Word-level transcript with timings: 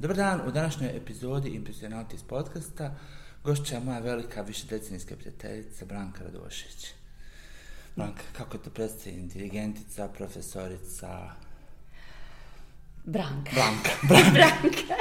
Dobar 0.00 0.16
dan, 0.16 0.40
u 0.48 0.50
današnjoj 0.50 0.96
epizodi 0.96 1.48
Impresionantis 1.48 2.22
podcasta 2.22 2.94
gošća 3.44 3.74
je 3.74 3.80
moja 3.80 3.98
velika 3.98 4.42
višedecenijska 4.42 5.16
prijateljica 5.16 5.84
Branka 5.84 6.24
Radošević. 6.24 6.86
Branka, 7.96 8.22
kako 8.32 8.58
te 8.58 8.70
predstavim? 8.70 9.28
Dirigentica, 9.28 10.08
profesorica... 10.08 11.30
Branka. 13.04 13.50
Branka. 13.52 13.90
Branka. 14.02 14.30
Branka. 14.62 14.94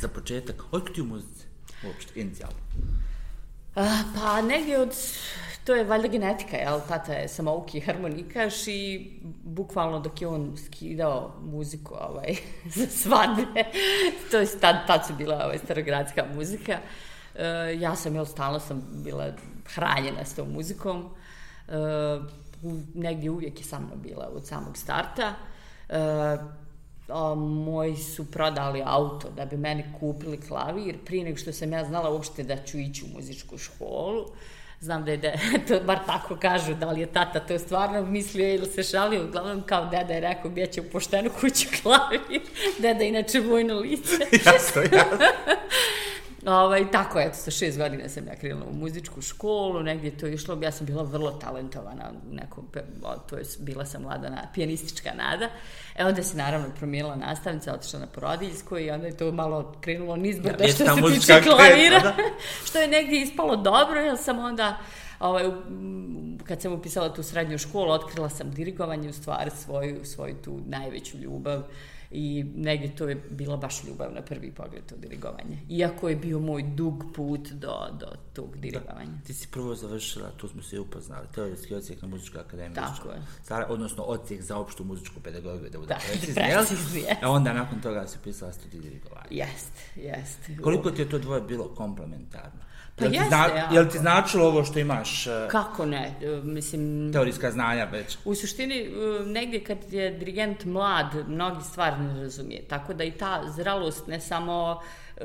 Za 0.00 0.08
početak, 0.08 0.62
otkud 0.70 0.94
ti 0.94 1.00
u 1.00 1.04
muzici? 1.04 1.44
Uopšte, 1.86 2.20
inicijalno. 2.20 2.58
Pa 4.14 4.42
negdje 4.42 4.78
od, 4.78 4.94
to 5.66 5.74
je 5.74 5.84
valjda 5.84 6.08
genetika, 6.08 6.56
jel? 6.56 6.80
Tata 6.88 7.12
je 7.12 7.28
samouki 7.28 7.80
harmonikaš 7.80 8.66
i 8.66 9.10
bukvalno 9.42 10.00
dok 10.00 10.20
je 10.22 10.28
on 10.28 10.56
skidao 10.56 11.34
muziku 11.40 11.94
ovaj, 11.94 12.36
za 12.76 12.86
svadbe, 12.86 13.64
to 14.30 14.38
je 14.38 14.46
tad, 14.60 14.86
tad 14.86 15.06
su 15.06 15.14
bila 15.14 15.44
ovaj, 15.44 15.58
starogradska 15.58 16.24
muzika, 16.34 16.78
e, 17.34 17.44
ja 17.80 17.96
sam, 17.96 18.14
jel, 18.14 18.24
stalno 18.24 18.60
sam 18.60 18.82
bila 19.04 19.32
hranjena 19.74 20.24
s 20.24 20.34
tom 20.34 20.52
muzikom, 20.52 21.08
e, 21.68 21.72
u, 22.62 22.76
negdje 22.94 23.30
uvijek 23.30 23.58
je 23.58 23.64
sa 23.64 23.78
mnom 23.78 24.02
bila 24.02 24.30
od 24.34 24.46
samog 24.46 24.76
starta, 24.76 25.34
e, 25.88 25.98
a, 27.08 27.34
moji 27.34 27.96
su 27.96 28.30
prodali 28.30 28.82
auto 28.84 29.30
da 29.36 29.46
bi 29.46 29.56
meni 29.56 29.84
kupili 30.00 30.40
klavir 30.40 30.96
prije 31.04 31.24
nego 31.24 31.36
što 31.36 31.52
sam 31.52 31.72
ja 31.72 31.84
znala 31.84 32.10
uopšte 32.10 32.42
da 32.42 32.56
ću 32.56 32.78
ići 32.78 33.04
u 33.04 33.16
muzičku 33.16 33.58
školu. 33.58 34.26
Znam 34.80 35.04
da 35.04 35.10
je, 35.10 35.16
de, 35.16 35.34
to 35.68 35.80
bar 35.80 35.98
tako 36.06 36.36
kažu, 36.36 36.74
da 36.74 36.90
li 36.90 37.00
je 37.00 37.06
tata 37.06 37.40
to 37.40 37.58
stvarno 37.58 38.02
mislio 38.02 38.54
ili 38.54 38.66
se 38.66 38.82
šalio, 38.82 39.24
uglavnom 39.24 39.62
kao 39.62 39.86
deda 39.86 40.14
je 40.14 40.20
rekao 40.20 40.50
gdje 40.50 40.66
će 40.66 40.80
u 40.80 40.84
poštenu 40.84 41.30
kuću 41.40 41.68
klavir, 41.82 42.40
deda 42.78 43.04
inače 43.04 43.40
vojno 43.40 43.74
lice. 43.74 44.16
jasno, 44.46 44.82
jasno. 44.82 45.18
Ovaj, 46.46 46.90
tako, 46.90 47.20
eto, 47.20 47.36
sa 47.36 47.50
šest 47.50 47.78
godina 47.78 48.08
sam 48.08 48.26
ja 48.26 48.36
krenula 48.36 48.66
u 48.70 48.74
muzičku 48.74 49.22
školu, 49.22 49.82
negdje 49.82 50.18
to 50.18 50.26
išlo, 50.26 50.58
ja 50.62 50.72
sam 50.72 50.86
bila 50.86 51.02
vrlo 51.02 51.30
talentovana 51.30 52.10
u 52.30 52.34
nekom, 52.34 52.68
to 53.28 53.36
je, 53.36 53.44
bila 53.58 53.84
sam 53.84 54.02
mlada 54.02 54.30
na, 54.30 54.48
pijanistička 54.54 55.10
nada. 55.14 55.48
E, 55.96 56.04
onda 56.04 56.22
se 56.22 56.36
naravno 56.36 56.66
promijenila 56.78 57.16
nastavnica, 57.16 57.74
otišla 57.74 58.00
na 58.00 58.06
porodiljsko 58.06 58.78
i 58.78 58.90
onda 58.90 59.06
je 59.06 59.16
to 59.16 59.32
malo 59.32 59.74
krenulo 59.80 60.16
nizbrdo 60.16 60.64
Ja, 60.64 60.70
što 60.70 60.84
se 60.84 61.14
tiče 61.14 61.42
klavira, 61.42 62.00
kreta, 62.00 62.16
što 62.66 62.78
je 62.78 62.88
negdje 62.88 63.22
ispalo 63.22 63.56
dobro, 63.56 64.00
jer 64.00 64.18
sam 64.18 64.38
onda 64.38 64.78
ovaj, 65.20 65.44
kad 66.44 66.62
sam 66.62 66.72
upisala 66.72 67.14
tu 67.14 67.22
srednju 67.22 67.58
školu, 67.58 67.90
otkrila 67.90 68.28
sam 68.28 68.50
dirigovanje, 68.50 69.08
u 69.08 69.12
stvari 69.12 69.50
svoju, 69.50 70.04
svoju 70.04 70.34
tu 70.44 70.60
najveću 70.66 71.18
ljubav 71.18 71.62
i 72.10 72.44
negdje 72.54 72.96
to 72.96 73.08
je 73.08 73.14
bila 73.30 73.56
baš 73.56 73.84
ljubav 73.84 74.12
na 74.14 74.22
prvi 74.22 74.52
pogled 74.52 74.86
to 74.86 74.96
dirigovanje. 74.96 75.58
Iako 75.68 76.08
je 76.08 76.16
bio 76.16 76.38
moj 76.38 76.62
dug 76.62 77.04
put 77.14 77.48
do, 77.48 77.74
do 78.00 78.06
tog 78.32 78.58
dirigovanja. 78.58 79.12
Ti 79.26 79.34
si 79.34 79.48
prvo 79.50 79.74
završila, 79.74 80.30
tu 80.36 80.48
smo 80.48 80.62
se 80.62 80.80
upoznali, 80.80 81.26
teorijski 81.34 81.74
ocijek 81.74 82.02
na 82.02 82.08
muzičkoj 82.08 82.40
akademiji. 82.40 82.74
Tako 82.74 83.08
je. 83.08 83.22
Stara, 83.42 83.66
odnosno 83.68 84.02
ocijek 84.02 84.42
za 84.42 84.56
opštu 84.56 84.84
muzičku 84.84 85.20
pedagogiju, 85.20 85.70
da 85.70 85.78
bude 85.78 85.94
Da, 85.94 86.00
precizni. 86.12 87.04
A 87.22 87.30
onda 87.30 87.52
nakon 87.52 87.80
toga 87.80 88.06
si 88.06 88.18
pisala 88.24 88.52
studij 88.52 88.80
dirigovanja. 88.80 89.26
Jest, 89.30 89.72
jest. 89.96 90.38
Koliko 90.62 90.90
ti 90.90 91.02
je 91.02 91.10
to 91.10 91.18
dvoje 91.18 91.40
bilo 91.40 91.74
komplementarno? 91.74 92.66
Pa 92.96 93.04
jel, 93.04 93.14
jeste, 93.14 93.28
zna, 93.28 93.46
jako. 93.56 93.74
jel 93.74 93.86
ti 93.86 93.98
značilo 93.98 94.46
ovo 94.46 94.64
što 94.64 94.78
imaš 94.78 95.26
uh, 95.26 95.32
Kako 95.48 95.86
ne? 95.86 96.14
E, 96.22 96.40
Mislim, 96.44 97.12
teorijska 97.12 97.50
znanja 97.50 97.84
već? 97.84 98.18
U 98.24 98.34
suštini, 98.34 98.80
e, 98.80 98.90
negdje 99.26 99.64
kad 99.64 99.92
je 99.92 100.10
dirigent 100.10 100.64
mlad, 100.64 101.28
mnogi 101.28 101.64
stvari 101.64 101.96
ne 102.02 102.20
razumije. 102.20 102.62
Tako 102.68 102.94
da 102.94 103.04
i 103.04 103.10
ta 103.10 103.42
zralost 103.56 104.06
ne 104.06 104.20
samo 104.20 104.80
e, 105.16 105.24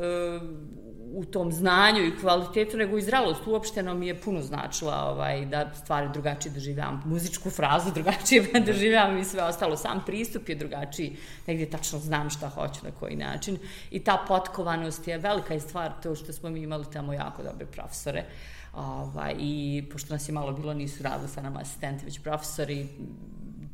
u 1.13 1.25
tom 1.25 1.51
znanju 1.51 2.05
i 2.05 2.17
kvalitetu, 2.21 2.77
nego 2.77 2.97
i 2.97 3.01
zralost 3.01 3.47
uopšteno 3.47 3.93
mi 3.93 4.07
je 4.07 4.21
puno 4.21 4.41
značila 4.41 5.11
ovaj, 5.11 5.45
da 5.45 5.71
stvari 5.73 6.09
drugačije 6.13 6.53
doživljavam. 6.53 7.03
Muzičku 7.05 7.49
frazu 7.49 7.91
drugačije 7.95 8.47
doživljavam 8.65 9.17
i 9.17 9.25
sve 9.25 9.43
ostalo. 9.43 9.77
Sam 9.77 10.03
pristup 10.05 10.49
je 10.49 10.55
drugačiji. 10.55 11.17
Negdje 11.47 11.69
tačno 11.69 11.99
znam 11.99 12.29
šta 12.29 12.49
hoću, 12.49 12.79
na 12.83 12.91
koji 12.91 13.15
način. 13.15 13.57
I 13.91 13.99
ta 13.99 14.25
potkovanost 14.27 15.07
je 15.07 15.17
velika 15.17 15.53
je 15.53 15.59
stvar 15.59 15.91
to 16.03 16.15
što 16.15 16.33
smo 16.33 16.49
mi 16.49 16.61
imali 16.61 16.85
tamo 16.93 17.13
jako 17.13 17.43
dobre 17.43 17.65
profesore. 17.65 18.25
Ovaj, 18.73 19.35
I 19.39 19.83
pošto 19.91 20.13
nas 20.13 20.29
je 20.29 20.33
malo 20.33 20.51
bilo, 20.51 20.73
nisu 20.73 21.03
radili 21.03 21.29
sa 21.29 21.41
nama 21.41 21.59
asistenti, 21.59 22.05
već 22.05 22.19
profesori, 22.19 22.87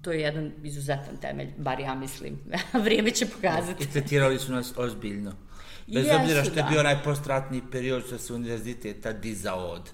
to 0.02 0.12
je 0.12 0.22
jedan 0.22 0.52
izuzetan 0.64 1.18
temelj, 1.22 1.54
bar 1.58 1.80
ja 1.80 1.96
mislim. 1.96 2.40
Vrijeme 2.86 3.12
će 3.12 3.26
pokazati. 3.26 3.84
I 3.84 3.88
tretirali 3.88 4.40
su 4.40 4.52
nas 4.52 4.74
ozbiljno. 4.78 5.47
Bez 5.88 6.06
Jesu, 6.06 6.20
obzira 6.22 6.44
što 6.44 6.54
je 6.54 6.64
da. 6.64 6.70
bio 6.70 6.80
onaj 6.80 7.04
postratni 7.04 7.62
period 7.72 8.06
što 8.06 8.18
se 8.18 8.34
univerziteta 8.34 9.14
dizao 9.14 9.68
od 9.68 9.90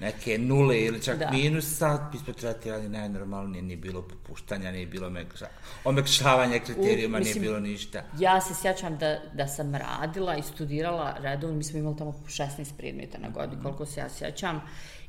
neke 0.00 0.38
nule 0.38 0.80
ili 0.80 1.02
čak 1.02 1.18
Da. 1.18 1.30
minusa, 1.30 2.10
mi 2.12 2.18
smo 2.18 2.32
tretirali 2.32 2.88
najnormalnije, 2.88 3.62
nije 3.62 3.76
bilo 3.76 4.02
popuštanja, 4.02 4.72
nije 4.72 4.86
bilo 4.86 5.06
omekša, 5.06 5.46
omekšavanja 5.84 6.58
kriterijuma, 6.58 7.16
U, 7.16 7.20
nije 7.20 7.34
mislim, 7.34 7.42
bilo 7.42 7.60
ništa. 7.60 8.02
Ja 8.18 8.40
se 8.40 8.54
sjećam 8.54 8.98
da, 8.98 9.18
da 9.34 9.46
sam 9.46 9.74
radila 9.74 10.36
i 10.36 10.42
studirala 10.42 11.16
redovno, 11.18 11.56
mi 11.56 11.64
smo 11.64 11.78
imali 11.78 11.96
tamo 11.96 12.12
16 12.26 12.48
predmeta 12.76 13.18
na 13.18 13.28
godinu, 13.28 13.62
koliko 13.62 13.86
se 13.86 14.00
ja 14.00 14.08
sjećam, 14.08 14.60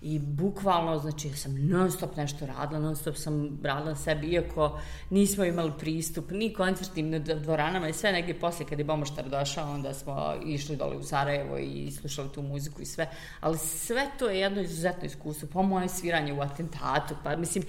i 0.01 0.19
bukvalno, 0.19 0.99
znači, 0.99 1.27
ja 1.27 1.35
sam 1.35 1.67
non 1.67 1.91
stop 1.91 2.15
nešto 2.15 2.45
radila, 2.45 2.79
non 2.79 2.95
stop 2.95 3.15
sam 3.15 3.59
radila 3.63 3.89
na 3.89 3.95
sebi, 3.95 4.27
iako 4.27 4.79
nismo 5.09 5.43
imali 5.43 5.71
pristup 5.79 6.31
ni 6.31 6.53
koncertnim 6.53 7.23
dvoranama 7.23 7.89
i 7.89 7.93
sve 7.93 8.11
negdje 8.11 8.39
poslije 8.39 8.67
kad 8.69 8.79
je 8.79 8.85
Bomoštar 8.85 9.29
došao, 9.29 9.73
onda 9.73 9.93
smo 9.93 10.33
išli 10.45 10.75
dole 10.75 10.97
u 10.97 11.03
Sarajevo 11.03 11.57
i 11.57 11.91
slušali 11.91 12.29
tu 12.33 12.41
muziku 12.41 12.81
i 12.81 12.85
sve, 12.85 13.09
ali 13.39 13.57
sve 13.57 14.07
to 14.19 14.29
je 14.29 14.39
jedno 14.39 14.63
izuzetno 14.81 15.05
iskustvo, 15.05 15.47
po 15.53 15.63
moje 15.63 15.89
sviranje 15.89 16.33
u 16.33 16.41
atentatu, 16.41 17.15
pa 17.23 17.35
mislim, 17.35 17.63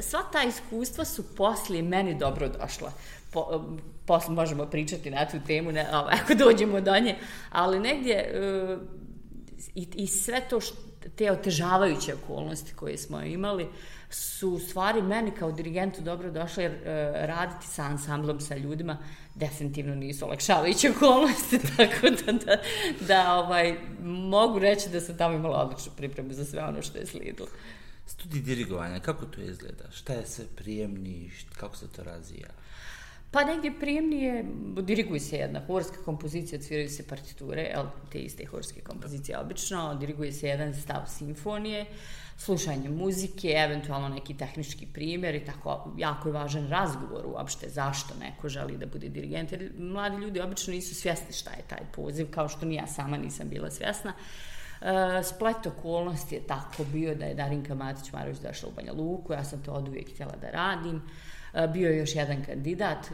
sva 0.00 0.20
ta 0.32 0.42
iskustva 0.42 1.04
su 1.04 1.36
poslije 1.36 1.82
meni 1.82 2.18
dobro 2.18 2.48
došla. 2.48 2.92
Po, 3.32 3.64
posle 4.06 4.34
možemo 4.34 4.66
pričati 4.66 5.10
na 5.10 5.28
tu 5.28 5.36
temu, 5.46 5.72
ne, 5.72 5.86
ovaj, 5.92 6.14
ako 6.22 6.34
dođemo 6.34 6.80
do 6.80 6.98
nje, 6.98 7.16
ali 7.50 7.80
negdje 7.80 8.32
uh, 8.34 8.80
i, 9.74 9.88
i 9.94 10.06
sve 10.06 10.40
to 10.50 10.60
što, 10.60 10.76
te 11.16 11.32
otežavajuće 11.32 12.14
okolnosti 12.14 12.74
koje 12.74 12.98
smo 12.98 13.20
imali 13.22 13.68
su 14.10 14.50
u 14.50 14.58
stvari 14.58 15.02
meni 15.02 15.30
kao 15.30 15.52
dirigentu 15.52 16.02
dobro 16.02 16.30
došle 16.30 16.62
jer 16.62 16.72
uh, 16.72 16.78
raditi 17.14 17.66
sa 17.66 17.82
ansamblom, 17.82 18.40
sa 18.40 18.56
ljudima 18.56 18.98
definitivno 19.34 19.94
nisu 19.94 20.24
olakšavajuće 20.24 20.90
okolnosti, 20.90 21.58
tako 21.76 22.10
da, 22.10 22.32
da, 22.32 22.56
da 23.00 23.34
ovaj, 23.34 23.74
mogu 24.02 24.58
reći 24.58 24.90
da 24.90 25.00
sam 25.00 25.16
tamo 25.16 25.34
imala 25.34 25.62
odličnu 25.62 25.92
pripremu 25.96 26.32
za 26.32 26.44
sve 26.44 26.64
ono 26.64 26.82
što 26.82 26.98
je 26.98 27.06
slijedilo. 27.06 27.48
Studij 28.06 28.40
dirigovanja, 28.40 29.00
kako 29.00 29.26
to 29.26 29.40
izgleda? 29.40 29.90
Šta 29.90 30.12
je 30.12 30.26
sve 30.26 30.44
prijemni, 30.56 31.30
kako 31.56 31.76
se 31.76 31.88
to 31.88 32.02
razvija? 32.02 32.48
Pa 33.30 33.44
negdje 33.44 33.78
prijemnije, 33.80 34.44
diriguje 34.82 35.20
se 35.20 35.36
jedna 35.36 35.60
horska 35.66 36.02
kompozicija, 36.04 36.60
cviraju 36.60 36.88
se 36.88 37.06
partiture, 37.06 37.74
te 38.12 38.18
iste 38.18 38.46
horske 38.46 38.80
kompozicije 38.80 39.38
obično, 39.38 39.94
diriguje 39.94 40.32
se 40.32 40.48
jedan 40.48 40.74
stav 40.74 41.02
simfonije, 41.18 41.86
slušanje 42.40 42.88
muzike, 42.88 43.48
eventualno 43.48 44.08
neki 44.08 44.36
tehnički 44.36 44.86
primjer 44.86 45.34
i 45.34 45.44
tako 45.44 45.94
jako 45.98 46.28
je 46.28 46.32
važan 46.32 46.68
razgovor 46.68 47.26
uopšte 47.26 47.68
zašto 47.68 48.14
neko 48.20 48.48
želi 48.48 48.78
da 48.78 48.86
bude 48.86 49.08
dirigent, 49.08 49.52
jer 49.52 49.72
mladi 49.78 50.16
ljudi 50.16 50.40
obično 50.40 50.72
nisu 50.72 50.94
svjesni 50.94 51.32
šta 51.32 51.50
je 51.50 51.62
taj 51.68 51.80
poziv, 51.92 52.30
kao 52.30 52.48
što 52.48 52.66
ni 52.66 52.74
ja 52.74 52.86
sama 52.86 53.16
nisam 53.16 53.48
bila 53.48 53.70
svjesna. 53.70 54.12
E, 54.12 55.22
splet 55.22 55.66
okolnosti 55.66 56.34
je 56.34 56.46
tako 56.46 56.84
bio 56.84 57.14
da 57.14 57.24
je 57.24 57.34
Darinka 57.34 57.74
Matić-Marović 57.74 58.42
došla 58.42 58.68
u 58.68 58.72
Banja 58.72 58.92
Luku, 58.92 59.32
ja 59.32 59.44
sam 59.44 59.62
to 59.62 59.72
od 59.72 59.88
uvijek 59.88 60.12
htjela 60.14 60.36
da 60.40 60.50
radim. 60.50 61.02
E, 61.54 61.68
bio 61.68 61.90
je 61.90 61.98
još 61.98 62.14
jedan 62.14 62.44
kandidat 62.44 63.06
e, 63.06 63.10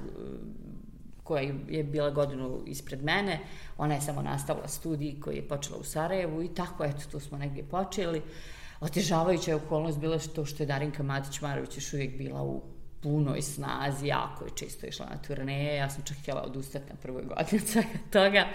koja 1.22 1.52
je 1.68 1.84
bila 1.84 2.10
godinu 2.10 2.62
ispred 2.66 3.04
mene, 3.04 3.40
ona 3.78 3.94
je 3.94 4.00
samo 4.00 4.22
nastavila 4.22 4.68
studij 4.68 5.20
koji 5.20 5.36
je 5.36 5.48
počela 5.48 5.78
u 5.78 5.84
Sarajevu 5.84 6.42
i 6.42 6.54
tako, 6.54 6.84
eto, 6.84 7.02
tu 7.10 7.20
smo 7.20 7.38
negdje 7.38 7.64
počeli. 7.64 8.22
Otežavajuća 8.80 9.50
je 9.50 9.54
okolnost 9.54 9.98
bila 9.98 10.18
što, 10.18 10.44
što 10.44 10.62
je 10.62 10.66
Darinka 10.66 11.02
Matić-Marović 11.02 11.76
još 11.76 11.92
uvijek 11.92 12.18
bila 12.18 12.42
u 12.42 12.62
punoj 13.02 13.42
snazi, 13.42 14.06
jako 14.06 14.44
je 14.44 14.50
često 14.54 14.86
išla 14.86 15.06
na 15.06 15.16
turneje, 15.16 15.76
ja 15.76 15.90
sam 15.90 16.02
čak 16.04 16.16
htjela 16.16 16.42
odustati 16.42 16.90
na 16.90 16.96
prvoj 17.02 17.22
godini 17.22 17.60
od 17.62 17.68
svega 17.68 17.98
toga, 18.10 18.46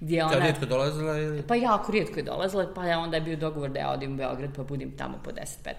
gdje 0.00 0.24
Ona... 0.24 0.36
ona... 0.36 0.44
rijetko 0.44 0.66
dolazila 0.66 1.18
ili? 1.18 1.42
Pa 1.42 1.54
jako 1.54 1.92
rijetko 1.92 2.18
je 2.18 2.22
dolazila, 2.22 2.72
pa 2.74 2.86
je 2.86 2.96
onda 2.96 3.16
je 3.16 3.20
bio 3.20 3.36
dogovor 3.36 3.70
da 3.70 3.78
ja 3.78 3.90
odim 3.90 4.12
u 4.12 4.16
Beograd 4.16 4.50
pa 4.56 4.62
budem 4.62 4.90
tamo 4.90 5.18
po 5.24 5.30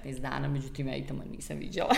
10-15 0.06 0.20
dana, 0.20 0.48
međutim 0.48 0.88
ja 0.88 0.96
i 0.96 1.06
tamo 1.06 1.24
nisam 1.32 1.58
viđala. 1.58 1.96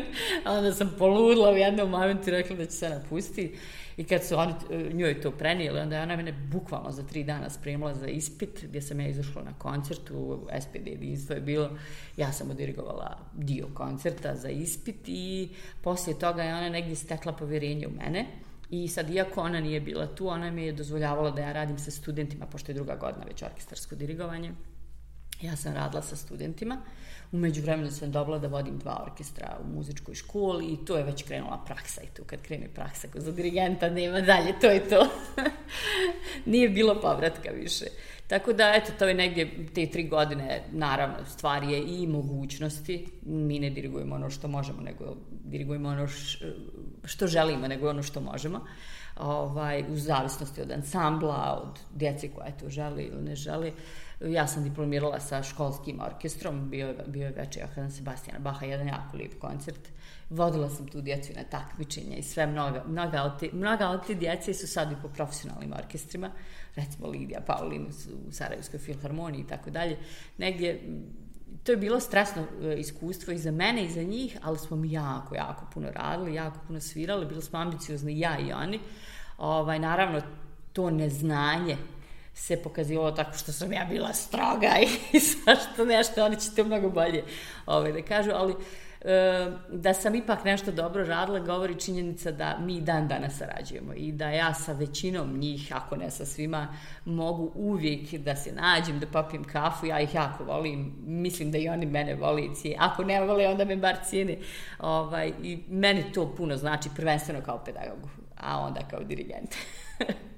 onda 0.58 0.72
sam 0.72 0.94
poludla 0.98 1.50
u 1.50 1.56
jednom 1.56 1.90
momentu 1.90 2.28
i 2.28 2.32
rekla 2.32 2.56
da 2.56 2.64
će 2.64 2.72
se 2.72 2.88
napustiti. 2.88 3.58
I 3.96 4.04
kad 4.04 4.24
su 4.24 4.38
oni 4.38 4.52
e, 4.70 4.90
njoj 4.92 5.20
to 5.20 5.30
prenijeli, 5.30 5.80
onda 5.80 5.96
je 5.96 6.02
ona 6.02 6.16
mene 6.16 6.32
bukvalno 6.32 6.92
za 6.92 7.02
tri 7.02 7.24
dana 7.24 7.50
spremila 7.50 7.94
za 7.94 8.06
ispit, 8.06 8.64
gdje 8.64 8.82
sam 8.82 9.00
ja 9.00 9.08
izašla 9.08 9.42
na 9.42 9.52
koncertu, 9.58 10.46
SPD 10.60 10.86
jedinstvo 10.86 11.34
je 11.34 11.40
bilo, 11.40 11.70
ja 12.16 12.32
sam 12.32 12.50
odirigovala 12.50 13.18
dio 13.34 13.66
koncerta 13.74 14.34
za 14.34 14.48
ispit 14.48 14.96
i 15.06 15.48
poslije 15.82 16.18
toga 16.18 16.42
je 16.42 16.54
ona 16.54 16.68
negdje 16.68 16.96
stekla 16.96 17.32
povjerenje 17.32 17.86
u 17.86 17.90
mene 17.90 18.26
I 18.70 18.88
sad, 18.88 19.10
iako 19.10 19.40
ona 19.40 19.60
nije 19.60 19.80
bila 19.80 20.06
tu, 20.06 20.28
ona 20.28 20.50
mi 20.50 20.62
je 20.62 20.72
dozvoljavala 20.72 21.30
da 21.30 21.42
ja 21.42 21.52
radim 21.52 21.78
sa 21.78 21.90
studentima, 21.90 22.46
pošto 22.46 22.72
je 22.72 22.74
druga 22.74 22.96
godina 22.96 23.24
već 23.24 23.42
orkestarsko 23.42 23.94
dirigovanje. 23.94 24.52
Ja 25.42 25.56
sam 25.56 25.74
radila 25.74 26.02
sa 26.02 26.16
studentima. 26.16 26.82
Umeđu 27.32 27.62
vremenu 27.62 27.90
sam 27.90 28.12
dobila 28.12 28.38
da 28.38 28.48
vodim 28.48 28.78
dva 28.78 29.02
orkestra 29.06 29.58
u 29.64 29.76
muzičkoj 29.76 30.14
školi 30.14 30.66
i 30.66 30.84
to 30.84 30.96
je 30.96 31.04
već 31.04 31.22
krenula 31.22 31.62
praksa 31.66 32.02
i 32.02 32.06
tu 32.16 32.22
kad 32.26 32.42
krene 32.42 32.68
praksa 32.74 33.08
za 33.14 33.32
dirigenta 33.32 33.90
nema 33.90 34.20
dalje, 34.20 34.60
to 34.60 34.66
je 34.66 34.88
to. 34.88 35.08
Nije 36.52 36.68
bilo 36.68 37.00
povratka 37.00 37.50
više. 37.50 37.84
Tako 38.26 38.52
da, 38.52 38.72
eto, 38.74 38.92
to 38.98 39.08
je 39.08 39.14
negdje 39.14 39.66
te 39.74 39.86
tri 39.86 40.08
godine, 40.08 40.62
naravno, 40.72 41.16
stvar 41.26 41.62
je 41.62 41.82
i 41.86 42.06
mogućnosti. 42.06 43.06
Mi 43.22 43.58
ne 43.58 43.70
dirigujemo 43.70 44.14
ono 44.14 44.30
što 44.30 44.48
možemo, 44.48 44.82
nego 44.82 45.16
dirigujemo 45.44 45.88
ono 45.88 46.08
što 47.04 47.26
želimo, 47.26 47.68
nego 47.68 47.90
ono 47.90 48.02
što 48.02 48.20
možemo. 48.20 48.60
Ovaj, 49.16 49.84
u 49.92 49.96
zavisnosti 49.96 50.60
od 50.60 50.70
ansambla, 50.70 51.62
od 51.62 51.80
djece 51.94 52.28
koja 52.28 52.50
to 52.50 52.68
želi 52.68 53.02
ili 53.02 53.22
ne 53.22 53.34
želi. 53.34 53.72
Ja 54.20 54.46
sam 54.46 54.64
diplomirala 54.64 55.20
sa 55.20 55.42
školskim 55.42 56.00
orkestrom, 56.00 56.70
bio, 56.70 56.94
bio 57.06 57.26
je 57.26 57.32
večer 57.32 57.62
Johana 57.62 57.90
Sebastijana 57.90 58.40
Baha, 58.40 58.66
jedan 58.66 58.88
jako 58.88 59.16
lijep 59.16 59.38
koncert. 59.38 59.88
Vodila 60.30 60.68
sam 60.68 60.88
tu 60.88 61.00
djecu 61.00 61.32
na 61.36 61.42
takmičenja 61.44 62.16
i 62.16 62.22
sve, 62.22 62.46
mnoga, 62.46 62.84
mnoga, 62.88 63.22
od 63.22 63.40
te, 63.40 63.48
mnoga 63.52 63.88
od 63.88 64.06
te 64.06 64.14
djece 64.14 64.54
su 64.54 64.66
sad 64.66 64.92
i 64.92 64.96
po 65.02 65.08
profesionalnim 65.08 65.72
orkestrima 65.72 66.30
recimo 66.76 67.08
Lidija 67.08 67.40
Paulin 67.40 67.86
u 68.28 68.32
Sarajevskoj 68.32 68.78
filharmoniji 68.78 69.40
i 69.40 69.46
tako 69.46 69.70
dalje, 69.70 69.96
negdje 70.38 70.80
to 71.64 71.72
je 71.72 71.76
bilo 71.76 72.00
stresno 72.00 72.42
e, 72.62 72.74
iskustvo 72.78 73.32
i 73.32 73.38
za 73.38 73.50
mene 73.50 73.84
i 73.84 73.90
za 73.90 74.02
njih, 74.02 74.38
ali 74.42 74.58
smo 74.58 74.76
mi 74.76 74.92
jako, 74.92 75.34
jako 75.34 75.66
puno 75.74 75.90
radili, 75.90 76.34
jako 76.34 76.58
puno 76.66 76.80
svirali, 76.80 77.26
bili 77.26 77.42
smo 77.42 77.58
ambiciozni 77.58 78.18
ja 78.18 78.38
i 78.38 78.52
oni. 78.52 78.80
Ovaj, 79.38 79.78
naravno, 79.78 80.20
to 80.72 80.90
neznanje 80.90 81.76
se 82.36 82.62
pokazivalo 82.62 83.12
tako 83.12 83.38
što 83.38 83.52
sam 83.52 83.72
ja 83.72 83.86
bila 83.90 84.12
stroga 84.12 84.72
i 85.12 85.20
svašto 85.20 85.84
nešto, 85.84 86.24
oni 86.24 86.40
će 86.40 86.50
to 86.56 86.64
mnogo 86.64 86.90
bolje 86.90 87.24
ovaj, 87.66 87.92
da 87.92 88.02
kažu, 88.02 88.30
ali 88.34 88.54
E, 89.06 89.50
da 89.68 89.94
sam 89.94 90.14
ipak 90.14 90.44
nešto 90.44 90.72
dobro 90.72 91.04
radila 91.04 91.38
govori 91.38 91.80
činjenica 91.80 92.30
da 92.30 92.58
mi 92.60 92.80
dan 92.80 93.08
danas 93.08 93.38
sarađujemo 93.38 93.92
i 93.94 94.12
da 94.12 94.30
ja 94.30 94.54
sa 94.54 94.72
većinom 94.72 95.38
njih, 95.38 95.72
ako 95.74 95.96
ne 95.96 96.10
sa 96.10 96.24
svima, 96.24 96.68
mogu 97.04 97.52
uvijek 97.54 98.14
da 98.14 98.36
se 98.36 98.52
nađem, 98.52 99.00
da 99.00 99.06
popijem 99.06 99.44
kafu, 99.44 99.86
ja 99.86 100.00
ih 100.00 100.14
jako 100.14 100.44
volim, 100.44 100.94
mislim 101.06 101.50
da 101.50 101.58
i 101.58 101.68
oni 101.68 101.86
mene 101.86 102.14
voli, 102.14 102.50
ako 102.78 103.04
ne 103.04 103.20
vole 103.20 103.48
onda 103.48 103.64
me 103.64 103.76
bar 103.76 103.96
cijene 104.04 104.38
ovaj, 104.78 105.32
i 105.42 105.58
meni 105.68 106.12
to 106.12 106.34
puno 106.36 106.56
znači 106.56 106.88
prvenstveno 106.96 107.40
kao 107.40 107.64
pedagogu, 107.64 108.08
a 108.36 108.58
onda 108.58 108.80
kao 108.90 109.00
dirigent. 109.00 109.54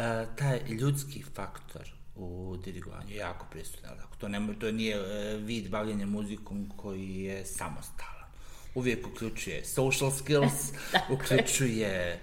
uh, 0.00 0.36
taj 0.36 0.60
ljudski 0.68 1.22
faktor 1.34 1.92
u 2.16 2.56
dirigovanju 2.64 3.14
jako 3.14 3.46
prisutan. 3.50 3.90
To, 4.18 4.28
ne, 4.28 4.54
to 4.60 4.72
nije 4.72 4.96
e, 4.96 5.36
vid 5.36 5.70
bavljenja 5.70 6.06
muzikom 6.06 6.72
koji 6.76 7.14
je 7.14 7.46
samostalan. 7.46 8.30
Uvijek 8.74 9.06
uključuje 9.06 9.64
social 9.64 10.10
skills, 10.10 10.72
uključuje 11.14 12.20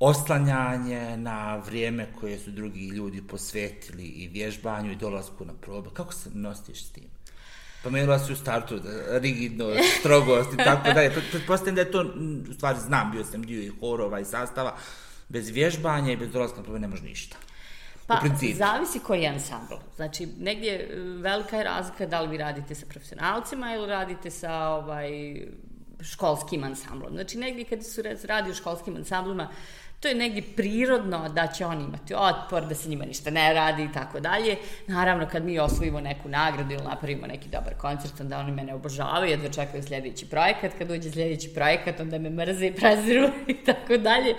oslanjanje 0.00 1.16
na 1.16 1.56
vrijeme 1.56 2.06
koje 2.20 2.38
su 2.38 2.50
drugi 2.50 2.88
ljudi 2.88 3.22
posvetili 3.22 4.04
i 4.04 4.28
vježbanju 4.28 4.92
i 4.92 4.96
dolasku 4.96 5.44
na 5.44 5.52
probe. 5.60 5.90
Kako 5.92 6.12
se 6.12 6.30
nosiš 6.34 6.84
s 6.84 6.90
tim? 6.90 7.04
Pomenula 7.82 8.18
si 8.18 8.32
u 8.32 8.36
startu 8.36 8.78
da, 8.78 9.18
rigidno, 9.18 9.66
strogost 10.00 10.52
i 10.52 10.56
tako 10.56 10.92
dalje. 10.94 11.12
Pretpostavljam 11.30 11.74
da 11.74 11.80
je 11.80 11.90
to, 11.90 12.14
u 12.50 12.54
stvari 12.54 12.78
znam, 12.80 13.10
bio 13.10 13.24
sam 13.24 13.42
dio 13.42 13.62
i 13.62 13.72
horova 13.80 14.20
i 14.20 14.24
sastava, 14.24 14.76
bez 15.28 15.48
vježbanja 15.48 16.12
i 16.12 16.16
bez 16.16 16.32
dolaska 16.32 16.56
na 16.56 16.62
probe 16.62 16.78
ne 16.78 16.88
može 16.88 17.02
ništa. 17.02 17.36
Pa, 18.06 18.20
zavisi 18.54 18.98
koji 18.98 19.22
je 19.22 19.28
ansambl. 19.28 19.74
Znači, 19.96 20.28
negdje 20.38 20.72
e, 20.72 20.96
velika 20.98 21.56
je 21.56 21.64
razlika 21.64 22.06
da 22.06 22.20
li 22.20 22.28
vi 22.28 22.36
radite 22.36 22.74
sa 22.74 22.86
profesionalcima 22.86 23.74
ili 23.74 23.86
radite 23.86 24.30
sa 24.30 24.68
ovaj, 24.68 25.10
školskim 26.00 26.64
ansamblom. 26.64 27.12
Znači, 27.12 27.38
negdje 27.38 27.64
kad 27.64 27.86
su 27.86 28.02
radi 28.24 28.50
u 28.50 28.54
školskim 28.54 28.96
ansamblima, 28.96 29.48
to 30.00 30.08
je 30.08 30.14
negdje 30.14 30.42
prirodno 30.56 31.28
da 31.28 31.46
će 31.46 31.66
oni 31.66 31.84
imati 31.84 32.14
otpor, 32.14 32.66
da 32.66 32.74
se 32.74 32.88
njima 32.88 33.04
ništa 33.04 33.30
ne 33.30 33.54
radi 33.54 33.84
i 33.84 33.92
tako 33.92 34.20
dalje. 34.20 34.56
Naravno, 34.86 35.28
kad 35.32 35.44
mi 35.44 35.58
osvojimo 35.58 36.00
neku 36.00 36.28
nagradu 36.28 36.74
ili 36.74 36.84
napravimo 36.84 37.26
neki 37.26 37.48
dobar 37.48 37.74
koncert, 37.78 38.20
onda 38.20 38.38
oni 38.38 38.52
mene 38.52 38.74
obožavaju, 38.74 39.30
jedva 39.30 39.48
čekaju 39.48 39.82
sljedeći 39.82 40.26
projekat. 40.26 40.72
Kad 40.78 40.90
uđe 40.90 41.10
sljedeći 41.10 41.54
projekat, 41.54 42.00
onda 42.00 42.18
me 42.18 42.30
mrze 42.30 42.66
i 42.66 42.74
preziru 42.74 43.28
i 43.52 43.64
tako 43.64 43.96
dalje 43.96 44.34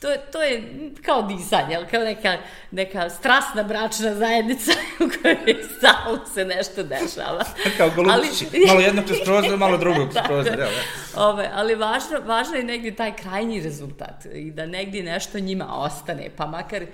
to, 0.00 0.08
to 0.32 0.42
je 0.42 0.62
kao 1.02 1.22
disanje, 1.22 1.76
ali 1.76 1.86
kao 1.86 2.00
neka, 2.00 2.36
neka 2.70 3.10
strasna 3.10 3.62
bračna 3.62 4.14
zajednica 4.14 4.72
u 5.04 5.22
kojoj 5.22 5.64
stalno 5.78 6.26
se 6.34 6.44
nešto 6.44 6.82
dešava. 6.82 7.44
kao 7.78 7.90
golubčići, 7.96 8.46
ali, 8.52 8.66
malo 8.66 8.80
jedno 8.80 9.02
kroz 9.02 9.18
prozor, 9.24 9.58
malo 9.58 9.78
drugo 9.78 9.98
kroz 9.98 10.24
prozor. 10.28 10.56
Da, 10.56 10.68
Ove, 11.16 11.50
ali 11.54 11.74
važno, 11.74 12.20
važno 12.26 12.56
je 12.56 12.64
negdje 12.64 12.96
taj 12.96 13.16
krajnji 13.16 13.60
rezultat 13.60 14.26
i 14.34 14.50
da 14.50 14.66
negdje 14.66 15.02
nešto 15.02 15.38
njima 15.38 15.66
ostane, 15.68 16.30
pa 16.36 16.46
makar 16.46 16.82
e, 16.82 16.88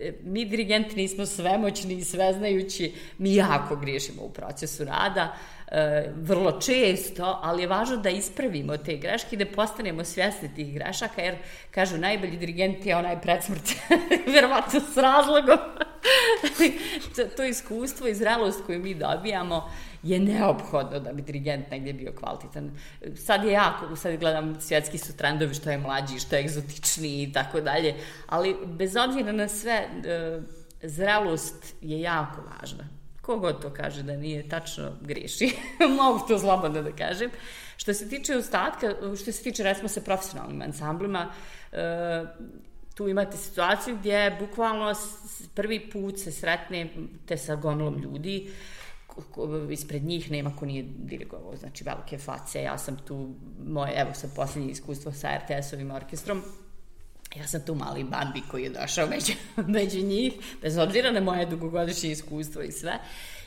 e, 0.00 0.12
mi 0.22 0.44
dirigenti 0.44 0.96
nismo 0.96 1.26
svemoćni 1.26 1.94
i 1.94 2.04
sveznajući, 2.04 2.94
mi 3.18 3.34
jako 3.34 3.76
griješimo 3.76 4.22
u 4.22 4.30
procesu 4.30 4.84
rada, 4.84 5.36
e, 5.70 6.10
vrlo 6.16 6.60
često, 6.60 7.38
ali 7.42 7.62
je 7.62 7.68
važno 7.68 7.96
da 7.96 8.10
ispravimo 8.10 8.76
te 8.76 8.96
greške 8.96 9.36
i 9.36 9.38
da 9.38 9.46
postanemo 9.46 10.04
svjesni 10.04 10.54
tih 10.54 10.74
grešaka, 10.74 11.22
jer, 11.22 11.36
kažu, 11.70 11.98
najbolji 11.98 12.36
dirigent 12.36 12.86
je 12.86 12.96
onaj 12.96 13.20
predsmrt, 13.20 13.72
verovatno 14.34 14.80
s 14.80 14.96
razlogom. 14.96 15.58
to, 17.16 17.24
to 17.36 17.44
iskustvo 17.44 18.08
i 18.08 18.14
zrelost 18.14 18.66
koju 18.66 18.78
mi 18.78 18.94
dobijamo 18.94 19.70
je 20.02 20.20
neophodno 20.20 20.98
da 20.98 21.12
bi 21.12 21.22
dirigent 21.22 21.70
negdje 21.70 21.92
bio 21.92 22.12
kvalitetan. 22.12 22.70
Sad 23.16 23.44
je 23.44 23.52
jako, 23.52 23.96
sad 23.96 24.16
gledam 24.16 24.60
svjetski 24.60 24.98
su 24.98 25.16
trendovi 25.16 25.54
što 25.54 25.70
je 25.70 25.78
mlađi, 25.78 26.18
što 26.18 26.36
je 26.36 26.42
egzotičniji 26.42 27.22
i 27.22 27.32
tako 27.32 27.60
dalje, 27.60 27.94
ali 28.26 28.56
bez 28.66 28.96
obzira 28.96 29.32
na 29.32 29.48
sve, 29.48 29.72
e, 29.72 30.40
zrelost 30.82 31.74
je 31.80 32.00
jako 32.00 32.42
važna 32.50 32.97
kogod 33.28 33.62
to 33.62 33.70
kaže 33.70 34.02
da 34.02 34.16
nije 34.16 34.48
tačno, 34.48 34.92
griši. 35.00 35.50
Mogu 36.00 36.24
to 36.28 36.38
slobodno 36.38 36.82
da 36.82 36.92
kažem. 36.92 37.30
Što 37.76 37.94
se 37.94 38.08
tiče 38.08 38.36
ostatka, 38.36 38.94
što 39.20 39.32
se 39.32 39.42
tiče 39.42 39.62
recimo 39.62 39.88
sa 39.88 40.00
profesionalnim 40.00 40.62
ansamblima, 40.62 41.26
e, 41.72 42.24
tu 42.94 43.08
imate 43.08 43.36
situaciju 43.36 43.96
gdje 43.96 44.36
bukvalno 44.40 44.94
prvi 45.54 45.90
put 45.90 46.18
se 46.18 46.32
sretnete 46.32 47.36
sa 47.36 47.56
gomilom 47.56 47.98
ljudi, 48.02 48.50
ispred 49.70 50.04
njih 50.04 50.30
nema 50.30 50.56
ko 50.56 50.66
nije 50.66 50.82
dirigovao, 50.82 51.56
znači 51.56 51.84
velike 51.84 52.18
face, 52.18 52.62
ja 52.62 52.78
sam 52.78 52.96
tu, 52.96 53.34
moje, 53.66 53.92
evo 53.96 54.14
sam 54.14 54.32
posljednje 54.36 54.70
iskustvo 54.70 55.12
sa 55.12 55.28
RTS-ovim 55.28 55.94
orkestrom, 55.94 56.42
ja 57.36 57.46
sam 57.46 57.60
tu 57.66 57.74
mali 57.74 58.04
Bambi 58.04 58.42
koji 58.50 58.62
je 58.62 58.70
došao 58.70 59.06
među, 59.06 59.32
među 59.78 60.06
njih, 60.06 60.32
bez 60.62 60.78
obzira 60.78 61.10
na 61.10 61.20
moje 61.20 61.46
dugogodišnje 61.46 62.10
iskustvo 62.10 62.62
i 62.62 62.72
sve. 62.72 62.98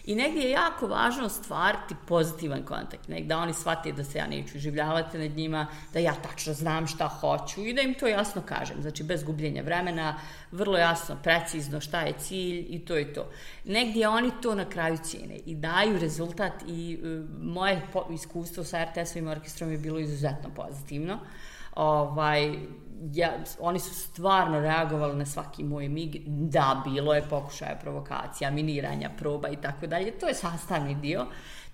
I 0.06 0.16
negdje 0.16 0.44
je 0.44 0.52
jako 0.52 0.88
važno 0.88 1.30
stvariti 1.30 1.96
pozitivan 2.08 2.64
kontakt, 2.64 3.08
nek, 3.08 3.26
da 3.26 3.38
oni 3.38 3.54
shvate 3.54 3.92
da 3.92 4.04
se 4.04 4.18
ja 4.18 4.28
neću 4.28 4.60
življavati 4.60 5.18
nad 5.18 5.32
njima, 5.32 5.68
da 5.94 6.00
ja 6.00 6.14
tačno 6.14 6.54
znam 6.54 6.88
šta 6.88 7.08
hoću 7.08 7.66
i 7.66 7.74
da 7.74 7.82
im 7.82 7.94
to 7.94 8.08
jasno 8.08 8.42
kažem, 8.42 8.82
znači 8.82 9.04
bez 9.04 9.24
gubljenja 9.24 9.62
vremena, 9.62 10.16
vrlo 10.52 10.78
jasno, 10.78 11.18
precizno 11.24 11.82
šta 11.82 12.02
je 12.02 12.14
cilj 12.14 12.66
i 12.70 12.80
to 12.86 12.96
je 12.96 13.14
to. 13.14 13.30
Negdje 13.66 14.08
oni 14.08 14.32
to 14.42 14.56
na 14.56 14.70
kraju 14.70 14.98
cijene 15.04 15.36
i 15.46 15.56
daju 15.56 16.00
rezultat 16.00 16.54
i 16.68 17.00
uh, 17.04 17.30
moje 17.42 17.82
iskustvo 18.14 18.64
sa 18.64 18.86
RTS-ovim 18.86 19.28
orkestrom 19.28 19.72
je 19.72 19.78
bilo 19.78 20.00
izuzetno 20.00 20.50
pozitivno. 20.56 21.20
Ovaj, 21.76 22.58
ja, 23.14 23.38
oni 23.60 23.80
su 23.80 23.94
stvarno 23.94 24.60
reagovali 24.60 25.18
na 25.18 25.26
svaki 25.26 25.64
moj 25.64 25.90
mig. 25.90 26.16
Da, 26.28 26.84
bilo 26.86 27.14
je 27.14 27.26
pokušaja 27.30 27.76
provokacija, 27.82 28.52
miniranja, 28.52 29.10
proba 29.18 29.50
i 29.50 29.56
tako 29.56 29.88
dalje. 29.88 30.12
To 30.12 30.28
je 30.28 30.34
sastavni 30.34 30.96
dio. 30.96 31.26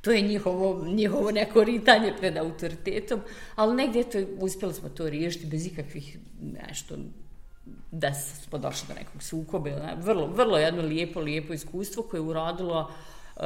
To 0.01 0.11
je 0.11 0.21
njihovo, 0.21 0.85
njihovo 0.85 1.31
neko 1.31 1.63
ritanje 1.63 2.13
pred 2.19 2.37
autoritetom, 2.37 3.21
ali 3.55 3.75
negdje 3.75 4.09
to, 4.09 4.19
uspjeli 4.39 4.73
smo 4.73 4.89
to 4.89 5.09
riješiti 5.09 5.45
bez 5.45 5.65
ikakvih 5.65 6.17
nešto 6.67 6.95
da 7.91 8.13
smo 8.13 8.57
došli 8.57 8.87
do 8.87 8.93
nekog 8.93 9.23
sukoba. 9.23 9.69
Vrlo, 9.97 10.27
vrlo 10.27 10.57
jedno 10.57 10.81
lijepo, 10.81 11.19
lijepo 11.19 11.53
iskustvo 11.53 12.03
koje 12.03 12.17
je 12.17 12.21
urodilo 12.21 12.79
uh, 13.35 13.43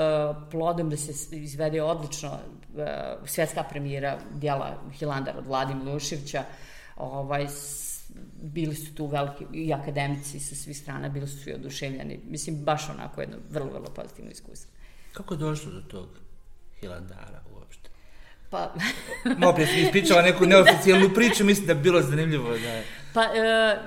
plodom 0.52 0.90
da 0.90 0.98
se 0.98 1.36
izvede 1.36 1.82
odlično 1.82 2.30
uh, 2.30 2.84
svjetska 3.26 3.64
premijera 3.64 4.18
dijela 4.34 4.78
Hilandar 5.00 5.38
od 5.38 5.46
Vladi 5.48 5.74
Miloševića, 5.74 6.40
uh, 6.40 6.71
ovaj, 7.02 7.48
bili 8.42 8.76
su 8.76 8.96
tu 8.96 9.06
veliki 9.06 9.46
i 9.54 9.74
akademici 9.74 10.40
sa 10.40 10.56
svih 10.56 10.78
strana, 10.78 11.10
bili 11.10 11.28
su 11.28 11.38
svi 11.38 11.54
oduševljeni. 11.54 12.20
Mislim, 12.30 12.56
baš 12.56 12.90
onako 12.90 13.22
jedno 13.22 13.38
vrlo, 13.50 13.70
vrlo 13.72 13.90
pozitivno 13.96 14.32
iskustvo. 14.32 14.72
Kako 15.14 15.34
je 15.34 15.38
došlo 15.38 15.72
do 15.72 15.82
tog 15.82 16.10
Hilandara 16.80 17.42
uopšte? 17.56 17.90
Pa... 18.50 18.74
Malo 19.38 19.54
prije 19.54 19.68
si 19.68 19.82
ispričala 19.82 20.22
neku 20.22 20.46
neoficijalnu 20.46 21.10
priču, 21.16 21.46
mislim 21.46 21.68
da 21.68 21.74
bi 21.74 21.82
bilo 21.82 22.02
zanimljivo 22.02 22.50
da. 22.50 22.82
Pa, 23.14 23.24
e, 23.24 23.78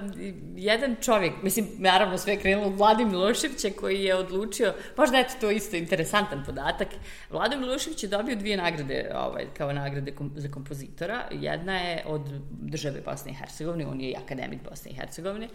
jedan 0.56 0.96
čovjek, 1.00 1.32
mislim, 1.42 1.66
naravno 1.78 2.18
sve 2.18 2.32
je 2.32 2.40
krenulo 2.40 2.66
od 2.66 2.76
Vladi 2.76 3.04
Miloševića 3.04 3.68
koji 3.80 4.04
je 4.04 4.14
odlučio, 4.14 4.74
možda 4.96 5.18
eto 5.18 5.32
to 5.40 5.50
isto 5.50 5.76
interesantan 5.76 6.44
podatak, 6.46 6.88
Vlada 7.30 7.56
Milošević 7.56 8.02
je 8.02 8.08
dobio 8.08 8.36
dvije 8.36 8.56
nagrade 8.56 9.10
ovaj, 9.14 9.46
kao 9.56 9.72
nagrade 9.72 10.12
kom, 10.12 10.32
za 10.36 10.48
kompozitora. 10.48 11.22
Jedna 11.30 11.76
je 11.78 12.02
od 12.06 12.22
države 12.50 13.00
Bosne 13.00 13.30
i 13.30 13.34
Hercegovine, 13.34 13.86
on 13.86 14.00
je 14.00 14.10
i 14.10 14.16
akademik 14.24 14.60
Bosne 14.70 14.90
i 14.90 14.94
Hercegovine, 14.94 15.48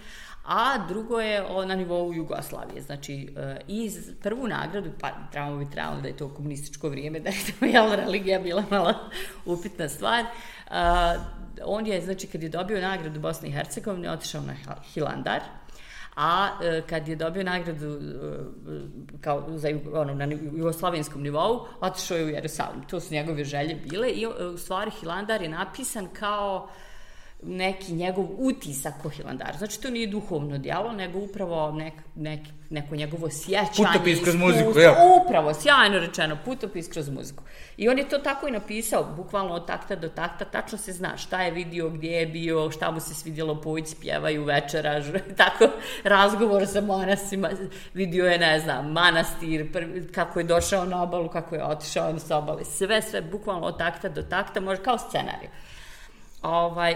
a 0.45 0.88
drugo 0.88 1.19
je 1.19 1.43
na 1.65 1.75
nivou 1.75 2.13
Jugoslavije. 2.13 2.81
Znači, 2.81 3.33
e, 3.38 3.61
i 3.67 3.91
prvu 4.21 4.47
nagradu, 4.47 4.89
pa 4.99 5.09
trebamo 5.31 5.57
bi 5.57 5.71
trebalo 5.71 6.01
da 6.01 6.07
je 6.07 6.17
to 6.17 6.29
komunističko 6.29 6.89
vrijeme, 6.89 7.19
da 7.19 7.29
je 7.29 7.35
to 7.59 7.65
jel, 7.65 7.95
religija 7.95 8.39
bila 8.39 8.63
malo 8.69 8.93
upitna 9.45 9.89
stvar, 9.89 10.25
on 11.66 11.88
je, 11.88 12.01
znači, 12.01 12.28
kad 12.28 12.44
je 12.44 12.50
dobio 12.50 12.82
nagradu 12.82 13.20
Bosne 13.20 13.50
i 13.50 13.51
Hercegovine, 13.51 14.12
otišao 14.12 14.42
na 14.42 14.56
Hilandar, 14.94 15.42
a 16.16 16.50
e, 16.63 16.82
kad 16.89 17.08
je 17.08 17.16
dobio 17.16 17.44
nagradu 17.44 17.88
e, 17.88 18.00
kao 19.22 19.46
za 19.50 19.70
ono, 19.94 20.13
na 20.13 20.25
jugoslovenskom 20.56 21.22
nivou, 21.22 21.66
otišao 21.82 22.18
je 22.18 22.25
u 22.25 22.30
Jerusalim. 22.30 22.82
To 22.89 23.00
su 23.00 23.13
njegove 23.13 23.44
želje 23.44 23.75
bile 23.75 24.10
i 24.10 24.28
u 24.28 24.58
stvari 24.58 24.92
Hilandar 24.92 25.42
je 25.42 25.50
napisan 25.50 26.08
kao 26.13 26.70
neki 27.41 27.93
njegov 27.93 28.25
utisak 28.38 29.05
o 29.05 29.10
Hilandaru. 29.10 29.58
Znači, 29.58 29.81
to 29.81 29.89
nije 29.89 30.08
duhovno 30.08 30.58
djelo, 30.58 30.91
nego 30.91 31.19
upravo 31.19 31.72
nek, 31.72 31.93
nek, 32.15 32.39
neko 32.69 32.96
njegovo 32.96 33.29
sjećanje. 33.29 33.88
Putopis 33.93 34.24
kroz 34.24 34.36
muziku, 34.36 34.79
ja. 34.79 34.96
Upravo, 35.25 35.53
sjajno 35.53 36.00
rečeno, 36.00 36.38
putopis 36.46 36.88
kroz 36.88 37.10
muziku. 37.10 37.43
I 37.77 37.89
on 37.89 37.98
je 37.98 38.10
to 38.10 38.17
tako 38.17 38.48
i 38.48 38.51
napisao, 38.51 39.13
bukvalno 39.15 39.53
od 39.53 39.67
takta 39.67 39.96
do 39.96 40.10
takta, 40.10 40.46
tačno 40.46 40.77
se 40.77 40.93
zna 40.93 41.17
šta 41.17 41.41
je 41.41 41.51
vidio, 41.51 41.89
gdje 41.89 42.12
je 42.12 42.25
bio, 42.25 42.72
šta 42.72 42.91
mu 42.91 43.00
se 43.00 43.13
svidjelo, 43.13 43.62
pović, 43.62 43.88
spjevaju 43.88 44.43
večera, 44.43 45.01
tako, 45.38 45.67
razgovor 46.03 46.67
sa 46.67 46.81
monasima, 46.81 47.50
vidio 47.93 48.25
je, 48.25 48.38
ne 48.38 48.60
znam, 48.60 48.91
manastir, 48.91 49.72
prvi, 49.74 50.08
kako 50.08 50.39
je 50.39 50.43
došao 50.43 50.86
na 50.86 51.03
obalu, 51.03 51.29
kako 51.29 51.55
je 51.55 51.63
otišao 51.63 52.19
sa 52.19 52.38
obale, 52.38 52.65
sve, 52.65 53.01
sve, 53.01 53.22
bukvalno 53.22 53.67
od 53.67 53.77
takta 53.77 54.10
do 54.10 54.22
takta, 54.22 54.60
može 54.60 54.84
kao 54.84 54.98
scenarij. 54.98 55.50
Ovaj, 56.41 56.96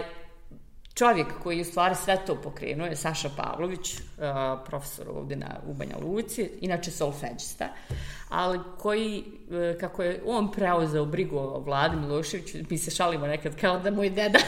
čovjek 0.94 1.26
koji 1.42 1.60
u 1.60 1.64
stvari 1.64 1.94
sve 1.94 2.18
to 2.26 2.34
pokrenuo 2.42 2.86
je 2.86 2.96
Saša 2.96 3.30
Pavlović, 3.36 3.94
uh, 3.94 4.00
profesor 4.66 5.08
ovdje 5.08 5.36
na, 5.36 5.60
u 5.66 5.74
Banja 5.74 5.96
Luci, 6.02 6.50
inače 6.60 6.90
solfeđista, 6.90 7.68
ali 8.28 8.60
koji, 8.78 9.24
uh, 9.24 9.80
kako 9.80 10.02
je 10.02 10.22
on 10.26 10.52
preuzeo 10.52 11.04
brigu 11.04 11.38
o 11.38 11.60
vladi 11.60 11.96
Milošević, 11.96 12.54
mi 12.70 12.78
se 12.78 12.90
šalimo 12.90 13.26
nekad 13.26 13.60
kao 13.60 13.78
da 13.78 13.90
moj 13.90 14.10
deda 14.10 14.38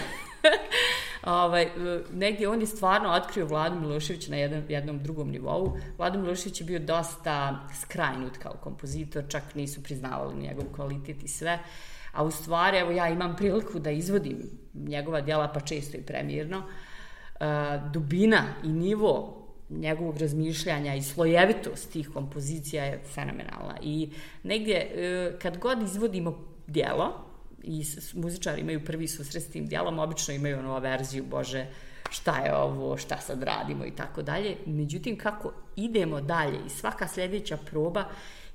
ovaj, 1.22 1.64
uh, 1.64 2.14
negdje 2.14 2.48
on 2.48 2.60
je 2.60 2.66
stvarno 2.66 3.10
otkrio 3.10 3.46
Vladu 3.46 3.80
Milošević 3.80 4.28
na 4.28 4.36
jedan, 4.36 4.62
jednom 4.68 5.02
drugom 5.02 5.30
nivou. 5.30 5.78
Vlada 5.98 6.18
Milošević 6.18 6.60
je 6.60 6.66
bio 6.66 6.78
dosta 6.78 7.66
skrajnut 7.82 8.36
kao 8.36 8.52
kompozitor, 8.52 9.24
čak 9.28 9.54
nisu 9.54 9.82
priznavali 9.82 10.36
njegov 10.36 10.64
kvalitet 10.74 11.22
i 11.22 11.28
sve. 11.28 11.58
A 12.12 12.24
u 12.24 12.30
stvari, 12.30 12.78
evo 12.78 12.90
ja 12.90 13.08
imam 13.08 13.36
priliku 13.36 13.78
da 13.78 13.90
izvodim 13.90 14.65
njegova 14.76 15.20
djela, 15.20 15.48
pa 15.48 15.60
često 15.60 15.96
i 15.96 16.02
premijerno, 16.02 16.58
uh, 16.58 17.46
dubina 17.92 18.42
i 18.64 18.68
nivo 18.68 19.42
njegovog 19.68 20.18
razmišljanja 20.18 20.94
i 20.94 21.02
slojevitost 21.02 21.92
tih 21.92 22.10
kompozicija 22.10 22.84
je 22.84 23.00
fenomenalna. 23.14 23.78
I 23.82 24.10
negdje, 24.42 24.86
uh, 24.86 25.38
kad 25.38 25.58
god 25.58 25.82
izvodimo 25.82 26.38
djelo, 26.66 27.26
i 27.66 27.84
muzičari 28.14 28.60
imaju 28.60 28.84
prvi 28.84 29.08
susret 29.08 29.42
s 29.42 29.48
tim 29.48 29.66
djelom, 29.66 29.98
obično 29.98 30.34
imaju 30.34 30.58
ono 30.58 30.78
verziju, 30.78 31.24
bože, 31.30 31.66
šta 32.10 32.38
je 32.38 32.56
ovo, 32.56 32.96
šta 32.96 33.18
sad 33.18 33.42
radimo 33.42 33.84
i 33.84 33.90
tako 33.90 34.22
dalje. 34.22 34.56
Međutim, 34.66 35.18
kako 35.18 35.52
idemo 35.76 36.20
dalje 36.20 36.58
i 36.66 36.70
svaka 36.70 37.08
sljedeća 37.08 37.56
proba 37.56 38.04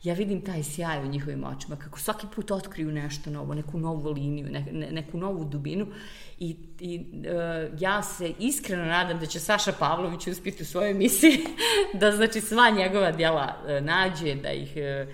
ja 0.03 0.13
vidim 0.13 0.41
taj 0.41 0.63
sjaj 0.63 1.03
u 1.03 1.07
njihovim 1.07 1.43
očima, 1.43 1.75
kako 1.75 1.99
svaki 1.99 2.27
put 2.35 2.51
otkriju 2.51 2.91
nešto 2.91 3.29
novo, 3.29 3.53
neku 3.53 3.79
novu 3.79 4.11
liniju, 4.11 4.47
ne, 4.51 4.65
ne, 4.71 4.91
neku 4.91 5.17
novu 5.17 5.45
dubinu 5.45 5.87
i, 6.39 6.55
i 6.79 6.99
uh, 6.99 7.81
ja 7.81 8.03
se 8.03 8.33
iskreno 8.39 8.85
nadam 8.85 9.19
da 9.19 9.25
će 9.25 9.39
Saša 9.39 9.71
Pavlović 9.79 10.27
uspjeti 10.27 10.63
u 10.63 10.65
svojoj 10.65 10.91
emisiji 10.91 11.39
da 11.99 12.11
znači 12.11 12.41
sva 12.41 12.69
njegova 12.69 13.11
djela 13.11 13.55
uh, 13.63 13.85
nađe, 13.85 14.35
da 14.35 14.51
ih 14.51 14.73
uh, 14.75 15.13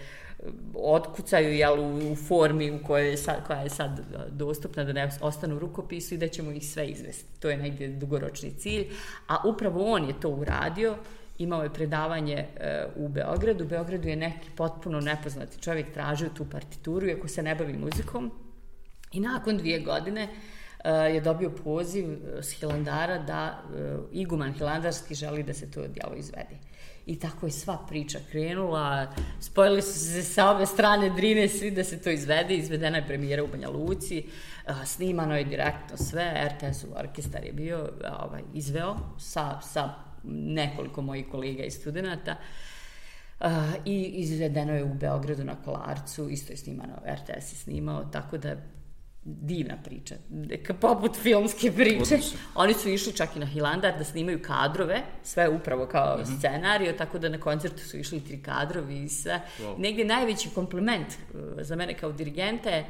otkucaju 0.76 1.54
jel, 1.54 1.80
u, 1.80 2.12
u 2.12 2.16
formi 2.16 2.72
u 2.72 2.84
kojoj 2.84 3.10
je 3.10 3.18
sad, 3.18 3.48
koja 3.48 3.60
je 3.60 3.70
sad 3.70 4.02
dostupna 4.32 4.84
da 4.84 4.94
ne 4.94 5.10
ostanu 5.22 5.56
u 5.56 5.60
rukopisu 5.60 6.14
i 6.14 6.18
da 6.18 6.28
ćemo 6.28 6.52
ih 6.52 6.70
sve 6.70 6.88
izvesti. 6.88 7.40
To 7.40 7.50
je 7.50 7.58
negdje 7.58 7.88
dugoročni 7.88 8.52
cilj, 8.52 8.88
a 9.28 9.48
upravo 9.48 9.92
on 9.92 10.08
je 10.08 10.20
to 10.20 10.30
uradio 10.30 10.96
imao 11.38 11.64
je 11.64 11.74
predavanje 11.74 12.36
e, 12.36 12.86
u 12.96 13.10
Beogradu. 13.10 13.64
U 13.64 13.68
Beogradu 13.68 14.08
je 14.08 14.16
neki 14.16 14.50
potpuno 14.56 15.00
nepoznati 15.00 15.62
čovjek 15.62 15.94
tražio 15.94 16.30
tu 16.30 16.46
partituru, 16.50 17.08
iako 17.08 17.28
se 17.28 17.44
ne 17.44 17.56
bavi 17.56 17.78
muzikom. 17.78 18.32
I 19.12 19.20
nakon 19.20 19.58
dvije 19.58 19.80
godine 19.80 20.28
e, 20.84 20.90
je 20.92 21.22
dobio 21.22 21.50
poziv 21.64 22.14
e, 22.14 22.44
s 22.44 22.52
Hilandara 22.52 23.20
da 23.20 23.64
iguman 24.12 24.54
Hilandarski 24.54 25.16
želi 25.16 25.44
da 25.44 25.54
se 25.54 25.72
to 25.72 25.88
djelo 25.88 26.16
izvede. 26.16 26.58
I 27.06 27.20
tako 27.20 27.46
je 27.46 27.52
sva 27.52 27.78
priča 27.88 28.20
krenula, 28.32 29.14
spojili 29.40 29.82
su 29.82 30.00
se 30.00 30.24
sa 30.24 30.50
ove 30.50 30.66
strane 30.66 31.10
Drine 31.10 31.48
svi 31.48 31.72
da 31.72 31.84
se 31.84 32.02
to 32.02 32.10
izvede, 32.10 32.56
izvedena 32.56 32.98
je 32.98 33.08
premijera 33.08 33.44
u 33.44 33.48
Banja 33.48 33.70
Luci, 33.70 34.26
snimano 34.86 35.38
je 35.38 35.44
direktno 35.44 35.98
sve, 35.98 36.50
RTS-u 36.52 36.88
orkestar 36.96 37.44
je 37.46 37.54
bio 37.54 37.90
ovaj, 38.20 38.42
izveo 38.54 38.96
sa, 39.18 39.62
sa 39.62 40.07
nekoliko 40.24 41.02
mojih 41.02 41.26
kolega 41.32 41.64
i 41.64 41.72
studenta. 41.72 42.36
Uh, 43.40 43.48
I 43.86 44.04
izvedeno 44.04 44.74
je 44.74 44.84
u 44.84 44.94
Beogradu 44.94 45.44
na 45.44 45.56
Kolarcu, 45.56 46.30
isto 46.30 46.54
je 46.54 46.58
snimano, 46.58 46.94
RTS 47.06 47.54
je 47.54 47.56
snimao, 47.56 48.04
tako 48.04 48.38
da 48.38 48.56
divna 49.24 49.78
priča, 49.84 50.16
neka 50.30 50.74
poput 50.74 51.16
filmske 51.16 51.72
priče. 51.72 52.16
Odlično. 52.16 52.40
Oni 52.56 52.74
su 52.74 52.90
išli 52.90 53.14
čak 53.14 53.36
i 53.36 53.40
na 53.40 53.46
Hilandar 53.46 53.98
da 53.98 54.04
snimaju 54.04 54.42
kadrove, 54.42 55.02
sve 55.24 55.50
upravo 55.50 55.86
kao 55.86 56.18
mm 56.18 56.22
-hmm. 56.22 56.38
scenario, 56.38 56.94
tako 56.94 57.20
da 57.20 57.30
na 57.30 57.40
koncertu 57.40 57.80
su 57.80 57.98
išli 57.98 58.20
tri 58.20 58.42
kadrovi 58.42 59.04
i 59.04 59.10
sve. 59.10 59.42
Wow. 59.60 59.80
Negde 59.80 60.06
najveći 60.06 60.50
komplement 60.50 61.08
uh, 61.08 61.40
za 61.62 61.76
mene 61.76 61.94
kao 61.94 62.12
dirigenta 62.12 62.70
je 62.70 62.86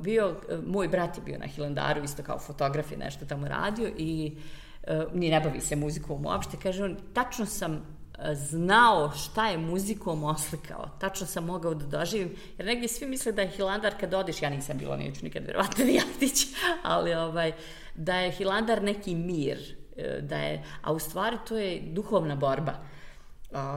bio, 0.00 0.40
moj 0.66 0.88
brat 0.88 1.16
je 1.16 1.22
bio 1.22 1.38
na 1.38 1.46
Hilandaru, 1.46 2.04
isto 2.04 2.22
kao 2.22 2.38
fotograf 2.38 2.92
je 2.92 2.98
nešto 2.98 3.24
tamo 3.24 3.48
radio 3.48 3.90
i 3.98 4.32
uh, 4.36 4.42
E, 4.42 4.69
ni 5.12 5.30
ne 5.30 5.40
bavi 5.40 5.60
se 5.60 5.76
muzikom 5.76 6.26
uopšte, 6.26 6.56
kaže 6.62 6.84
on, 6.84 6.96
tačno 7.12 7.46
sam 7.46 7.74
e, 7.74 8.34
znao 8.34 9.10
šta 9.10 9.48
je 9.48 9.58
muzikom 9.58 10.24
oslikao. 10.24 10.88
Tačno 10.98 11.26
sam 11.26 11.44
mogao 11.44 11.74
da 11.74 11.86
doživim, 11.86 12.34
jer 12.58 12.66
negdje 12.66 12.88
svi 12.88 13.06
misle 13.06 13.32
da 13.32 13.42
je 13.42 13.48
Hilandar 13.48 13.94
kad 14.00 14.14
odiš, 14.14 14.42
ja 14.42 14.50
nisam 14.50 14.78
bila, 14.78 14.96
neću 14.96 15.24
nikad 15.24 15.44
verovatno 15.46 15.84
Dijatić, 15.84 16.46
ali 16.82 17.14
ovaj, 17.14 17.52
da 17.94 18.14
je 18.14 18.32
Hilandar 18.32 18.82
neki 18.82 19.14
mir, 19.14 19.76
e, 19.96 20.20
da 20.20 20.36
je, 20.36 20.64
a 20.82 20.92
u 20.92 20.98
stvari 20.98 21.36
to 21.48 21.56
je 21.56 21.82
duhovna 21.92 22.36
borba. 22.36 22.74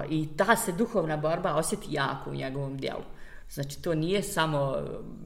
I 0.10 0.28
ta 0.38 0.56
se 0.56 0.72
duhovna 0.72 1.18
borba 1.18 1.56
osjeti 1.56 1.88
jako 1.90 2.30
u 2.30 2.36
njegovom 2.36 2.78
dijelu. 2.78 3.04
Znači, 3.50 3.82
to 3.82 3.96
nije 3.96 4.24
samo 4.24 4.78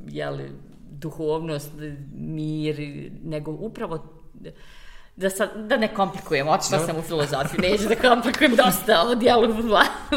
jeli, 0.07 0.51
duhovnost, 0.89 1.72
mir, 2.15 2.75
nego 3.24 3.51
upravo 3.51 4.17
da, 5.17 5.29
sad, 5.29 5.50
da 5.55 5.77
ne 5.77 5.93
komplikujem, 5.93 6.47
otišla 6.47 6.77
no. 6.77 6.86
sam 6.86 6.97
u 6.97 7.01
filozofiju, 7.01 7.62
neću 7.62 7.88
da 7.88 7.95
komplikujem 8.09 8.55
dosta 8.55 9.01
ovo 9.01 9.15
dijalogu 9.15 9.53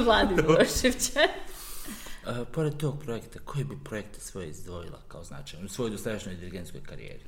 Vladi 0.04 0.34
Miloševića. 0.34 1.20
Uh, 1.20 2.48
pored 2.52 2.76
tog 2.76 3.02
projekta, 3.04 3.38
koji 3.44 3.64
bi 3.64 3.76
projekte 3.84 4.20
svoje 4.20 4.48
izdvojila 4.48 4.98
kao 5.08 5.24
značajno 5.24 5.66
u 5.66 5.68
svojoj 5.68 5.90
dosadašnjoj 5.90 6.34
dirigentskoj 6.34 6.80
karijeri? 6.82 7.24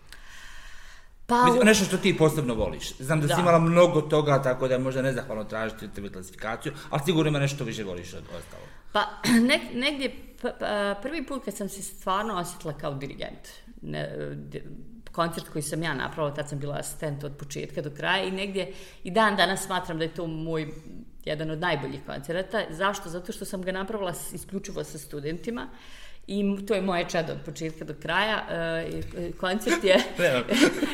Pa, 1.27 1.45
Mislim, 1.45 1.67
nešto 1.67 1.85
što 1.85 1.97
ti 1.97 2.19
posebno 2.19 2.55
voliš. 2.55 2.99
Znam 2.99 3.21
da, 3.21 3.27
da. 3.27 3.35
si 3.35 3.41
imala 3.41 3.59
mnogo 3.59 4.01
toga, 4.01 4.43
tako 4.43 4.69
da 4.69 4.75
je 4.75 4.81
možda 4.81 5.03
nezahvalno 5.03 5.45
tražiti 5.45 5.89
tebi 5.89 6.13
klasifikaciju, 6.13 6.73
ali 6.91 7.03
sigurno 7.05 7.29
ima 7.29 7.39
nešto 7.39 7.65
više 7.65 7.85
voliš 7.85 8.15
od 8.15 8.23
ostalo. 8.23 8.63
Pa, 8.93 9.09
ne, 9.49 9.61
negdje, 9.75 10.17
prvi 11.03 11.27
put 11.27 11.45
kad 11.45 11.57
sam 11.57 11.69
se 11.69 11.83
stvarno 11.83 12.35
osjetila 12.35 12.73
kao 12.73 12.95
dirigent, 12.95 13.49
ne, 13.83 14.17
koncert 15.13 15.49
koji 15.49 15.63
sam 15.63 15.83
ja 15.83 15.95
napravila, 15.95 16.35
tad 16.35 16.49
sam 16.49 16.59
bila 16.59 16.77
asistent 16.79 17.25
od 17.25 17.37
početka 17.37 17.83
do 17.83 17.91
kraja 17.91 18.25
i 18.25 18.31
negdje 18.31 18.73
i 19.05 19.11
dan 19.11 19.37
danas 19.37 19.67
smatram 19.67 19.99
da 19.99 20.05
je 20.05 20.15
to 20.15 20.27
moj 20.27 20.69
jedan 21.25 21.51
od 21.51 21.61
najboljih 21.61 22.01
koncerata. 22.07 22.65
Zašto? 22.71 23.09
Zato 23.09 23.33
što 23.33 23.45
sam 23.45 23.63
ga 23.63 23.73
napravila 23.73 24.13
isključivo 24.33 24.85
sa 24.85 24.99
studentima 24.99 25.69
i 26.27 26.67
to 26.67 26.75
je 26.75 26.83
moje 26.83 27.09
čedo 27.09 27.33
od 27.33 27.39
početka 27.45 27.85
do 27.85 27.95
kraja. 28.03 28.47
E, 28.51 29.33
koncert 29.41 29.85
je... 29.85 29.97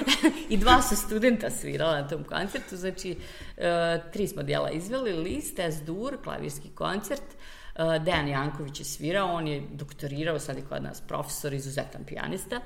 I 0.48 0.56
dva 0.56 0.82
su 0.82 0.96
studenta 0.96 1.50
svirala 1.50 2.00
na 2.00 2.08
tom 2.08 2.24
koncertu, 2.24 2.76
znači 2.76 3.16
e, 3.56 4.00
tri 4.12 4.26
smo 4.26 4.42
dijela 4.42 4.70
izveli, 4.70 5.12
List, 5.12 5.58
S-dur, 5.58 6.18
klavirski 6.22 6.68
koncert, 6.74 7.38
Uh, 7.78 8.04
Dejan 8.04 8.28
Janković 8.28 8.80
je 8.80 8.84
svirao, 8.84 9.34
on 9.34 9.48
je 9.48 9.62
doktorirao, 9.72 10.38
sad 10.38 10.56
je 10.56 10.64
kod 10.68 10.82
nas 10.82 11.00
profesor, 11.00 11.52
izuzetan 11.54 12.04
pijanista. 12.04 12.56
Uh, 12.56 12.62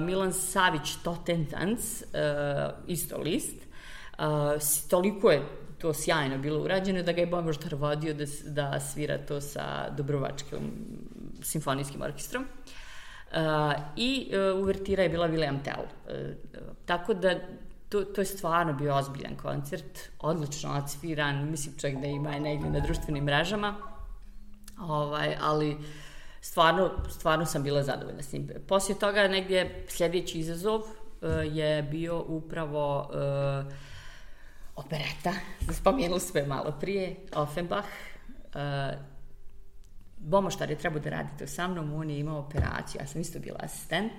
Milan 0.00 0.32
Savić 0.32 0.96
Totentanc, 1.02 1.80
uh, 1.80 2.70
isto 2.86 3.18
list. 3.18 3.56
Uh, 4.18 4.26
toliko 4.90 5.30
je 5.30 5.42
to 5.78 5.94
sjajno 5.94 6.38
bilo 6.38 6.62
urađeno 6.62 7.02
da 7.02 7.12
ga 7.12 7.20
je 7.20 7.26
Bomoždar 7.26 7.74
vodio 7.74 8.14
da, 8.14 8.24
da 8.44 8.80
svira 8.80 9.18
to 9.18 9.40
sa 9.40 9.90
Dobrovačkim 9.90 10.60
simfonijskim 11.42 12.02
orkestrom. 12.02 12.44
Uh, 12.44 13.38
I 13.96 14.32
uh, 14.32 14.60
uvertira 14.62 15.02
je 15.02 15.08
bila 15.08 15.28
William 15.28 15.62
Tell. 15.64 15.82
Uh, 15.82 16.14
tako 16.86 17.14
da 17.14 17.34
to, 17.88 18.04
to 18.04 18.20
je 18.20 18.24
stvarno 18.24 18.72
bio 18.72 18.96
ozbiljan 18.96 19.36
koncert, 19.36 19.98
odlično 20.18 20.76
odsviran, 20.76 21.50
mislim 21.50 21.74
čak 21.78 21.94
da 21.94 22.06
ima 22.06 22.38
negdje 22.38 22.70
na 22.70 22.80
društvenim 22.80 23.24
mrežama, 23.24 23.74
ovaj, 24.80 25.36
ali 25.40 25.76
stvarno, 26.40 26.90
stvarno 27.10 27.46
sam 27.46 27.62
bila 27.62 27.82
zadovoljna 27.82 28.22
s 28.22 28.32
njim. 28.32 28.48
Poslije 28.68 28.98
toga 28.98 29.28
negdje 29.28 29.84
sljedeći 29.88 30.38
izazov 30.38 30.80
uh, 30.80 30.86
je 31.44 31.82
bio 31.82 32.22
upravo 32.22 32.98
uh, 33.00 33.72
opereta, 34.76 35.32
spomenuli 35.72 36.20
sve 36.20 36.46
malo 36.46 36.76
prije, 36.80 37.16
Offenbach. 37.34 37.88
Uh, 38.54 38.60
Bomoštar 40.16 40.70
je 40.70 40.78
trebao 40.78 41.00
da 41.00 41.10
radi 41.10 41.28
to 41.38 41.46
sa 41.46 41.68
mnom, 41.68 41.92
on 41.94 42.10
je 42.10 42.18
imao 42.18 42.38
operaciju, 42.38 43.00
ja 43.00 43.06
sam 43.06 43.20
isto 43.20 43.38
bila 43.38 43.58
asistent. 43.62 44.12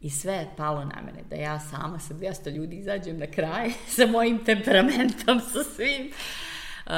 I 0.00 0.10
sve 0.10 0.32
je 0.32 0.50
palo 0.56 0.84
na 0.84 1.02
mene, 1.06 1.22
da 1.30 1.36
ja 1.36 1.60
sama 1.60 1.98
sa 1.98 2.14
200 2.14 2.50
ljudi 2.54 2.76
izađem 2.76 3.18
na 3.18 3.26
kraj, 3.26 3.70
sa 3.96 4.06
mojim 4.06 4.44
temperamentom, 4.44 5.40
sa 5.40 5.64
svim. 5.76 6.12
Uh, 6.86 6.92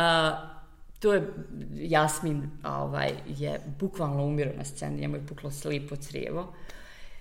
to 1.04 1.12
je 1.12 1.32
Jasmin 1.74 2.50
ovaj, 2.64 3.12
je 3.26 3.60
bukvalno 3.80 4.24
umirio 4.24 4.52
na 4.56 4.64
sceni, 4.64 5.00
njemu 5.00 5.16
je 5.16 5.26
puklo 5.26 5.50
slipo 5.50 5.96
crijevo. 5.96 6.52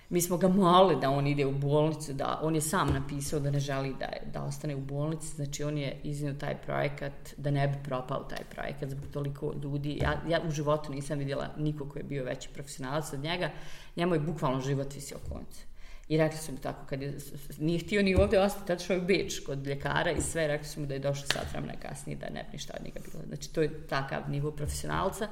Mi 0.08 0.20
smo 0.20 0.36
ga 0.36 0.48
molili 0.48 1.00
da 1.00 1.10
on 1.10 1.26
ide 1.26 1.46
u 1.46 1.52
bolnicu, 1.52 2.12
da 2.12 2.40
on 2.42 2.54
je 2.54 2.60
sam 2.60 2.92
napisao 2.92 3.40
da 3.40 3.50
ne 3.50 3.60
želi 3.60 3.94
da, 4.00 4.08
da 4.32 4.42
ostane 4.42 4.76
u 4.76 4.80
bolnici, 4.80 5.26
znači 5.26 5.64
on 5.64 5.78
je 5.78 5.96
iznio 6.02 6.34
taj 6.34 6.56
projekat 6.56 7.12
da 7.36 7.50
ne 7.50 7.68
bi 7.68 7.74
propao 7.84 8.24
taj 8.24 8.44
projekat 8.54 8.90
zbog 8.90 9.10
toliko 9.12 9.54
ljudi. 9.62 9.98
Ja, 10.02 10.22
ja 10.28 10.40
u 10.48 10.50
životu 10.50 10.92
nisam 10.92 11.18
vidjela 11.18 11.48
niko 11.58 11.88
ko 11.88 11.98
je 11.98 12.04
bio 12.04 12.24
veći 12.24 12.48
profesionalac 12.54 13.12
od 13.12 13.20
njega, 13.20 13.50
njemu 13.96 14.14
je 14.14 14.20
bukvalno 14.20 14.60
život 14.60 14.94
visio 14.94 15.18
koncu. 15.28 15.73
I 16.08 16.16
rekli 16.16 16.38
su 16.38 16.52
mu 16.52 16.58
tako, 16.58 16.86
kad 16.86 17.02
je, 17.02 17.14
nije 17.58 17.78
htio 17.78 18.02
ni 18.02 18.14
ovde 18.14 18.38
ostati, 18.38 18.66
tada 18.66 18.84
šao 18.84 18.94
je 18.94 19.00
Beč 19.00 19.40
kod 19.46 19.66
ljekara 19.66 20.10
i 20.10 20.20
sve, 20.20 20.46
rekli 20.46 20.66
su 20.66 20.80
mu 20.80 20.86
da 20.86 20.94
je 20.94 21.00
došao 21.00 21.26
sat 21.26 21.52
vremena 21.52 21.72
kasnije, 21.82 22.16
da 22.16 22.26
ne 22.30 22.42
bi 22.42 22.48
ništa 22.52 22.74
od 22.80 22.84
njega 22.84 23.00
bilo. 23.10 23.24
Znači, 23.26 23.52
to 23.52 23.62
je 23.62 23.86
takav 23.86 24.30
nivo 24.30 24.50
profesionalca. 24.50 25.28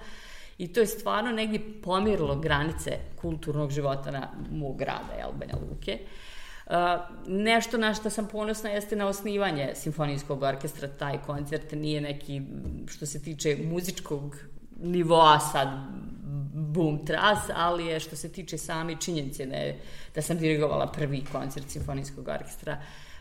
I 0.58 0.72
to 0.72 0.80
je 0.80 0.86
stvarno 0.86 1.32
negdje 1.32 1.60
pomirilo 1.82 2.36
granice 2.36 2.98
kulturnog 3.20 3.70
života 3.70 4.10
na 4.10 4.28
mog 4.50 4.78
grada, 4.78 5.12
jel, 5.18 5.32
Banja 5.32 5.54
Luke. 5.70 5.98
Uh, 6.66 6.74
nešto 7.26 7.78
na 7.78 7.94
što 7.94 8.10
sam 8.10 8.28
ponosna 8.28 8.70
jeste 8.70 8.96
na 8.96 9.06
osnivanje 9.06 9.72
simfonijskog 9.74 10.42
orkestra, 10.42 10.88
taj 10.88 11.18
koncert 11.22 11.72
nije 11.72 12.00
neki, 12.00 12.42
što 12.88 13.06
se 13.06 13.22
tiče 13.22 13.56
muzičkog 13.70 14.36
nivoa 14.80 15.38
sad 15.40 15.68
boom 16.72 17.06
tras, 17.06 17.38
ali 17.54 17.86
je 17.86 18.00
što 18.00 18.16
se 18.16 18.32
tiče 18.32 18.58
same 18.58 18.96
činjenice 19.00 19.46
da, 19.46 19.56
je, 19.56 19.78
da 20.14 20.22
sam 20.22 20.38
dirigovala 20.38 20.86
prvi 20.86 21.24
koncert 21.32 21.70
simfonijskog 21.70 22.28
orkestra, 22.28 22.78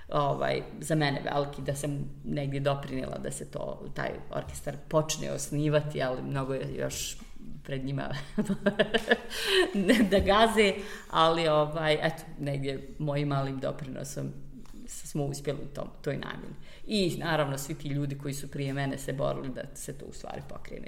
ovaj, 0.10 0.62
za 0.80 0.96
mene 0.96 1.22
veliki, 1.34 1.62
da 1.62 1.76
sam 1.76 2.12
negdje 2.26 2.60
doprinila 2.60 3.18
da 3.18 3.32
se 3.32 3.52
to, 3.52 3.86
taj 3.94 4.10
orkestar 4.30 4.78
počne 4.88 5.32
osnivati, 5.32 6.04
ali 6.04 6.22
mnogo 6.22 6.54
je 6.54 6.76
još 6.76 7.18
pred 7.64 7.86
njima 7.86 8.10
da 10.12 10.20
gaze, 10.20 10.74
ali 11.10 11.48
ovaj, 11.48 11.94
eto, 11.94 12.24
negdje 12.40 12.88
mojim 13.00 13.28
malim 13.28 13.60
doprinosom 13.60 14.34
smo 14.88 15.26
uspjeli 15.26 15.60
u 15.64 15.76
tom, 15.76 15.88
toj 16.02 16.18
namjeni. 16.18 16.56
I 16.88 17.18
naravno 17.18 17.58
svi 17.58 17.74
ti 17.74 17.88
ljudi 17.88 18.18
koji 18.18 18.34
su 18.34 18.52
prije 18.52 18.74
mene 18.74 18.98
se 18.98 19.14
borili 19.14 19.50
da 19.50 19.62
se 19.76 19.98
to 19.98 20.06
u 20.06 20.14
stvari 20.14 20.42
pokrene 20.50 20.88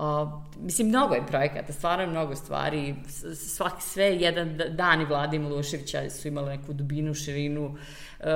Uh, 0.00 0.28
mislim, 0.60 0.88
mnogo 0.88 1.14
je 1.14 1.26
projekata, 1.26 1.72
stvarno 1.72 2.02
je 2.02 2.10
mnogo 2.10 2.36
stvari. 2.36 2.94
Svaki, 3.34 3.82
sve 3.82 4.04
jedan 4.04 4.60
dan 4.70 5.00
i 5.00 5.04
Vladi 5.04 5.38
Miloševića 5.38 6.10
su 6.10 6.28
imali 6.28 6.56
neku 6.56 6.72
dubinu, 6.72 7.14
širinu. 7.14 7.64
Uh, 7.66 8.26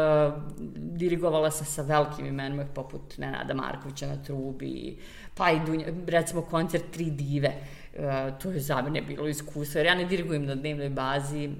dirigovala 0.77 1.50
se 1.50 1.64
sa 1.64 1.83
velikim 1.83 2.27
imenima 2.27 2.64
poput 2.74 3.18
Nenada 3.18 3.55
Markovića 3.55 4.07
na 4.07 4.22
trubi, 4.22 4.98
pa 5.35 5.50
i 5.50 5.61
Dunja, 5.66 5.87
recimo 6.07 6.42
koncert 6.42 6.85
Tri 6.90 7.11
dive. 7.11 7.53
Uh, 7.94 8.38
to 8.38 8.50
je 8.50 8.61
za 8.61 8.83
mene 8.83 9.03
bilo 9.03 9.29
iskustvo, 9.29 9.79
jer 9.79 9.87
ja 9.87 9.94
ne 9.94 10.05
dirigujem 10.05 10.44
na 10.44 10.55
dnevnoj 10.55 10.88
bazi 10.88 11.48
uh, 11.48 11.55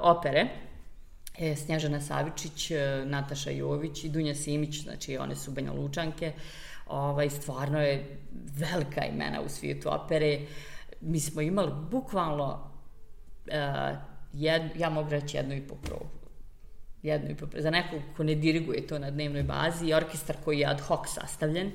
opere. 0.00 0.46
E, 1.38 1.56
Snježana 1.56 2.00
Savičić, 2.00 2.70
uh, 2.70 3.10
Nataša 3.10 3.50
Jović 3.50 4.04
i 4.04 4.08
Dunja 4.08 4.34
Simić, 4.34 4.82
znači 4.82 5.18
one 5.18 5.36
su 5.36 5.50
Banja 5.50 5.72
Lučanke. 5.72 6.32
Uh, 6.36 6.63
ovaj, 6.86 7.30
stvarno 7.30 7.80
je 7.80 8.18
velika 8.32 9.04
imena 9.04 9.40
u 9.40 9.48
svijetu 9.48 9.94
opere. 9.94 10.40
Mi 11.00 11.20
smo 11.20 11.40
imali 11.40 11.72
bukvalno, 11.90 12.70
uh, 13.46 13.96
jed, 14.32 14.62
ja 14.76 14.90
mogu 14.90 15.10
reći 15.10 15.36
jednu 15.36 15.54
i 15.54 15.66
po 15.66 15.74
probu. 15.74 16.23
Jednu 17.04 17.30
i 17.30 17.34
po. 17.34 17.46
Za 17.58 17.70
nekog 17.70 18.00
ko 18.16 18.24
ne 18.24 18.34
diriguje 18.34 18.86
to 18.86 18.98
na 18.98 19.10
dnevnoj 19.10 19.42
bazi 19.42 19.86
i 19.86 19.94
orkestar 19.94 20.36
koji 20.44 20.58
je 20.58 20.66
ad 20.66 20.80
hoc 20.80 21.08
sastavljen, 21.08 21.72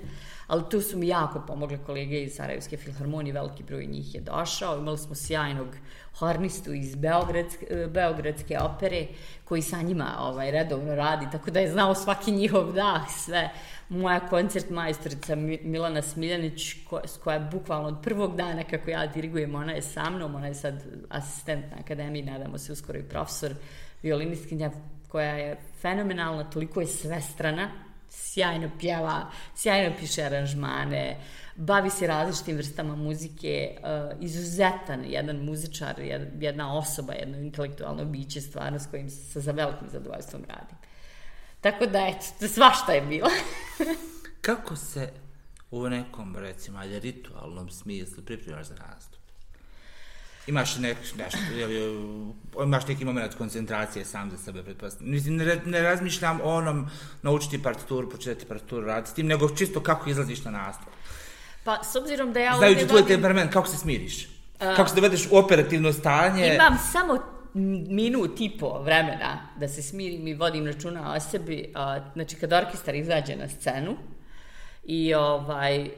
ali 0.48 0.64
tu 0.70 0.82
su 0.82 0.98
mi 0.98 1.08
jako 1.08 1.44
pomogle 1.48 1.78
kolege 1.86 2.22
iz 2.22 2.34
Sarajevske 2.36 2.78
filharmonije, 2.78 3.34
veliki 3.34 3.64
broj 3.64 3.86
njih 3.86 4.16
je 4.16 4.22
došao. 4.22 4.78
Imali 4.78 4.98
smo 4.98 5.16
sjajnog 5.16 5.68
hornistu 6.14 6.74
iz 6.74 6.96
Beogradske, 6.96 7.88
Beogradske 7.88 8.60
opere 8.60 9.06
koji 9.44 9.62
sa 9.62 9.82
njima 9.82 10.16
ovaj, 10.20 10.52
redovno 10.52 10.96
radi, 10.96 11.28
tako 11.32 11.52
da 11.52 11.60
je 11.60 11.72
znao 11.72 11.96
svaki 11.96 12.32
njihov 12.32 12.74
dah, 12.74 13.10
sve 13.10 13.50
moja 13.90 14.20
koncert 14.20 14.70
majstorica 14.70 15.36
Milana 15.64 16.02
Smiljanić, 16.02 16.74
ko, 16.90 17.02
koja 17.24 17.34
je 17.34 17.50
bukvalno 17.52 17.88
od 17.88 18.02
prvog 18.04 18.36
dana 18.36 18.64
kako 18.64 18.90
ja 18.90 19.08
dirigujem, 19.08 19.56
ona 19.56 19.72
je 19.72 19.82
sa 19.82 20.10
mnom, 20.10 20.36
ona 20.36 20.48
je 20.48 20.54
sad 20.54 20.84
asistent 21.10 21.66
na 21.72 21.78
akademiji, 21.80 22.24
nadamo 22.24 22.58
se 22.58 22.74
uskoro 22.74 23.00
i 23.00 23.04
profesor 23.04 23.54
violinistkinja, 24.04 24.72
koja 25.10 25.34
je 25.34 25.58
fenomenalna, 25.82 26.50
toliko 26.50 26.82
je 26.82 26.88
svestrana, 26.88 27.72
sjajno 28.10 28.70
pjeva, 28.80 29.32
sjajno 29.56 29.96
piše 30.00 30.24
aranžmane, 30.24 31.18
bavi 31.56 31.90
se 31.90 32.08
različitim 32.08 32.58
vrstama 32.58 32.96
muzike, 32.96 33.78
uh, 33.78 34.24
izuzetan 34.24 35.06
jedan 35.06 35.36
muzičar, 35.36 35.96
jedna 36.40 36.78
osoba, 36.78 37.14
jedno 37.14 37.38
intelektualno 37.38 38.06
biće, 38.06 38.42
stvarno 38.42 38.80
s 38.80 38.88
kojim 38.88 39.10
se 39.10 39.42
sa 39.42 39.52
velikim 39.52 39.90
zadovoljstvom 39.90 40.42
radim. 40.48 40.78
Tako 41.62 41.86
da, 41.86 42.08
eto, 42.08 42.48
svašta 42.48 42.92
je 42.92 43.02
bilo. 43.02 43.30
Kako 44.42 44.76
se 44.76 45.14
u 45.72 45.90
nekom, 45.90 46.36
recimo, 46.36 46.80
ali 46.80 47.00
ritualnom 47.00 47.70
smislu 47.70 48.24
pripremaš 48.24 48.68
za 48.68 48.76
nastup? 48.76 49.19
Imaš 50.50 50.78
nek, 50.78 50.98
nešto, 51.18 51.38
ili, 51.56 52.00
imaš 52.64 52.88
neki 52.88 53.06
moment 53.06 53.36
koncentracije 53.36 54.06
sam 54.06 54.32
za 54.32 54.38
sebe, 54.38 54.64
pretpostavljam. 54.64 55.12
Mislim, 55.12 55.36
ne, 55.36 55.62
ne 55.66 55.82
razmišljam 55.82 56.42
o 56.44 56.56
onom 56.56 56.88
naučiti 57.22 57.64
partituru, 57.64 58.10
početi 58.10 58.46
partituru 58.46 58.86
raditi 58.86 59.12
s 59.12 59.14
tim, 59.14 59.28
nego 59.28 59.50
čisto 59.50 59.80
kako 59.80 60.10
izlaziš 60.10 60.44
na 60.44 60.52
nastup. 60.52 60.90
Pa, 61.64 61.84
s 61.84 61.96
obzirom 61.96 62.34
da 62.34 62.40
ja... 62.40 62.56
Znajući 62.58 62.88
tvoj 62.88 63.08
temperament, 63.08 63.54
kako 63.54 63.68
se 63.68 63.78
smiriš? 63.78 64.26
Uh, 64.26 64.76
kako 64.76 64.90
se 64.90 64.96
dovedeš 64.96 65.28
u 65.32 65.38
operativno 65.38 65.94
stanje? 65.94 66.56
Imam 66.56 66.78
samo 66.92 67.20
minut 67.90 68.42
i 68.42 68.58
po 68.60 68.82
vremena 68.84 69.50
da 69.60 69.68
se 69.68 69.82
smirim 69.82 70.28
i 70.28 70.34
vodim 70.34 70.66
računa 70.66 71.14
o 71.14 71.20
sebi, 71.20 71.72
a, 71.76 72.00
znači 72.14 72.36
kad 72.36 72.54
orkestar 72.54 72.96
izađe 72.96 73.36
na 73.36 73.48
scenu 73.48 73.98
i 74.90 75.14
ovaj, 75.14 75.82
uh, 75.82 75.90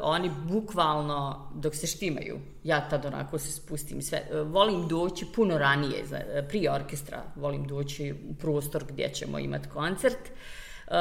oni 0.00 0.30
bukvalno 0.48 1.48
dok 1.54 1.74
se 1.74 1.86
štimaju, 1.86 2.38
ja 2.64 2.88
tad 2.88 3.04
onako 3.04 3.38
se 3.38 3.52
spustim 3.52 4.02
sve, 4.02 4.22
uh, 4.30 4.52
volim 4.52 4.88
doći 4.88 5.26
puno 5.34 5.58
ranije, 5.58 6.06
za, 6.06 6.20
prije 6.48 6.72
orkestra, 6.72 7.22
volim 7.36 7.66
doći 7.66 8.14
u 8.30 8.34
prostor 8.34 8.84
gdje 8.88 9.08
ćemo 9.14 9.38
imati 9.38 9.68
koncert, 9.68 10.18
Uh, 10.86 10.92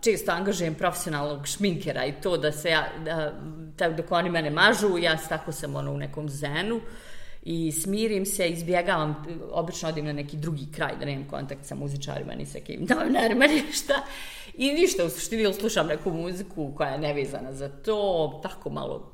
često 0.00 0.32
angažujem 0.32 0.74
profesionalnog 0.74 1.46
šminkera 1.46 2.04
i 2.06 2.12
to 2.22 2.36
da 2.36 2.52
se 2.52 2.70
ja, 2.70 2.86
da, 3.04 3.90
dok 3.90 4.12
oni 4.12 4.30
mene 4.30 4.50
mažu, 4.50 4.98
ja 4.98 5.16
tako 5.28 5.52
sam 5.52 5.76
ono 5.76 5.92
u 5.92 5.96
nekom 5.96 6.28
zenu, 6.28 6.76
uh, 6.76 6.82
i 7.42 7.72
smirim 7.72 8.26
se, 8.26 8.48
izbjegavam, 8.48 9.24
obično 9.50 9.88
odim 9.88 10.04
na 10.04 10.12
neki 10.12 10.36
drugi 10.36 10.66
kraj 10.72 10.96
da 10.98 11.04
nemam 11.04 11.28
kontakt 11.28 11.64
sa 11.66 11.74
muzičarima 11.74 12.34
ni 12.34 12.46
sa 12.46 12.58
kim 12.60 12.86
novinarima, 12.90 13.46
ništa. 13.46 13.94
I 14.54 14.72
ništa, 14.72 15.04
u 15.04 15.10
suštini 15.10 15.54
slušam 15.54 15.86
neku 15.86 16.10
muziku 16.10 16.72
koja 16.76 16.90
je 16.90 16.98
nevezana 16.98 17.52
za 17.52 17.68
to, 17.68 18.40
tako 18.42 18.70
malo 18.70 19.12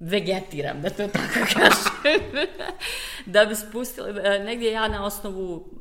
vegetiram, 0.00 0.82
da 0.82 0.90
to 0.90 1.08
tako 1.08 1.34
kažem. 1.54 1.82
da 3.26 3.44
bi 3.44 3.54
spustila, 3.54 4.08
negdje 4.38 4.72
ja 4.72 4.88
na 4.88 5.04
osnovu, 5.04 5.78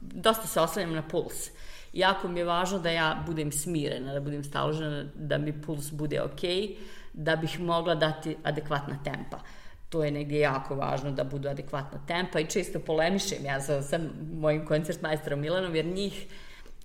dosta 0.00 0.46
se 0.46 0.60
oslanjam 0.60 0.92
na 0.92 1.08
puls. 1.08 1.50
jako 1.92 2.28
mi 2.28 2.40
je 2.40 2.44
važno 2.44 2.78
da 2.78 2.90
ja 2.90 3.22
budem 3.26 3.52
smirena, 3.52 4.12
da 4.12 4.20
budem 4.20 4.44
staložena, 4.44 5.04
da 5.14 5.38
mi 5.38 5.62
puls 5.62 5.90
bude 5.90 6.22
ok, 6.22 6.40
da 7.12 7.36
bih 7.36 7.60
mogla 7.60 7.94
dati 7.94 8.36
adekvatna 8.44 8.98
tempa. 9.04 9.38
To 9.94 10.04
je 10.04 10.10
negdje 10.10 10.40
jako 10.40 10.74
važno 10.74 11.10
da 11.14 11.24
budu 11.24 11.48
adekvatna 11.48 11.98
tempa 12.06 12.40
i 12.40 12.46
često 12.50 12.80
polemišem 12.82 13.44
ja 13.44 13.60
sa, 13.60 13.82
sa 13.82 14.00
mojim 14.34 14.64
koncertmajsterom 14.66 15.40
Milanom, 15.40 15.74
jer 15.74 15.86
njih 15.86 16.26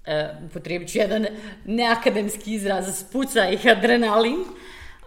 e, 0.05 0.29
upotrebit 0.45 0.91
ću 0.91 0.97
jedan 0.97 1.25
neakademski 1.65 2.53
izraz, 2.53 2.99
spuca 2.99 3.49
ih 3.49 3.65
adrenalin, 3.67 4.45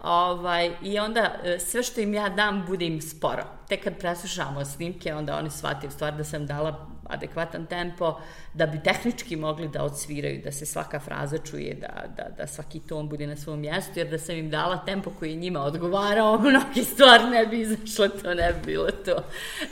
Ovaj, 0.03 0.71
I 0.81 0.99
onda 0.99 1.35
e, 1.43 1.59
sve 1.59 1.83
što 1.83 2.01
im 2.01 2.13
ja 2.13 2.29
dam 2.29 2.65
bude 2.67 2.85
im 2.85 3.01
sporo. 3.01 3.43
Tek 3.67 3.83
kad 3.83 3.97
preslušamo 3.99 4.65
snimke, 4.65 5.13
onda 5.15 5.37
oni 5.37 5.49
shvate 5.49 5.87
u 5.87 5.91
stvari 5.91 6.17
da 6.17 6.23
sam 6.23 6.45
dala 6.45 6.89
adekvatan 7.09 7.65
tempo, 7.65 8.19
da 8.53 8.65
bi 8.65 8.79
tehnički 8.83 9.35
mogli 9.35 9.67
da 9.67 9.83
odsviraju, 9.83 10.41
da 10.43 10.51
se 10.51 10.65
svaka 10.65 10.99
fraza 10.99 11.37
čuje, 11.37 11.73
da, 11.73 12.03
da, 12.17 12.29
da 12.37 12.47
svaki 12.47 12.79
ton 12.79 13.09
bude 13.09 13.27
na 13.27 13.35
svom 13.35 13.59
mjestu, 13.59 13.91
jer 13.95 14.09
da 14.09 14.17
sam 14.17 14.35
im 14.35 14.49
dala 14.49 14.85
tempo 14.85 15.11
koji 15.19 15.29
je 15.29 15.35
njima 15.35 15.61
odgovarao, 15.63 16.39
mnogi 16.49 16.83
stvari 16.83 17.23
ne 17.23 17.45
bi 17.45 17.61
izašlo, 17.61 18.07
to 18.07 18.33
ne 18.33 18.53
bi 18.53 18.65
bilo 18.65 18.91
to. 18.91 19.23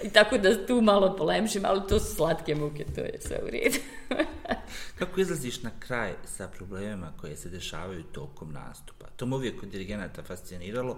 I 0.04 0.10
tako 0.10 0.38
da 0.38 0.66
tu 0.66 0.82
malo 0.82 1.16
polemšim, 1.16 1.66
ali 1.66 1.82
to 1.90 2.00
su 2.00 2.16
slatke 2.16 2.56
muke, 2.56 2.86
to 2.96 3.02
je 3.02 3.20
sve 3.22 3.40
u 3.44 3.50
redu. 3.50 3.78
Kako 5.00 5.22
izlaziš 5.22 5.64
na 5.64 5.70
kraj 5.80 6.14
sa 6.26 6.48
problemima 6.48 7.12
koje 7.22 7.36
se 7.36 7.50
dešavaju 7.50 8.04
tokom 8.04 8.54
nastupa? 8.54 9.06
To 9.16 9.26
me 9.26 9.36
uvijek 9.36 9.60
kod 9.60 9.70
dirigenata 9.70 10.24
fasciniralo, 10.24 10.98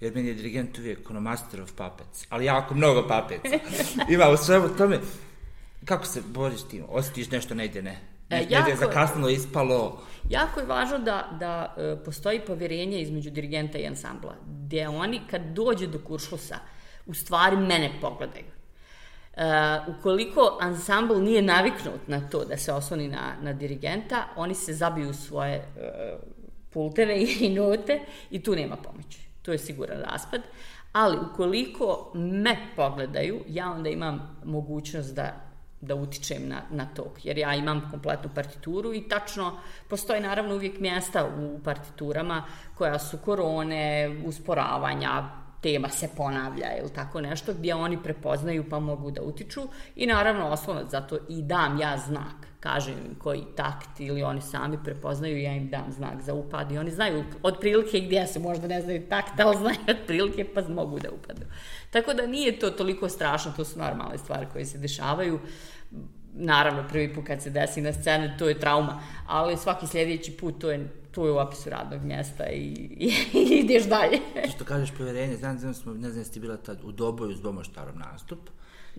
jer 0.00 0.14
meni 0.14 0.28
je 0.28 0.34
dirigent 0.34 0.78
uvijek 0.78 1.10
ono 1.10 1.20
master 1.20 1.62
of 1.62 1.70
puppets, 1.70 2.26
ali 2.28 2.44
jako 2.44 2.74
mnogo 2.74 3.02
puppets. 3.02 3.50
Ima 4.14 4.28
u 4.28 4.36
svemu 4.36 4.68
tome. 4.68 5.00
Kako 5.86 6.04
se 6.04 6.22
boriš 6.26 6.62
tim? 6.62 6.84
Osjetiš 6.88 7.30
nešto 7.30 7.54
negdje 7.54 7.82
ne? 7.82 7.98
Ne, 8.30 8.40
e, 8.40 8.46
jako, 8.50 8.70
je 8.70 8.76
zakasnilo, 8.76 9.28
ispalo. 9.28 10.02
Jako 10.28 10.60
je 10.60 10.66
važno 10.66 10.98
da, 10.98 11.36
da 11.40 11.74
e, 11.76 11.96
postoji 12.04 12.40
povjerenje 12.40 13.00
između 13.00 13.30
dirigenta 13.30 13.78
i 13.78 13.86
ansambla, 13.86 14.34
gdje 14.46 14.88
oni 14.88 15.20
kad 15.30 15.42
dođe 15.42 15.86
do 15.86 15.98
kuršlusa, 15.98 16.58
u 17.06 17.14
stvari 17.14 17.56
mene 17.56 17.92
pogledaju. 18.00 18.44
Uh, 19.36 19.42
ukoliko 19.98 20.58
ansambl 20.60 21.14
nije 21.14 21.42
naviknut 21.42 22.08
na 22.08 22.28
to 22.28 22.44
da 22.44 22.56
se 22.56 22.72
osloni 22.72 23.08
na, 23.08 23.34
na 23.42 23.52
dirigenta, 23.52 24.24
oni 24.36 24.54
se 24.54 24.72
zabiju 24.72 25.14
svoje 25.14 25.56
uh, 25.56 26.18
pulteve 26.70 27.24
i 27.40 27.48
note 27.48 28.00
i 28.30 28.42
tu 28.42 28.54
nema 28.54 28.76
pomoći. 28.76 29.18
To 29.42 29.52
je 29.52 29.58
siguran 29.58 29.98
raspad. 30.00 30.40
Ali 30.92 31.18
ukoliko 31.32 32.12
me 32.14 32.56
pogledaju, 32.76 33.40
ja 33.48 33.70
onda 33.70 33.90
imam 33.90 34.40
mogućnost 34.44 35.14
da 35.14 35.45
da 35.80 35.94
utičem 35.94 36.48
na, 36.48 36.62
na 36.70 36.86
to, 36.86 37.14
jer 37.22 37.38
ja 37.38 37.54
imam 37.54 37.88
kompletnu 37.90 38.30
partituru 38.34 38.94
i 38.94 39.08
tačno 39.08 39.58
postoji 39.88 40.20
naravno 40.20 40.54
uvijek 40.54 40.80
mjesta 40.80 41.26
u 41.38 41.60
partiturama 41.64 42.44
koja 42.74 42.98
su 42.98 43.18
korone, 43.18 44.16
usporavanja, 44.24 45.30
tema 45.62 45.88
se 45.88 46.08
ponavlja 46.16 46.66
ili 46.80 46.92
tako 46.92 47.20
nešto 47.20 47.54
gdje 47.54 47.74
oni 47.74 48.02
prepoznaju 48.02 48.68
pa 48.70 48.80
mogu 48.80 49.10
da 49.10 49.22
utiču 49.22 49.62
i 49.96 50.06
naravno 50.06 50.48
oslonac 50.48 50.90
zato 50.90 51.18
i 51.28 51.42
dam 51.42 51.80
ja 51.80 51.98
znak 51.98 52.46
kažem 52.60 52.94
im 52.94 53.14
koji 53.18 53.44
takt 53.56 54.00
ili 54.00 54.22
oni 54.22 54.40
sami 54.40 54.78
prepoznaju 54.84 55.38
ja 55.42 55.52
im 55.52 55.70
dam 55.70 55.92
znak 55.92 56.22
za 56.22 56.34
upad 56.34 56.72
i 56.72 56.78
oni 56.78 56.90
znaju 56.90 57.24
otprilike 57.42 58.00
gdje 58.00 58.26
su 58.26 58.40
možda 58.40 58.66
ne 58.66 58.80
znaju 58.82 59.08
takt 59.08 59.40
ali 59.40 59.56
znaju 59.56 59.76
otprilike 60.00 60.44
pa 60.54 60.62
mogu 60.68 60.98
da 60.98 61.10
upadu 61.10 61.46
tako 61.90 62.14
da 62.14 62.26
nije 62.26 62.58
to 62.58 62.70
toliko 62.70 63.08
strašno 63.08 63.52
to 63.56 63.64
su 63.64 63.78
normalne 63.78 64.18
stvari 64.18 64.46
koje 64.52 64.64
se 64.64 64.78
dešavaju 64.78 65.40
naravno 66.34 66.88
prvi 66.88 67.14
put 67.14 67.26
kad 67.26 67.42
se 67.42 67.50
desi 67.50 67.80
na 67.80 67.92
sceni 67.92 68.38
to 68.38 68.48
je 68.48 68.60
trauma 68.60 69.02
ali 69.26 69.56
svaki 69.56 69.86
sljedeći 69.86 70.32
put 70.32 70.60
to 70.60 70.70
je 70.70 70.88
tu 71.16 71.26
je 71.26 71.32
u 71.32 71.38
opisu 71.38 71.70
radnog 71.70 72.02
mjesta 72.02 72.46
i, 72.46 72.62
i, 73.00 73.12
i 73.38 73.58
ideš 73.58 73.84
dalje. 73.84 74.20
Što 74.54 74.64
kažeš 74.64 74.90
povjerenje, 74.98 75.36
znam, 75.36 75.58
znam 75.58 75.74
smo, 75.74 75.94
ne 75.94 76.10
znam 76.10 76.20
jesi 76.20 76.32
ti 76.32 76.40
bila 76.40 76.56
tad 76.56 76.78
u 76.84 76.92
Doboju 76.92 77.36
s 77.36 77.40
Domoštarom 77.40 77.98
nastup, 77.98 78.38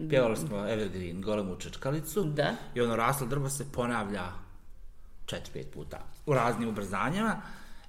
pjevali 0.09 0.37
smo 0.37 0.67
Evergreen, 0.67 1.21
golemu 1.21 1.55
čečkalicu, 1.55 2.23
da. 2.23 2.55
i 2.75 2.81
ono 2.81 2.95
raslo 2.95 3.27
drvo 3.27 3.49
se 3.49 3.65
ponavlja 3.71 4.23
četiri, 5.25 5.51
pet 5.53 5.73
puta 5.73 5.99
u 6.25 6.33
raznim 6.33 6.69
ubrzanjama, 6.69 7.41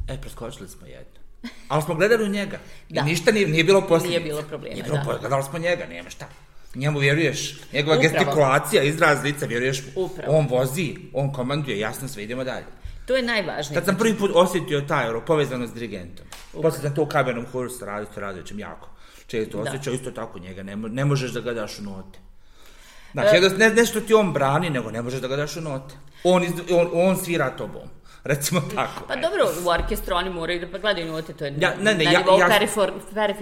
e, 0.08 0.20
preskočili 0.20 0.68
smo 0.68 0.87
jedno. 0.87 1.20
Ali 1.68 1.83
smo 1.83 1.94
gledali 1.94 2.24
u 2.24 2.29
njega. 2.29 2.59
Da. 2.88 3.01
I 3.01 3.05
ništa 3.05 3.33
nije, 3.33 3.48
nije 3.48 3.64
bilo 3.64 3.81
posljedice. 3.81 4.20
Nije 4.20 4.31
bilo 4.31 4.42
problema, 4.42 4.74
nije 4.74 4.85
bilo 4.85 4.96
da. 4.96 5.18
Gledali 5.20 5.42
smo 5.42 5.59
njega, 5.59 5.87
nema 5.87 6.11
šta. 6.11 6.29
Njemu 6.74 6.98
vjeruješ, 6.98 7.61
njegova 7.72 7.96
Upravo. 7.96 8.14
gestikulacija, 8.14 8.83
izraz 8.83 9.22
lica, 9.24 9.46
vjeruješ, 9.46 9.83
Upravo. 9.96 10.38
on 10.38 10.46
vozi, 10.51 10.96
on 11.12 11.33
komanduje, 11.33 11.79
jasno 11.79 12.09
sve, 12.09 12.22
idemo 12.22 12.44
dalje. 12.44 12.66
To 13.07 13.16
je 13.16 13.22
najvažnije. 13.22 13.74
Kad 13.74 13.85
sam 13.85 13.96
prvi 13.96 14.14
put 14.14 14.31
osjetio 14.35 14.81
taj 14.81 15.07
euro, 15.07 15.24
povezano 15.24 15.66
s 15.66 15.72
dirigentom. 15.72 16.27
Posle 16.62 16.81
sam 16.81 16.94
to 16.94 17.03
u 17.03 17.07
kamernom 17.07 17.46
kursu 17.53 17.85
radio, 17.85 18.09
radoćem 18.16 18.59
jako. 18.59 18.88
Često 19.27 19.59
osjećao 19.59 19.94
isto 19.94 20.11
tako 20.11 20.38
njega, 20.38 20.62
ne, 20.62 20.77
ne 20.77 21.05
možeš 21.05 21.31
da 21.31 21.40
ga 21.40 21.53
daš 21.53 21.79
u 21.79 21.83
note. 21.83 22.18
Znači, 23.12 23.37
e, 23.37 23.40
ne, 23.40 23.70
nešto 23.70 24.01
ti 24.01 24.14
on 24.14 24.33
brani, 24.33 24.70
nego 24.70 24.90
ne 24.90 25.03
možeš 25.03 25.20
da 25.20 25.29
ga 25.29 25.37
daš 25.37 25.57
u 25.57 25.61
note. 25.61 25.94
On, 26.24 26.44
iz, 26.44 26.53
on, 26.70 26.90
on 26.92 27.16
svira 27.16 27.51
tobom. 27.57 27.88
Recimo 28.24 28.61
tako. 28.74 29.04
Pa 29.09 29.16
dobro, 29.16 29.44
u 29.64 29.68
orkestru 29.68 30.16
oni 30.16 30.31
moraju 30.31 30.66
da 30.66 30.78
gledaju 30.78 31.12
note, 31.12 31.33
to 31.33 31.44
je 31.44 31.54
ja, 31.61 31.74
ne, 31.83 31.94
ne, 31.94 32.04
na 32.04 32.11
ja, 32.11 32.24
ja, 32.38 32.48
perifor, 32.48 32.92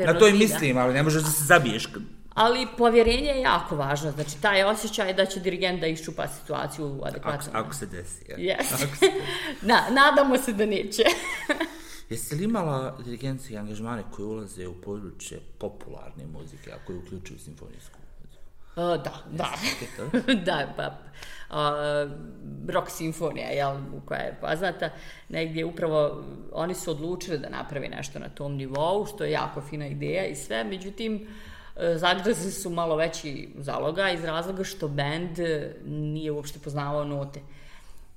Na 0.07 0.19
to 0.19 0.29
i 0.29 0.33
mislim, 0.33 0.79
ali 0.79 0.95
ne 0.95 1.03
možeš 1.03 1.23
da 1.23 1.31
se 1.31 1.45
zabiješ 1.45 1.89
Ali 2.35 2.67
povjerenje 2.79 3.29
je 3.29 3.41
jako 3.41 3.77
važno, 3.77 4.11
znači 4.11 4.41
taj 4.41 4.65
osjećaj 4.65 5.15
da 5.15 5.27
će 5.27 5.41
dirigent 5.41 5.81
da 5.81 5.87
iščupa 5.87 6.29
situaciju 6.29 7.01
adekvatno. 7.05 7.51
Ako, 7.53 7.67
ako 7.67 7.75
se 7.75 7.87
desi. 7.87 8.25
Ja. 8.29 8.37
Yes. 8.37 8.85
Ako 8.85 8.97
se 8.97 9.07
Na, 9.69 9.83
nadamo 9.91 10.39
se 10.39 10.53
da 10.53 10.67
neće. 10.67 11.03
Jeste 12.11 12.37
li 12.37 12.45
imala 12.45 12.97
dirigencije 13.05 13.59
angažmane 13.59 14.03
koje 14.11 14.27
ulaze 14.27 14.67
u 14.67 14.75
područje 14.75 15.41
popularne 15.59 16.27
muzike, 16.33 16.73
a 16.73 16.87
koje 16.87 16.99
uključuju 16.99 17.39
simfonijsku? 17.39 17.99
Uh, 18.77 18.83
da, 18.83 19.23
da. 19.31 19.53
da, 20.47 20.67
pa 20.77 20.87
uh, 21.51 22.11
rock 22.69 22.91
simfonija, 22.91 23.49
jel, 23.49 23.77
koja 24.05 24.21
je 24.21 24.39
poznata, 24.41 24.91
negdje 25.29 25.65
upravo 25.65 26.25
oni 26.53 26.75
su 26.75 26.91
odlučili 26.91 27.39
da 27.39 27.49
napravi 27.49 27.89
nešto 27.89 28.19
na 28.19 28.29
tom 28.29 28.53
nivou, 28.53 29.07
što 29.07 29.25
je 29.25 29.31
jako 29.31 29.61
fina 29.61 29.87
ideja 29.87 30.27
i 30.27 30.35
sve, 30.35 30.65
međutim, 30.65 31.15
uh, 31.15 31.57
E, 31.77 31.99
Zagdazi 31.99 32.53
su 32.53 32.71
malo 32.71 32.97
veći 32.97 33.49
zaloga 33.59 34.11
iz 34.11 34.25
razloga 34.25 34.65
što 34.65 34.89
band 34.89 35.39
nije 35.85 36.33
uopšte 36.33 36.59
poznavao 36.59 37.05
note. 37.05 37.41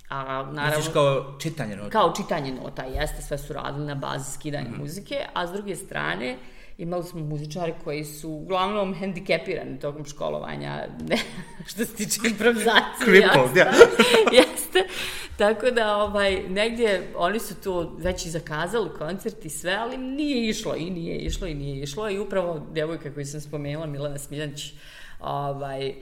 A, 0.08 0.24
naravno, 0.52 0.76
Misliš 0.76 0.92
kao 0.92 1.38
čitanje 1.38 1.76
nota? 1.76 1.90
Kao 1.90 2.12
čitanje 2.16 2.52
nota, 2.52 2.82
jeste, 2.82 3.22
sve 3.22 3.38
su 3.38 3.52
radili 3.52 3.86
na 3.86 3.94
bazi 3.94 4.32
skidanja 4.32 4.68
mm 4.68 4.74
-hmm. 4.74 4.80
muzike, 4.80 5.26
a 5.34 5.46
s 5.46 5.52
druge 5.52 5.76
strane, 5.76 6.36
imali 6.80 7.04
smo 7.04 7.20
muzičari 7.20 7.72
koji 7.84 8.04
su 8.04 8.30
uglavnom 8.30 8.94
hendikepirani 8.94 9.78
tokom 9.78 10.04
školovanja, 10.04 10.86
ne, 11.08 11.16
što 11.68 11.84
se 11.84 11.94
tiče 11.94 12.20
improvizacije. 12.30 13.04
Crippled, 13.04 13.56
ja. 13.56 13.72
jeste. 14.38 14.88
Tako 15.36 15.70
da, 15.70 15.96
ovaj, 15.96 16.42
negdje 16.48 17.12
oni 17.16 17.38
su 17.38 17.54
to 17.54 17.96
već 17.98 18.26
i 18.26 18.30
zakazali 18.30 18.90
koncert 18.98 19.44
i 19.44 19.50
sve, 19.50 19.72
ali 19.72 19.96
nije 19.96 20.48
išlo 20.48 20.76
i 20.76 20.90
nije 20.90 21.18
išlo 21.18 21.46
i 21.46 21.54
nije 21.54 21.82
išlo 21.82 22.10
i 22.10 22.18
upravo 22.18 22.66
djevojka 22.72 23.14
koju 23.14 23.26
sam 23.26 23.40
spomenula, 23.40 23.86
Milana 23.86 24.18
Smiljanić, 24.18 24.72
ovaj, 25.20 25.88
eh, 25.88 25.94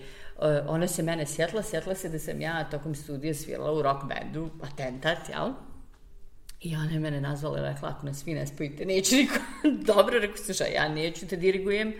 ona 0.68 0.86
se 0.86 1.02
mene 1.02 1.26
sjetla, 1.26 1.62
sjetla 1.62 1.94
se 1.94 2.08
da 2.08 2.18
sam 2.18 2.40
ja 2.40 2.70
tokom 2.70 2.94
studija 2.94 3.34
svirala 3.34 3.72
u 3.72 3.82
rock 3.82 4.00
bandu, 4.04 4.50
Atentat, 4.62 5.28
jel? 5.28 5.52
I 6.60 6.76
ona 6.76 6.90
je 6.90 6.98
mene 6.98 7.20
nazvala 7.20 7.58
i 7.58 7.62
rekla, 7.62 7.88
ako 7.88 8.06
nas 8.06 8.26
vi 8.26 8.34
ne 8.34 8.46
spojite, 8.46 8.84
neće 8.84 9.16
niko. 9.16 9.34
Dobro, 9.94 10.18
rekao, 10.18 10.36
slušaj, 10.36 10.72
ja 10.74 10.88
neću 10.88 11.26
te 11.26 11.36
dirigujem, 11.36 11.94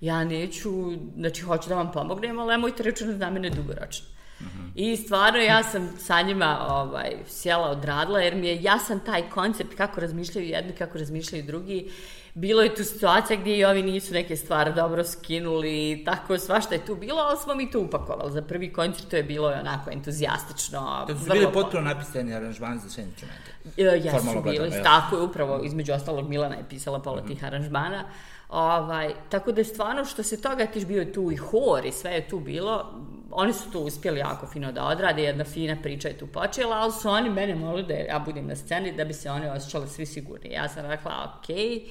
ja 0.00 0.24
neću, 0.24 0.70
znači, 1.16 1.42
hoću 1.42 1.68
da 1.68 1.74
vam 1.74 1.92
pomognem, 1.92 2.38
ali 2.38 2.50
nemojte 2.50 2.82
računati 2.82 3.18
na 3.18 3.30
mene 3.30 3.50
dugoročno. 3.50 4.06
Mm 4.40 4.44
-hmm. 4.44 4.70
I 4.74 4.96
stvarno 4.96 5.38
ja 5.38 5.62
sam 5.62 5.90
sa 5.98 6.22
njima 6.22 6.66
ovaj, 6.70 7.16
sjela 7.28 7.70
odradila, 7.70 8.20
jer 8.20 8.34
mi 8.34 8.46
je 8.46 8.62
jasan 8.62 9.00
taj 9.00 9.30
koncept 9.30 9.74
kako 9.74 10.00
razmišljaju 10.00 10.48
jedni, 10.48 10.72
kako 10.72 10.98
razmišljaju 10.98 11.44
drugi 11.44 11.90
bilo 12.34 12.62
je 12.62 12.74
tu 12.74 12.84
situacija 12.84 13.40
gdje 13.40 13.58
i 13.58 13.64
ovi 13.64 13.82
nisu 13.82 14.14
neke 14.14 14.36
stvari 14.36 14.72
dobro 14.74 15.04
skinuli, 15.04 16.02
tako 16.04 16.38
svašta 16.38 16.74
je 16.74 16.86
tu 16.86 16.94
bilo, 16.94 17.20
ali 17.20 17.38
smo 17.38 17.54
mi 17.54 17.70
to 17.70 17.80
upakovali. 17.80 18.32
Za 18.32 18.42
prvi 18.42 18.72
koncert 18.72 19.08
to 19.08 19.16
je 19.16 19.22
bilo 19.22 19.48
onako 19.48 19.90
entuzijastično. 19.90 21.04
To 21.06 21.18
su 21.18 21.32
bili 21.32 21.46
potpuno 21.52 21.82
napisani 21.82 22.34
aranžmani 22.34 22.80
za 22.80 22.88
sve 22.88 23.04
instrumente. 23.04 23.50
Jesu 23.76 24.42
bili, 24.42 24.82
tako 24.82 25.16
je 25.16 25.22
upravo, 25.22 25.60
između 25.64 25.92
ostalog 25.92 26.28
Milana 26.28 26.54
je 26.54 26.64
pisala 26.68 26.98
pola 26.98 27.20
mm 27.20 27.24
-hmm. 27.24 27.28
tih 27.28 27.44
aranžmana. 27.44 28.04
Ovaj, 28.48 29.14
tako 29.28 29.52
da 29.52 29.60
je 29.60 29.64
stvarno 29.64 30.04
što 30.04 30.22
se 30.22 30.42
toga 30.42 30.66
tiš 30.66 30.84
bio 30.84 31.04
tu 31.04 31.32
i 31.32 31.36
hor 31.36 31.86
i 31.86 31.92
sve 31.92 32.10
je 32.10 32.28
tu 32.28 32.38
bilo, 32.38 32.94
oni 33.30 33.52
su 33.52 33.70
to 33.70 33.80
uspjeli 33.80 34.18
jako 34.18 34.46
fino 34.46 34.72
da 34.72 34.84
odrade, 34.84 35.22
jedna 35.22 35.44
fina 35.44 35.76
priča 35.82 36.08
je 36.08 36.18
tu 36.18 36.26
počela, 36.26 36.76
ali 36.76 36.92
su 36.92 37.08
oni 37.08 37.30
mene 37.30 37.54
molili 37.54 37.86
da 37.86 37.94
ja 37.94 38.18
budem 38.18 38.46
na 38.46 38.56
sceni 38.56 38.92
da 38.92 39.04
bi 39.04 39.12
se 39.12 39.30
oni 39.30 39.48
osjećali 39.48 39.88
svi 39.88 40.06
sigurni. 40.06 40.52
Ja 40.52 40.68
sam 40.68 40.86
rekla, 40.86 41.34
okej, 41.38 41.56
okay 41.56 41.88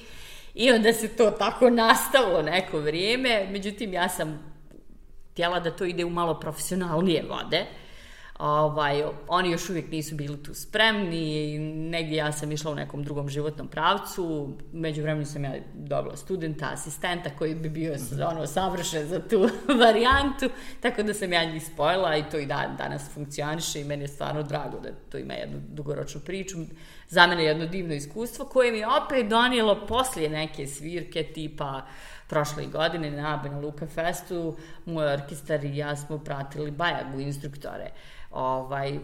I 0.60 0.72
onda 0.72 0.92
se 0.92 1.08
to 1.16 1.30
tako 1.30 1.70
nastavilo 1.70 2.42
neko 2.42 2.78
vrijeme, 2.78 3.48
međutim 3.50 3.92
ja 3.92 4.08
sam 4.08 4.52
htjela 5.32 5.60
da 5.60 5.70
to 5.70 5.84
ide 5.84 6.04
u 6.04 6.10
malo 6.10 6.40
profesionalnije 6.40 7.24
vode. 7.28 7.66
Ovaj, 8.40 9.02
oni 9.28 9.50
još 9.50 9.70
uvijek 9.70 9.90
nisu 9.90 10.14
bili 10.14 10.42
tu 10.42 10.54
spremni, 10.54 11.58
negdje 11.58 12.16
ja 12.16 12.32
sam 12.32 12.52
išla 12.52 12.72
u 12.72 12.74
nekom 12.74 13.04
drugom 13.04 13.28
životnom 13.28 13.68
pravcu, 13.68 14.56
među 14.72 15.02
vremenu 15.02 15.26
sam 15.26 15.44
ja 15.44 15.54
dobila 15.74 16.16
studenta, 16.16 16.70
asistenta 16.72 17.30
koji 17.38 17.54
bi 17.54 17.68
bio 17.68 17.94
ono, 18.30 18.46
savršen 18.46 19.06
za 19.06 19.20
tu 19.28 19.48
varijantu, 19.84 20.48
tako 20.80 21.02
da 21.02 21.14
sam 21.14 21.32
ja 21.32 21.44
njih 21.44 21.66
spojila 21.66 22.16
i 22.16 22.24
to 22.30 22.38
i 22.38 22.46
dan, 22.46 22.76
danas 22.78 23.10
funkcioniše 23.14 23.80
i 23.80 23.84
meni 23.84 24.04
je 24.04 24.08
stvarno 24.08 24.42
drago 24.42 24.80
da 24.80 24.88
to 25.10 25.18
ima 25.18 25.34
jednu 25.34 25.58
dugoročnu 25.68 26.20
priču. 26.20 26.58
Za 27.08 27.26
mene 27.26 27.42
je 27.42 27.48
jedno 27.48 27.66
divno 27.66 27.94
iskustvo 27.94 28.44
koje 28.44 28.72
mi 28.72 28.78
je 28.78 28.88
opet 29.04 29.28
donijelo 29.28 29.86
poslije 29.86 30.28
neke 30.28 30.66
svirke 30.66 31.22
tipa 31.22 31.82
prošle 32.28 32.66
godine 32.66 33.10
na 33.10 33.40
Bena 33.42 33.58
Luka 33.58 33.86
Festu, 33.86 34.56
moj 34.86 35.12
orkestar 35.12 35.64
i 35.64 35.76
ja 35.76 35.96
smo 35.96 36.18
pratili 36.18 36.70
Bajagu 36.70 37.20
instruktore. 37.20 37.90
Ovaj, 38.30 38.98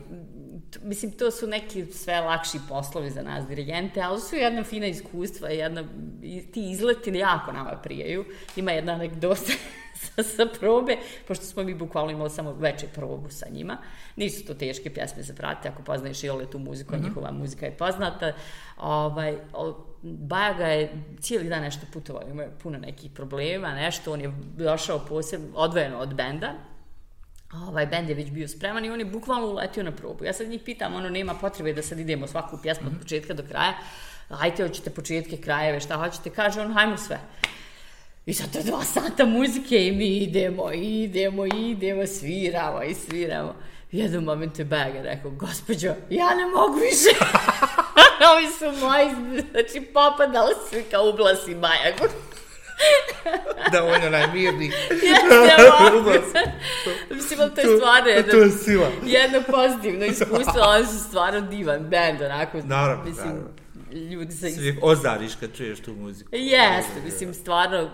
mislim, 0.82 1.12
to 1.12 1.30
su 1.30 1.46
neki 1.46 1.86
sve 1.92 2.20
lakši 2.20 2.58
poslovi 2.68 3.10
za 3.10 3.22
nas 3.22 3.46
dirigente, 3.46 4.00
ali 4.00 4.20
su 4.20 4.36
jedna 4.36 4.64
fina 4.64 4.86
iskustva, 4.86 5.48
jedna, 5.48 5.84
ti 6.52 6.70
izleti 6.70 7.10
jako 7.10 7.52
nama 7.52 7.80
prijaju. 7.82 8.24
Ima 8.56 8.70
jedna 8.70 8.92
anegdota 8.92 9.52
sa, 10.02 10.22
sa 10.22 10.46
probe, 10.60 10.96
pošto 11.28 11.44
smo 11.44 11.62
mi 11.62 11.74
bukvalno 11.74 12.12
imali 12.12 12.30
samo 12.30 12.52
veće 12.52 12.86
probu 12.86 13.30
sa 13.30 13.46
njima. 13.50 13.78
Nisu 14.16 14.46
to 14.46 14.54
teške 14.54 14.94
pjesme 14.94 15.22
za 15.22 15.34
pratiti, 15.34 15.68
ako 15.68 15.82
poznaješ 15.82 16.24
i 16.24 16.28
ole 16.28 16.50
tu 16.50 16.58
muziku, 16.58 16.94
mm 16.94 16.98
-hmm. 16.98 17.04
njihova 17.04 17.32
muzika 17.32 17.66
je 17.66 17.76
poznata. 17.76 18.32
Ovaj, 18.78 19.38
Bajaga 20.02 20.66
je 20.66 21.02
cijeli 21.20 21.48
dan 21.48 21.62
nešto 21.62 21.86
putovao, 21.92 22.22
ima 22.28 22.44
puno 22.62 22.78
nekih 22.78 23.10
problema, 23.10 23.74
nešto, 23.74 24.12
on 24.12 24.20
je 24.20 24.32
došao 24.56 24.98
posebno, 24.98 25.46
odvojeno 25.54 25.98
od 25.98 26.14
benda, 26.14 26.54
ovaj 27.52 27.86
bend 27.86 28.08
je 28.08 28.14
već 28.14 28.30
bio 28.30 28.48
spreman 28.48 28.84
i 28.84 28.90
on 28.90 28.98
je 28.98 29.04
bukvalno 29.04 29.46
uletio 29.46 29.82
na 29.82 29.92
probu. 29.92 30.24
Ja 30.24 30.32
sad 30.32 30.48
njih 30.48 30.60
pitam, 30.64 30.94
ono, 30.94 31.08
nema 31.08 31.34
potrebe 31.34 31.72
da 31.72 31.82
sad 31.82 31.98
idemo 31.98 32.26
svaku 32.26 32.58
pjesmu 32.62 32.86
od 32.86 32.98
početka 33.02 33.34
do 33.34 33.42
kraja, 33.42 33.74
ajte, 34.28 34.68
hoćete 34.68 34.90
početke, 34.90 35.36
krajeve, 35.36 35.80
šta 35.80 35.96
hoćete, 35.96 36.30
kaže 36.30 36.60
on, 36.60 36.72
hajmo 36.72 36.96
sve. 36.96 37.20
I 38.26 38.34
sad 38.34 38.52
to 38.52 38.62
dva 38.62 38.84
sata 38.84 39.24
muzike 39.24 39.86
i 39.86 39.92
mi 39.92 40.18
idemo, 40.18 40.72
idemo, 40.72 41.46
idemo, 41.46 42.06
sviramo 42.06 42.82
i 42.82 42.94
sviramo. 42.94 43.54
I 43.92 43.98
jednom 43.98 44.24
momentu 44.24 44.60
je 44.60 44.64
Baga 44.64 45.02
rekao, 45.02 45.30
gospođo, 45.30 45.88
ja 46.10 46.34
ne 46.34 46.46
mogu 46.46 46.78
više. 46.78 47.18
Ovi 48.32 48.46
su 48.58 48.86
moji, 48.86 49.08
znači 49.50 49.80
popadali 49.80 50.54
su 50.70 50.76
kao 50.90 51.10
ublasi 51.10 51.54
Bajagu. 51.54 52.25
da 53.72 53.84
on 53.84 54.02
je 54.02 54.10
najmirniji. 54.10 54.72
Jeste, 54.90 56.40
Mislim, 57.14 57.38
to 57.54 57.60
je 57.60 57.76
stvarno 57.76 58.08
jedno, 58.08 58.32
to 58.32 58.38
je 58.38 58.50
sila. 58.50 58.90
jedno 59.04 59.42
pozitivno 59.50 60.04
iskustvo, 60.14 60.60
ali 60.62 60.86
su 60.86 60.98
stvarno 60.98 61.40
divan 61.40 61.80
band, 61.80 62.22
onako. 62.22 62.58
Naravno, 62.64 63.04
mislim, 63.04 63.28
naravno. 63.28 63.50
ljudi 64.10 64.32
sa... 64.32 64.48
Svi 64.48 64.78
ozariš 64.82 65.34
kad 65.34 65.56
čuješ 65.56 65.80
tu 65.80 65.94
muziku. 65.94 66.30
Jeste, 66.32 67.00
mislim, 67.04 67.34
stvarno 67.34 67.90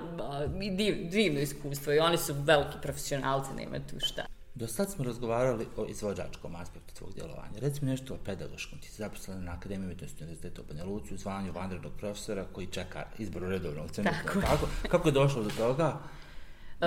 div, 0.76 0.94
divno 1.10 1.40
iskustvo 1.40 1.92
i 1.92 1.98
oni 1.98 2.18
su 2.18 2.34
veliki 2.38 2.76
profesionalci, 2.82 3.50
nema 3.56 3.78
tu 3.78 3.96
šta. 4.00 4.26
Do 4.54 4.68
sad 4.68 4.90
smo 4.90 5.04
razgovarali 5.04 5.66
o 5.76 5.86
izvođačkom 5.88 6.56
aspektu 6.56 6.94
tvog 6.94 7.14
djelovanja. 7.14 7.58
Reci 7.60 7.84
mi 7.84 7.90
nešto 7.90 8.14
o 8.14 8.18
pedagoškom. 8.24 8.78
Ti 8.78 8.88
si 8.88 8.96
zaposlen 8.96 9.44
na 9.44 9.52
Akademiji 9.52 9.84
umjetnosti 9.84 10.24
Univerziteta 10.24 10.62
u 10.62 10.64
Banja 10.64 10.84
Luci 10.84 11.14
u 11.14 11.16
zvanju 11.16 11.52
vanrednog 11.52 11.92
profesora 11.98 12.44
koji 12.52 12.66
čeka 12.66 13.04
izboru 13.18 13.48
redovnog 13.48 13.90
centra. 13.90 14.14
Tako. 14.26 14.40
Tako. 14.40 14.68
Kako 14.88 15.08
je 15.08 15.12
došlo 15.12 15.42
do 15.42 15.50
toga? 15.50 15.98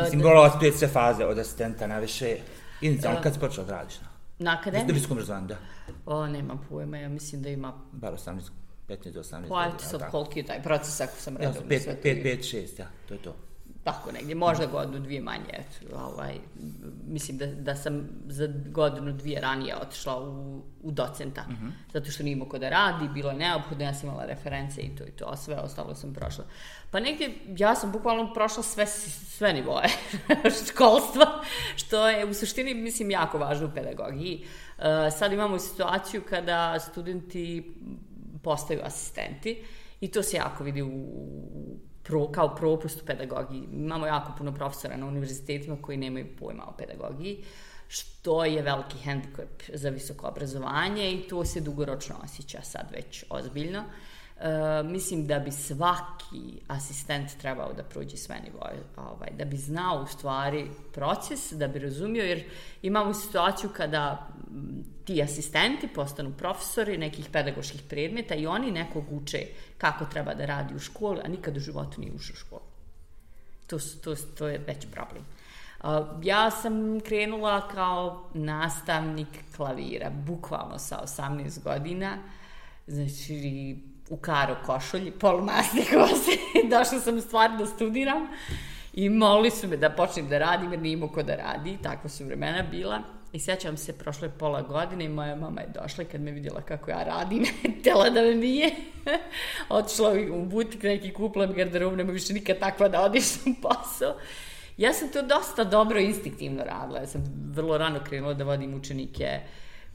Mislim, 0.01 0.21
morala 0.21 0.55
prijeti 0.57 0.77
sve 0.77 0.87
faze 0.87 1.25
od 1.25 1.39
asistenta 1.39 1.87
na 1.87 1.99
više. 1.99 2.37
Inicijalno, 2.81 3.21
kad 3.21 3.33
si 3.33 3.39
počela 3.39 3.67
da 3.67 3.77
radiš? 3.77 3.99
Na, 3.99 4.07
Na 4.39 4.57
akademiji? 4.59 4.87
na 4.87 4.93
visokom 4.93 5.17
obrazovanju, 5.17 5.47
da. 5.47 5.57
O, 6.05 6.27
nemam 6.27 6.65
pojma, 6.69 6.97
ja 6.97 7.09
mislim 7.09 7.41
da 7.41 7.49
ima... 7.49 7.73
Bar 7.91 8.13
18, 8.13 8.41
15 8.87 9.11
do 9.11 9.23
18 9.23 9.31
Pa, 9.31 9.39
godina, 9.47 9.67
eto 9.75 9.83
sad 9.83 10.11
koliki 10.11 10.39
je 10.39 10.45
taj 10.45 10.63
proces 10.63 11.01
ako 11.01 11.17
sam 11.17 11.33
Ja, 11.33 11.39
redovno 11.39 11.69
5, 11.69 11.83
sve 11.83 11.95
to 11.95 12.07
5, 12.07 12.23
5, 12.23 12.55
6, 12.55 12.79
ja, 12.79 12.87
to 13.07 13.13
je 13.13 13.21
to. 13.21 13.35
Tako 13.85 14.11
negdje, 14.11 14.35
možda 14.35 14.65
godinu, 14.65 14.99
dvije 14.99 15.21
manje, 15.21 15.49
eto, 15.53 15.97
ovaj, 15.97 16.33
mislim 17.07 17.37
da, 17.37 17.45
da 17.45 17.75
sam 17.75 18.09
za 18.27 18.47
godinu, 18.69 19.11
dvije 19.11 19.41
ranije 19.41 19.75
otišla 19.75 20.29
u, 20.29 20.63
u 20.83 20.91
docenta, 20.91 21.43
mm 21.49 21.53
-hmm. 21.53 21.71
zato 21.93 22.11
što 22.11 22.23
nije 22.23 22.39
ko 22.49 22.57
da 22.57 22.69
radi, 22.69 23.07
bilo 23.13 23.29
je 23.29 23.37
neophodno, 23.37 23.85
ja 23.85 23.93
sam 23.93 24.09
imala 24.09 24.25
reference 24.25 24.81
i 24.81 24.95
to 24.95 25.03
i 25.03 25.11
to, 25.11 25.25
a 25.25 25.37
sve 25.37 25.55
ostalo 25.55 25.95
sam 25.95 26.13
prošla. 26.13 26.43
Pa 26.91 26.99
negdje, 26.99 27.33
ja 27.57 27.75
sam 27.75 27.91
bukvalno 27.91 28.33
prošla 28.33 28.63
sve, 28.63 28.85
sve 28.87 29.53
nivoje 29.53 29.87
školstva, 30.69 31.41
što 31.75 32.09
je 32.09 32.25
u 32.25 32.33
suštini, 32.33 32.73
mislim, 32.73 33.11
jako 33.11 33.37
važno 33.37 33.67
u 33.67 33.71
pedagogiji. 33.75 34.45
Uh, 34.77 34.83
sad 35.17 35.33
imamo 35.33 35.59
situaciju 35.59 36.21
kada 36.29 36.79
studenti 36.79 37.75
postaju 38.43 38.81
asistenti 38.83 39.63
i 40.01 40.07
to 40.07 40.23
se 40.23 40.37
jako 40.37 40.63
vidi 40.63 40.81
u 40.81 41.05
pro, 42.05 42.27
kao 42.31 42.55
propust 42.55 43.01
u 43.01 43.05
pedagogiji. 43.05 43.63
Imamo 43.73 44.07
jako 44.07 44.31
puno 44.37 44.53
profesora 44.53 44.97
na 44.97 45.05
univerzitetima 45.05 45.77
koji 45.81 45.97
nemaju 45.97 46.27
pojma 46.39 46.63
o 46.67 46.73
pedagogiji, 46.77 47.43
što 47.87 48.45
je 48.45 48.61
veliki 48.61 48.97
hendikep 48.97 49.63
za 49.73 49.89
visoko 49.89 50.27
obrazovanje 50.27 51.11
i 51.11 51.27
to 51.27 51.45
se 51.45 51.61
dugoročno 51.61 52.15
osjeća 52.23 52.61
sad 52.61 52.91
već 52.91 53.23
ozbiljno. 53.29 53.83
E, 54.41 54.83
mislim 54.83 55.27
da 55.27 55.39
bi 55.39 55.51
svaki 55.51 56.59
asistent 56.67 57.37
trebao 57.41 57.73
da 57.73 57.83
prođe 57.83 58.17
sve 58.17 58.35
nivoje, 58.45 58.83
ovaj, 58.97 59.29
da 59.37 59.45
bi 59.45 59.57
znao 59.57 60.03
u 60.03 60.07
stvari 60.07 60.67
proces, 60.93 61.51
da 61.51 61.67
bi 61.67 61.79
razumio, 61.79 62.23
jer 62.23 62.43
imamo 62.81 63.13
situaciju 63.13 63.69
kada 63.77 64.27
ti 65.05 65.21
asistenti 65.21 65.87
postanu 65.87 66.33
profesori 66.37 66.97
nekih 66.97 67.29
pedagoških 67.31 67.81
predmeta 67.89 68.35
i 68.35 68.47
oni 68.47 68.71
nekog 68.71 69.03
uče 69.11 69.47
kako 69.77 70.05
treba 70.05 70.33
da 70.33 70.45
radi 70.45 70.75
u 70.75 70.79
školi, 70.79 71.21
a 71.23 71.27
nikad 71.27 71.57
u 71.57 71.59
životu 71.59 72.01
nije 72.01 72.13
ušao 72.13 72.33
u 72.33 72.37
školu. 72.37 72.61
To, 73.67 73.77
to, 74.03 74.15
to 74.15 74.47
je 74.47 74.57
već 74.67 74.85
problem. 74.91 75.25
Ja 76.23 76.51
sam 76.51 76.99
krenula 76.99 77.67
kao 77.67 78.29
nastavnik 78.33 79.27
klavira, 79.55 80.09
bukvalno 80.09 80.79
sa 80.79 81.03
18 81.03 81.63
godina, 81.63 82.17
znači 82.87 83.94
u 84.09 84.17
karo 84.17 84.55
košulji, 84.65 85.11
polumasne 85.11 85.81
kose, 85.81 86.31
došla 86.77 86.99
sam 86.99 87.21
stvarno 87.21 87.57
da 87.57 87.65
studiram 87.65 88.27
i 88.93 89.09
molili 89.09 89.51
su 89.51 89.67
me 89.67 89.77
da 89.77 89.89
počnem 89.89 90.29
da 90.29 90.37
radim 90.37 90.71
jer 90.71 90.81
nije 90.81 90.93
imao 90.93 91.09
ko 91.09 91.23
da 91.23 91.35
radi, 91.35 91.77
takva 91.83 92.09
su 92.09 92.25
vremena 92.25 92.63
bila. 92.71 93.01
I 93.33 93.39
sjećam 93.39 93.77
se, 93.77 93.97
prošlo 93.97 94.27
je 94.27 94.31
pola 94.39 94.61
godine 94.61 95.05
i 95.05 95.09
moja 95.09 95.35
mama 95.35 95.61
je 95.61 95.67
došla 95.81 96.03
i 96.03 96.07
kad 96.07 96.21
me 96.21 96.31
vidjela 96.31 96.61
kako 96.61 96.91
ja 96.91 97.03
radim, 97.03 97.45
tela 97.83 98.09
da 98.09 98.21
me 98.21 98.35
nije. 98.35 98.71
Otišla 99.69 100.13
u 100.31 100.45
butik 100.45 100.83
neki 100.83 101.13
kupila 101.13 101.47
mi 101.47 101.53
garderobu, 101.53 101.95
nema 101.95 102.11
više 102.11 102.33
nikad 102.33 102.59
takva 102.59 102.87
da 102.87 103.01
odiš 103.01 103.35
u 103.35 103.61
posao. 103.61 104.15
Ja 104.77 104.93
sam 104.93 105.09
to 105.09 105.21
dosta 105.21 105.63
dobro 105.63 105.99
instinktivno 105.99 106.63
radila. 106.63 106.99
Ja 106.99 107.07
sam 107.07 107.23
vrlo 107.51 107.77
rano 107.77 107.99
krenula 108.03 108.33
da 108.33 108.43
vodim 108.43 108.73
učenike 108.73 109.39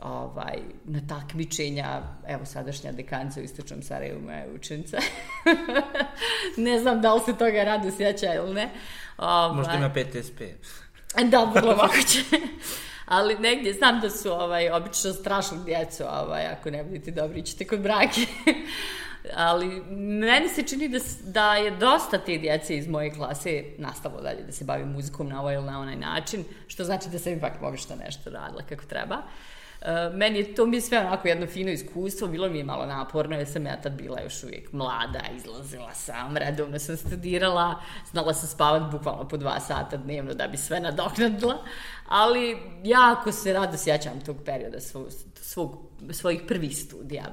ovaj, 0.03 0.59
na 0.85 1.01
takmičenja. 1.09 2.03
Evo, 2.29 2.45
sadašnja 2.45 2.93
dekanca 2.93 3.41
u 3.41 3.43
Istočnom 3.43 3.83
Sarajevu, 3.83 4.21
moja 4.21 4.45
učenica. 4.55 4.99
ne 6.67 6.79
znam 6.79 7.01
da 7.01 7.15
li 7.15 7.21
se 7.21 7.33
toga 7.39 7.65
rado 7.65 7.91
sjeća 7.91 8.35
ili 8.35 8.55
ne. 8.55 8.71
Ovaj, 9.19 9.57
Možda 9.57 9.75
ima 9.75 9.91
PTSP. 9.91 10.41
da, 11.25 11.45
vrlo 11.45 11.77
moguće 11.77 12.19
ali 13.07 13.39
negdje 13.39 13.73
znam 13.73 14.01
da 14.01 14.11
su 14.11 14.33
ovaj, 14.33 14.71
obično 14.71 15.13
strašno 15.13 15.65
djecu, 15.65 16.05
ovaj, 16.05 16.47
ako 16.47 16.71
ne 16.71 16.85
budete 16.85 17.11
dobri, 17.11 17.43
ćete 17.43 17.67
kod 17.67 17.81
brake. 17.81 18.21
ali 19.37 19.67
meni 19.97 20.49
se 20.49 20.63
čini 20.63 20.89
da, 20.89 20.99
da 21.25 21.55
je 21.55 21.71
dosta 21.71 22.19
te 22.19 22.39
djece 22.39 22.77
iz 22.77 22.89
moje 22.89 23.11
klase 23.11 23.65
nastalo 23.79 24.21
dalje 24.21 24.43
da 24.43 24.53
se 24.53 24.65
bavi 24.65 24.85
muzikom 24.85 25.29
na 25.29 25.41
ovaj 25.41 25.55
ili 25.55 25.65
na 25.65 25.81
onaj 25.81 25.97
način, 25.97 26.45
što 26.67 26.85
znači 26.85 27.09
da 27.09 27.19
sam 27.19 27.33
ipak 27.33 27.53
povišta 27.61 27.97
nešto 27.97 28.31
radila 28.31 28.63
kako 28.69 28.85
treba. 28.85 29.17
Uh, 29.17 29.25
meni 30.15 30.39
je 30.39 30.55
to 30.55 30.67
mi 30.67 30.81
sve 30.81 30.99
onako 30.99 31.29
jedno 31.29 31.47
fino 31.47 31.71
iskustvo, 31.71 32.29
bilo 32.29 32.49
mi 32.49 32.59
je 32.59 32.65
malo 32.65 32.87
naporno, 32.87 33.37
jer 33.37 33.49
sam 33.49 33.67
ja 33.67 33.81
tad 33.81 33.93
bila 33.93 34.21
još 34.21 34.45
uvijek 34.45 34.73
mlada, 34.73 35.21
izlazila 35.37 35.95
sam, 35.95 36.37
redovno 36.37 36.79
sam 36.79 36.97
studirala, 36.97 37.75
znala 38.11 38.35
sam 38.35 38.49
spavati 38.49 38.97
bukvalno 38.97 39.29
po 39.29 39.37
dva 39.37 39.61
sata 39.61 39.97
dnevno 39.97 40.35
da 40.35 40.49
bi 40.49 40.57
sve 40.57 40.81
nadoknadila, 40.81 41.65
ali 42.09 42.57
jako 42.85 43.33
se 43.33 43.53
rado 43.53 43.77
sjećam 43.77 44.21
tog 44.27 44.37
perioda 44.45 44.81
svog, 44.81 45.09
svog, 45.35 45.79
svojih 46.11 46.41
prvih 46.49 46.77
studija, 46.79 47.25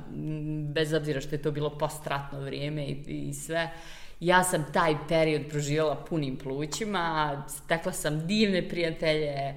bez 0.73 0.93
obzira 0.93 1.21
što 1.21 1.35
je 1.35 1.41
to 1.41 1.51
bilo 1.51 1.77
postratno 1.77 2.39
vrijeme 2.39 2.85
i, 2.85 3.03
i 3.29 3.33
sve. 3.33 3.71
Ja 4.19 4.43
sam 4.43 4.65
taj 4.73 4.95
period 5.07 5.41
proživjela 5.49 5.95
punim 5.95 6.37
plućima, 6.37 7.43
stekla 7.49 7.91
sam 7.91 8.27
divne 8.27 8.69
prijatelje, 8.69 9.53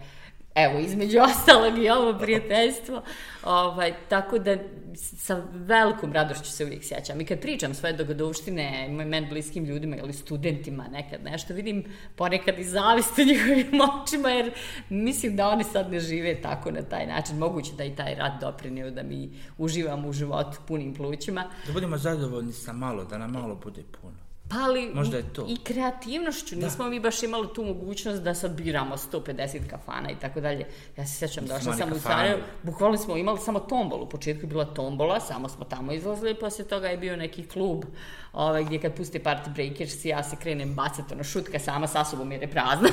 evo, 0.55 0.79
između 0.79 1.19
ostalog 1.31 1.79
i 1.79 1.91
ovo 1.91 2.19
prijateljstvo. 2.19 3.03
Ovaj, 3.45 3.95
tako 4.09 4.39
da 4.39 4.57
sa 4.95 5.43
velikom 5.53 6.13
radošću 6.13 6.51
se 6.51 6.65
uvijek 6.65 6.85
sjećam. 6.85 7.21
I 7.21 7.25
kad 7.25 7.41
pričam 7.41 7.75
svoje 7.75 7.93
dogodovštine 7.93 8.89
men 8.89 9.29
bliskim 9.29 9.65
ljudima 9.65 9.97
ili 9.97 10.13
studentima 10.13 10.89
nekad 10.93 11.25
nešto, 11.25 11.55
vidim 11.55 11.85
ponekad 12.17 12.59
i 12.59 12.65
zavist 12.65 13.19
u 13.19 13.25
njihovim 13.33 13.81
očima, 13.81 14.31
jer 14.31 14.53
mislim 14.89 15.37
da 15.37 15.49
oni 15.49 15.65
sad 15.65 15.93
ne 15.93 16.01
žive 16.01 16.43
tako 16.43 16.71
na 16.71 16.83
taj 16.83 17.07
način. 17.07 17.39
Moguće 17.39 17.73
da 17.79 17.85
i 17.85 17.97
taj 17.97 18.15
rad 18.15 18.41
doprinio 18.41 18.91
da 18.91 19.03
mi 19.03 19.31
uživamo 19.59 20.09
u 20.09 20.13
životu 20.13 20.59
punim 20.69 20.95
plućima. 20.95 21.45
Da 21.67 21.73
budemo 21.73 21.99
zadovoljni 21.99 22.53
sa 22.53 22.73
malo, 22.73 23.05
da 23.05 23.19
nam 23.19 23.31
malo 23.31 23.55
bude 23.55 23.83
puno. 24.01 24.30
Pa 24.51 24.57
ali 24.59 24.91
Možda 24.95 25.17
je 25.17 25.33
to. 25.33 25.47
i 25.49 25.57
kreativnošću. 25.57 26.55
Da. 26.55 26.67
Nismo 26.67 26.89
mi 26.89 27.01
baš 27.01 27.23
imali 27.23 27.49
tu 27.55 27.65
mogućnost 27.65 28.23
da 28.23 28.35
sad 28.35 28.51
biramo 28.51 28.97
150 28.97 29.69
kafana 29.71 30.11
i 30.11 30.17
tako 30.21 30.41
dalje. 30.41 30.67
Ja 30.97 31.07
se 31.07 31.19
sjećam, 31.19 31.47
došla 31.47 31.73
sam 31.73 31.93
u 31.93 31.99
Sarajevo, 31.99 32.41
bukvalno 32.63 32.97
smo 32.97 33.17
imali 33.17 33.39
samo 33.39 33.61
tombolu. 33.61 34.03
U 34.03 34.09
početku 34.09 34.43
je 34.43 34.49
bila 34.49 34.65
tombola, 34.65 35.21
samo 35.21 35.49
smo 35.49 35.65
tamo 35.65 35.93
izlazili, 35.93 36.35
posle 36.35 36.65
toga 36.65 36.89
je 36.89 36.97
bio 36.97 37.17
neki 37.17 37.47
klub 37.47 37.85
ovaj, 38.33 38.65
gdje 38.65 38.81
kad 38.81 38.97
puste 38.97 39.19
Party 39.19 39.55
Breakers, 39.55 40.05
ja 40.05 40.23
se 40.23 40.37
krenem 40.37 40.75
bacati 40.75 41.15
ono 41.15 41.25
šutka 41.25 41.59
sama 41.59 41.87
sa 41.87 42.05
sobom 42.05 42.33
jer 42.33 42.43
je 42.43 42.51
prazna. 42.51 42.89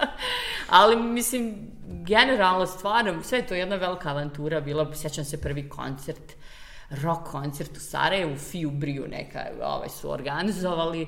ali 0.80 0.96
mislim, 0.96 1.70
generalno 1.86 2.66
stvarno, 2.66 3.22
sve 3.22 3.38
je 3.38 3.46
to 3.46 3.54
jedna 3.54 3.76
velika 3.76 4.10
avantura 4.10 4.60
bila. 4.60 4.94
Sjećam 4.94 5.24
se 5.24 5.40
prvi 5.40 5.68
koncert 5.68 6.37
rock 6.90 7.30
koncert 7.30 7.76
u 7.76 7.80
Sarajevu, 7.80 8.36
Fiju 8.36 8.70
Briju 8.70 9.08
neka 9.08 9.44
ovaj, 9.62 9.88
su 9.88 10.10
organizovali. 10.10 11.02
E, 11.02 11.06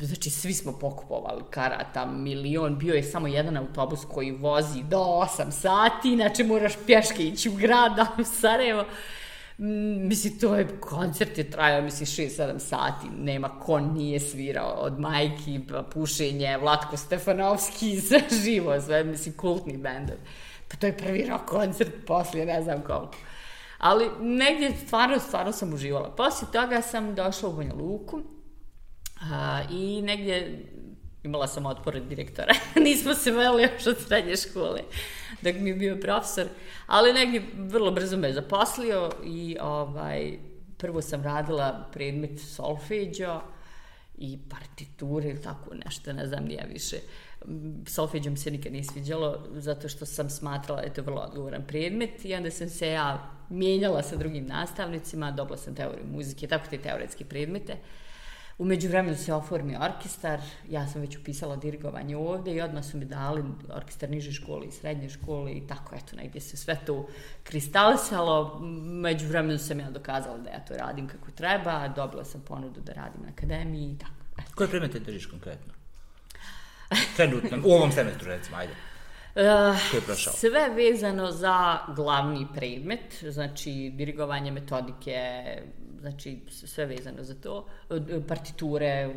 znači, 0.00 0.30
svi 0.30 0.54
smo 0.54 0.78
pokupovali 0.78 1.42
karata, 1.50 2.06
milion, 2.06 2.78
bio 2.78 2.94
je 2.94 3.02
samo 3.02 3.26
jedan 3.26 3.56
autobus 3.56 4.04
koji 4.04 4.30
vozi 4.30 4.82
do 4.82 4.98
8 4.98 5.50
sati, 5.50 6.12
inače 6.12 6.44
moraš 6.44 6.72
pješke 6.86 7.22
ići 7.22 7.48
u 7.48 7.54
grad, 7.54 7.94
da 7.96 8.06
u 8.18 8.24
Sarajevo. 8.24 8.84
Mislim, 9.98 10.38
to 10.38 10.54
je, 10.54 10.80
koncert 10.80 11.38
je 11.38 11.50
trajao, 11.50 11.82
mislim, 11.82 12.06
6-7 12.06 12.58
sati, 12.58 13.06
nema 13.18 13.48
ko 13.48 13.80
nije 13.80 14.20
svirao, 14.20 14.72
od 14.72 15.00
majki, 15.00 15.60
pušenje, 15.92 16.56
Vlatko 16.56 16.96
Stefanovski, 16.96 18.00
sve 18.08 18.20
živo, 18.44 18.80
sve, 18.80 19.04
mislim, 19.04 19.36
kultni 19.36 19.76
bendovi. 19.76 20.18
Pa 20.68 20.76
to 20.76 20.86
je 20.86 20.96
prvi 20.96 21.26
rock 21.30 21.44
koncert 21.44 21.92
poslije, 22.06 22.46
ne 22.46 22.62
znam 22.62 22.82
koliko. 22.82 23.16
Ali 23.82 24.10
negdje 24.20 24.76
stvarno, 24.86 25.18
stvarno 25.18 25.52
sam 25.52 25.74
uživala. 25.74 26.10
Poslije 26.16 26.52
toga 26.52 26.82
sam 26.82 27.14
došla 27.14 27.48
u 27.48 27.52
Banja 27.52 27.74
Luku 27.74 28.22
a, 29.32 29.62
i 29.70 30.02
negdje 30.02 30.64
imala 31.22 31.46
sam 31.46 31.66
otpor 31.66 31.96
od 31.96 32.02
direktora. 32.02 32.54
Nismo 32.84 33.14
se 33.14 33.30
veli 33.30 33.62
još 33.62 33.86
od 33.86 33.98
srednje 33.98 34.36
škole 34.36 34.80
dok 35.42 35.54
mi 35.54 35.70
je 35.70 35.76
bio 35.76 35.96
profesor, 36.00 36.46
ali 36.86 37.12
negdje 37.12 37.42
vrlo 37.56 37.90
brzo 37.90 38.16
me 38.16 38.32
zaposlio 38.32 39.10
i 39.24 39.56
ovaj, 39.60 40.38
prvo 40.78 41.02
sam 41.02 41.22
radila 41.22 41.88
predmet 41.92 42.40
solfeđo 42.40 43.40
i 44.18 44.38
partiture 44.50 45.30
ili 45.30 45.42
tako 45.42 45.74
nešto, 45.74 46.12
ne 46.12 46.26
znam 46.26 46.44
nije 46.44 46.66
više. 46.72 46.96
Solfeđom 47.86 48.36
se 48.36 48.50
nikad 48.50 48.72
nije 48.72 48.84
sviđalo 48.84 49.46
zato 49.52 49.88
što 49.88 50.06
sam 50.06 50.30
smatrala 50.30 50.80
da 50.80 50.86
je 50.86 50.94
to 50.94 51.02
vrlo 51.02 51.20
odgovoran 51.20 51.62
predmet 51.66 52.24
i 52.24 52.34
onda 52.34 52.50
sam 52.50 52.68
se 52.68 52.88
ja 52.88 53.30
mijenjala 53.48 54.02
sa 54.02 54.16
drugim 54.16 54.46
nastavnicima, 54.46 55.30
dobila 55.30 55.56
sam 55.56 55.74
teoriju 55.74 56.04
muzike, 56.12 56.46
tako 56.46 56.66
te 56.70 56.78
teoretske 56.78 57.24
predmete. 57.24 57.76
U 58.58 58.64
međuvremenu 58.64 59.16
se 59.16 59.34
oformio 59.34 59.80
orkestar, 59.80 60.40
ja 60.68 60.86
sam 60.88 61.00
već 61.00 61.16
upisala 61.16 61.56
dirigovanje 61.56 62.16
ovde 62.16 62.54
i 62.54 62.60
odmah 62.60 62.84
su 62.84 62.96
mi 62.96 63.04
dali 63.04 63.44
orkestar 63.68 64.10
niže 64.10 64.32
škole 64.32 64.66
i 64.66 64.70
srednje 64.70 65.08
škole 65.08 65.52
i 65.52 65.66
tako, 65.66 65.96
eto, 65.96 66.16
negdje 66.16 66.40
se 66.40 66.56
sve 66.56 66.78
to 66.86 67.08
kristalisalo. 67.42 68.60
Međuvremenu 68.84 69.58
sam 69.58 69.80
ja 69.80 69.90
dokazala 69.90 70.38
da 70.38 70.50
ja 70.50 70.64
to 70.64 70.74
radim 70.74 71.08
kako 71.08 71.30
treba, 71.30 71.88
dobila 71.88 72.24
sam 72.24 72.40
ponudu 72.40 72.80
da 72.80 72.92
radim 72.92 73.22
na 73.22 73.28
akademiji 73.28 73.92
i 73.92 73.98
tako. 73.98 74.22
Eto. 74.38 74.52
Koje 74.54 74.68
predmete 74.68 74.98
držiš 74.98 75.26
konkretno? 75.26 75.81
Trenutno, 77.16 77.58
u 77.64 77.72
ovom 77.72 77.92
semestru 77.92 78.28
recimo, 78.28 78.56
ajde. 78.56 78.72
Uh, 79.34 79.42
sve 80.34 80.68
vezano 80.68 81.30
za 81.30 81.78
glavni 81.96 82.46
predmet, 82.54 83.24
znači 83.28 83.92
dirigovanje 83.94 84.50
metodike, 84.50 85.42
znači 86.00 86.38
sve 86.48 86.86
vezano 86.86 87.24
za 87.24 87.34
to, 87.34 87.66
partiture, 88.28 89.14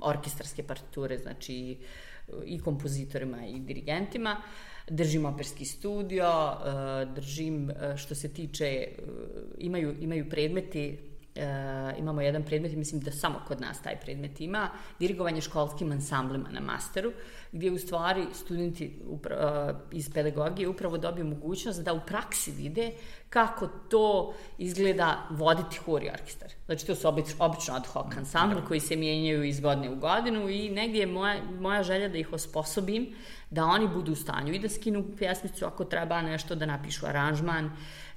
orkestarske 0.00 0.62
partiture, 0.62 1.18
znači 1.18 1.76
i 2.44 2.60
kompozitorima 2.60 3.46
i 3.46 3.58
dirigentima. 3.58 4.42
Držim 4.90 5.24
operski 5.26 5.64
studio, 5.64 6.56
držim 7.14 7.70
što 7.96 8.14
se 8.14 8.32
tiče, 8.34 8.88
imaju, 9.58 9.96
imaju 10.00 10.30
predmeti 10.30 10.98
e, 11.38 11.94
imamo 11.98 12.20
jedan 12.20 12.42
predmet, 12.42 12.76
mislim 12.76 13.00
da 13.00 13.12
samo 13.12 13.40
kod 13.48 13.60
nas 13.60 13.82
taj 13.82 14.00
predmet 14.00 14.40
ima, 14.40 14.70
dirigovanje 14.98 15.40
školskim 15.40 15.92
ansamblima 15.92 16.48
na 16.50 16.60
masteru, 16.60 17.12
gdje 17.52 17.72
u 17.72 17.78
stvari 17.78 18.26
studenti 18.34 19.00
upra, 19.06 19.72
uh, 19.72 19.98
iz 19.98 20.10
pedagogije 20.14 20.68
upravo 20.68 20.98
dobiju 20.98 21.24
mogućnost 21.24 21.82
da 21.82 21.92
u 21.92 22.00
praksi 22.06 22.50
vide 22.50 22.92
kako 23.28 23.66
to 23.66 24.34
izgleda 24.58 25.26
voditi 25.30 25.76
hor 25.76 26.02
i 26.02 26.10
orkestar. 26.10 26.52
Znači, 26.66 26.86
to 26.86 26.94
su 26.94 27.08
obično, 27.08 27.44
obično 27.44 27.74
ad 27.74 27.86
hoc 27.86 28.16
ansambli 28.16 28.62
koji 28.68 28.80
se 28.80 28.96
mijenjaju 28.96 29.44
iz 29.44 29.60
godine 29.60 29.90
u 29.90 29.96
godinu 29.96 30.48
i 30.48 30.70
negdje 30.70 31.00
je 31.00 31.06
moja, 31.06 31.42
moja 31.60 31.82
želja 31.82 32.08
da 32.08 32.18
ih 32.18 32.32
osposobim 32.32 33.14
da 33.50 33.64
oni 33.64 33.88
budu 33.88 34.12
u 34.12 34.16
stanju 34.16 34.54
i 34.54 34.58
da 34.58 34.68
skinu 34.68 35.04
pjesmicu 35.18 35.66
ako 35.66 35.84
treba 35.84 36.22
nešto, 36.22 36.54
da 36.54 36.66
napišu 36.66 37.06
aranžman, 37.06 37.70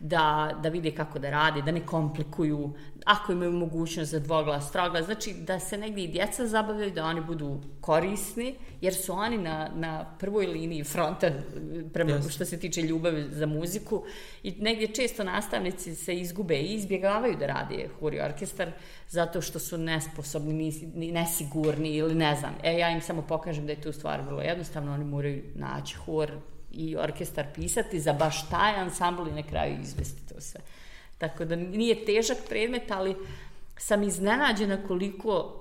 da, 0.04 0.60
da 0.64 0.70
vide 0.70 0.92
kako 0.92 1.20
da 1.20 1.30
rade, 1.30 1.62
da 1.62 1.72
ne 1.72 1.86
komplikuju, 1.86 2.74
ako 3.06 3.32
imaju 3.32 3.52
mogućnost 3.52 4.12
za 4.12 4.20
dvoglas, 4.20 4.72
troglas, 4.72 5.06
znači 5.06 5.34
da 5.34 5.60
se 5.60 5.78
negdje 5.78 6.04
i 6.04 6.08
djeca 6.08 6.48
zabavljaju, 6.48 6.92
da 6.92 7.06
oni 7.06 7.22
budu 7.22 7.62
korisni, 7.82 8.56
jer 8.82 8.94
su 8.96 9.14
oni 9.14 9.38
na, 9.38 9.70
na 9.76 10.16
prvoj 10.20 10.48
liniji 10.48 10.84
fronta 10.84 11.32
prema, 11.94 12.12
yes. 12.12 12.34
što 12.34 12.46
se 12.46 12.60
tiče 12.60 12.82
ljubavi 12.82 13.28
za 13.32 13.46
muziku 13.46 14.04
i 14.44 14.52
negdje 14.52 14.88
često 14.88 15.24
nastavnici 15.24 15.96
se 15.96 16.16
izgube 16.16 16.56
i 16.56 16.74
izbjegavaju 16.74 17.38
da 17.38 17.46
rade 17.46 17.88
huri 18.00 18.20
orkestar 18.20 18.72
zato 19.08 19.42
što 19.42 19.60
su 19.60 19.78
nesposobni, 19.78 20.74
nesigurni 20.96 21.94
ili 21.94 22.16
ne 22.16 22.36
znam. 22.36 22.56
E, 22.64 22.78
ja 22.78 22.90
im 22.90 23.02
samo 23.02 23.22
pokažem 23.22 23.66
da 23.66 23.72
je 23.72 23.82
tu 23.82 23.92
stvar 23.92 24.22
vrlo 24.22 24.42
jednostavno, 24.42 24.94
oni 24.94 25.06
moraju 25.06 25.44
naći 25.56 25.96
hor 25.96 26.32
i 26.72 26.96
orkestar 26.98 27.46
pisati 27.56 28.00
za 28.00 28.14
baš 28.14 28.50
taj 28.50 28.76
ansambl 28.76 29.28
i 29.28 29.32
na 29.32 29.44
kraju 29.44 29.78
izvesti 29.82 30.34
to 30.34 30.42
sve. 30.42 30.62
Tako 31.18 31.46
da 31.46 31.56
nije 31.56 32.06
težak 32.06 32.38
predmet, 32.50 32.92
ali 32.92 33.16
sam 33.82 34.04
iznenađena 34.04 34.78
koliko 34.88 35.58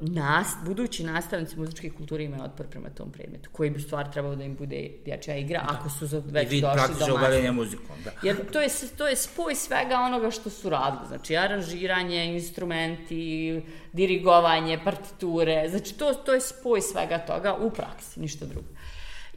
uh, 0.00 0.08
nas, 0.08 0.46
budući 0.64 1.04
nastavnici 1.04 1.58
muzičke 1.58 1.90
kulture 1.90 2.24
imaju 2.24 2.42
otpor 2.42 2.66
prema 2.66 2.88
tom 2.88 3.10
predmetu, 3.10 3.50
koji 3.52 3.70
bi 3.70 3.80
stvar 3.80 4.12
trebao 4.12 4.36
da 4.36 4.44
im 4.44 4.56
bude 4.56 4.90
dječja 5.04 5.36
igra, 5.36 5.60
da. 5.60 5.78
ako 5.78 5.90
su 5.90 6.22
već 6.26 6.48
došli 6.60 6.94
do 6.98 7.16
masta. 7.18 7.52
muzikom, 7.52 7.96
da. 8.04 8.10
Jer 8.22 8.36
to 8.52 8.60
je, 8.60 8.68
to 8.96 9.08
je 9.08 9.16
spoj 9.16 9.54
svega 9.54 9.98
onoga 9.98 10.30
što 10.30 10.50
su 10.50 10.70
radili, 10.70 11.06
znači 11.08 11.36
aranžiranje, 11.36 12.24
instrumenti, 12.34 13.62
dirigovanje, 13.92 14.78
partiture, 14.84 15.68
znači 15.70 15.94
to, 15.94 16.14
to 16.14 16.34
je 16.34 16.40
spoj 16.40 16.80
svega 16.80 17.18
toga 17.18 17.54
u 17.54 17.70
praksi, 17.70 18.20
ništa 18.20 18.46
drugo. 18.46 18.68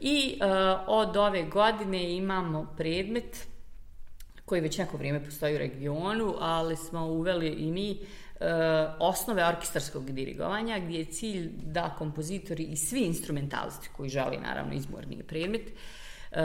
I 0.00 0.38
uh, 0.40 0.46
od 0.86 1.16
ove 1.16 1.42
godine 1.42 2.16
imamo 2.16 2.74
predmet 2.76 3.46
koji 4.44 4.60
već 4.60 4.78
neko 4.78 4.96
vrijeme 4.96 5.24
postoji 5.24 5.54
u 5.54 5.58
regionu, 5.58 6.34
ali 6.38 6.76
smo 6.76 7.06
uveli 7.06 7.48
i 7.48 7.72
mi 7.72 7.90
uh, 7.90 8.46
osnove 8.98 9.46
orkestarskog 9.46 10.10
dirigovanja, 10.10 10.78
gdje 10.78 10.98
je 10.98 11.04
cilj 11.04 11.50
da 11.62 11.94
kompozitori 11.98 12.62
i 12.62 12.76
svi 12.76 13.00
instrumentalisti 13.00 13.88
koji 13.96 14.10
želi, 14.10 14.36
naravno, 14.36 14.74
izborni 14.74 15.22
predmet, 15.22 15.62
uh, 15.66 16.38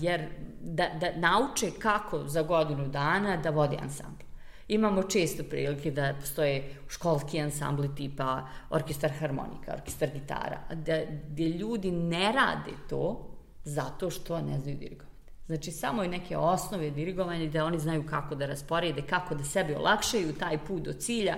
jer 0.00 0.28
da, 0.60 0.88
da 1.00 1.16
nauče 1.16 1.70
kako 1.78 2.28
za 2.28 2.42
godinu 2.42 2.88
dana 2.88 3.36
da 3.36 3.50
vodi 3.50 3.76
ansambl. 3.82 4.31
Imamo 4.72 5.02
često 5.02 5.42
prilike 5.42 5.90
da 5.90 6.14
postoje 6.20 6.74
školski 6.88 7.40
ansambli 7.40 7.94
tipa 7.94 8.46
orkestar 8.70 9.10
harmonika, 9.10 9.72
orkestar 9.72 10.08
gitara, 10.10 10.58
da, 10.74 11.00
gdje 11.28 11.48
ljudi 11.48 11.90
ne 11.90 12.32
rade 12.32 12.76
to 12.88 13.28
zato 13.64 14.10
što 14.10 14.40
ne 14.40 14.58
znaju 14.58 14.76
dirigovati. 14.76 15.12
Znači, 15.46 15.70
samo 15.70 16.02
je 16.02 16.08
neke 16.08 16.36
osnove 16.36 16.90
dirigovanja 16.90 17.46
gde 17.46 17.62
oni 17.62 17.78
znaju 17.78 18.06
kako 18.06 18.34
da 18.34 18.46
rasporede, 18.46 19.02
kako 19.02 19.34
da 19.34 19.44
sebi 19.44 19.74
olakšaju 19.74 20.34
taj 20.34 20.58
put 20.58 20.82
do 20.82 20.92
cilja 20.92 21.36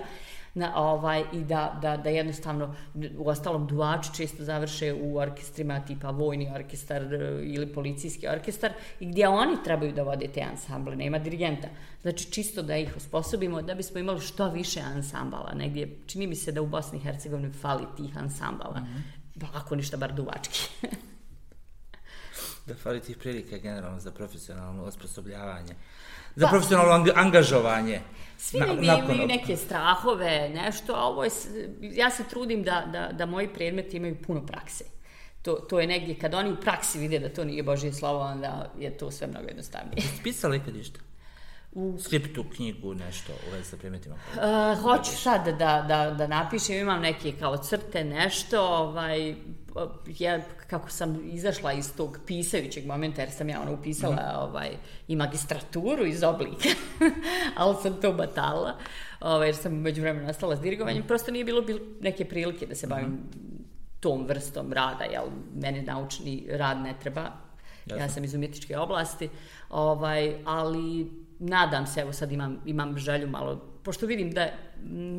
na, 0.55 0.71
ovaj, 0.75 1.23
i 1.33 1.43
da, 1.43 1.79
da, 1.81 1.97
da 1.97 2.09
jednostavno, 2.09 2.75
u 3.17 3.29
ostalom 3.29 3.67
duvači 3.67 4.13
često 4.15 4.43
završe 4.43 4.93
u 4.93 5.17
orkestrima 5.17 5.79
tipa 5.79 6.09
vojni 6.09 6.51
orkestar 6.55 7.13
e, 7.13 7.41
ili 7.43 7.73
policijski 7.73 8.27
orkestar 8.27 8.73
i 8.99 9.05
gdje 9.05 9.27
oni 9.27 9.57
trebaju 9.63 9.91
da 9.93 10.03
vode 10.03 10.27
te 10.27 10.41
ansamble, 10.41 10.95
nema 10.95 11.19
dirigenta. 11.19 11.67
Znači 12.01 12.31
čisto 12.31 12.61
da 12.61 12.77
ih 12.77 12.97
osposobimo 12.97 13.61
da 13.61 13.75
bismo 13.75 13.99
imali 13.99 14.21
što 14.21 14.49
više 14.49 14.79
ansambala. 14.79 15.53
Negdje, 15.55 15.97
čini 16.07 16.27
mi 16.27 16.35
se 16.35 16.51
da 16.51 16.61
u 16.61 16.67
Bosni 16.67 16.97
i 16.97 17.01
Hercegovini 17.01 17.53
fali 17.53 17.83
tih 17.97 18.17
ansambala. 18.17 18.79
Mm 18.79 18.85
-hmm. 18.85 19.45
Ako 19.53 19.75
ništa, 19.75 19.97
bar 19.97 20.13
duvački. 20.13 20.59
Da 22.65 22.75
fali 22.75 22.99
tih 22.99 23.17
prilika 23.17 23.57
generalno 23.57 23.99
za 23.99 24.11
profesionalno 24.11 24.83
osposobljavanje. 24.83 25.75
Za 26.35 26.45
pa, 26.45 26.51
profesionalno 26.51 26.93
ang 26.93 27.07
angažovanje. 27.15 28.01
Svi 28.37 28.59
na, 28.59 28.65
negdje 28.65 29.03
imaju 29.03 29.27
neke 29.27 29.57
strahove, 29.57 30.49
nešto, 30.49 30.93
a 30.95 31.03
ovo 31.03 31.23
je, 31.23 31.29
ja 31.81 32.09
se 32.09 32.23
trudim 32.29 32.63
da, 32.63 32.85
da, 32.91 33.09
da 33.11 33.25
moji 33.25 33.47
predmeti 33.53 33.97
imaju 33.97 34.17
puno 34.27 34.45
prakse. 34.45 34.83
To, 35.41 35.53
to 35.53 35.79
je 35.79 35.87
negdje, 35.87 36.19
kad 36.19 36.33
oni 36.33 36.51
u 36.51 36.55
praksi 36.55 36.99
vide 36.99 37.19
da 37.19 37.29
to 37.29 37.43
nije 37.43 37.63
Božje 37.63 37.93
slovo, 37.93 38.19
onda 38.19 38.71
je 38.79 38.97
to 38.97 39.11
sve 39.11 39.27
mnogo 39.27 39.47
jednostavnije. 39.47 40.07
Pisali 40.23 40.61
kad 40.65 40.75
išta? 40.75 40.99
U 41.75 41.97
skriptu, 41.99 42.45
knjigu, 42.55 42.93
nešto 42.93 43.33
u 43.47 43.51
vezi 43.51 43.69
sa 43.69 43.77
predmetima? 43.77 44.15
Uh, 44.15 44.81
hoću 44.81 45.11
sad 45.11 45.45
da, 45.45 45.85
da, 45.87 46.15
da 46.17 46.27
napišem, 46.27 46.75
imam 46.75 47.01
neke 47.01 47.31
kao 47.31 47.57
crte, 47.57 48.03
nešto, 48.03 48.67
ovaj, 48.67 49.35
ja, 50.19 50.41
kako 50.67 50.89
sam 50.89 51.19
izašla 51.25 51.73
iz 51.73 51.95
tog 51.95 52.19
pisajućeg 52.27 52.85
momenta, 52.85 53.21
jer 53.21 53.31
sam 53.31 53.49
ja 53.49 53.61
ono 53.61 53.73
upisala 53.73 54.15
mm. 54.15 54.39
ovaj, 54.39 54.69
i 55.07 55.15
magistraturu 55.15 56.05
iz 56.05 56.23
oblika, 56.23 56.69
ali 57.57 57.75
sam 57.81 58.01
to 58.01 58.13
batala, 58.13 58.77
ovaj, 59.19 59.47
jer 59.47 59.55
sam 59.55 59.73
među 59.73 60.01
vremena 60.01 60.27
nastala 60.27 60.55
s 60.55 60.59
dirigovanjem, 60.59 61.03
mm. 61.03 61.07
prosto 61.07 61.31
nije 61.31 61.45
bilo, 61.45 61.61
bilo 61.61 61.79
neke 62.01 62.25
prilike 62.25 62.65
da 62.65 62.75
se 62.75 62.87
bavim 62.87 63.07
mm. 63.07 63.29
tom 63.99 64.25
vrstom 64.27 64.73
rada, 64.73 65.03
jel, 65.03 65.25
mene 65.55 65.81
naučni 65.81 66.47
rad 66.49 66.77
ne 66.77 66.95
treba, 66.99 67.31
Jasne. 67.85 68.03
ja 68.03 68.09
sam 68.09 68.23
iz 68.23 68.33
umjetničke 68.33 68.77
oblasti, 68.77 69.29
ovaj, 69.69 70.35
ali 70.45 71.24
nadam 71.39 71.87
se, 71.87 72.01
evo 72.01 72.13
sad 72.13 72.31
imam, 72.31 72.61
imam 72.65 72.97
želju 72.97 73.27
malo, 73.27 73.55
pošto 73.83 74.05
vidim 74.05 74.31
da 74.31 74.47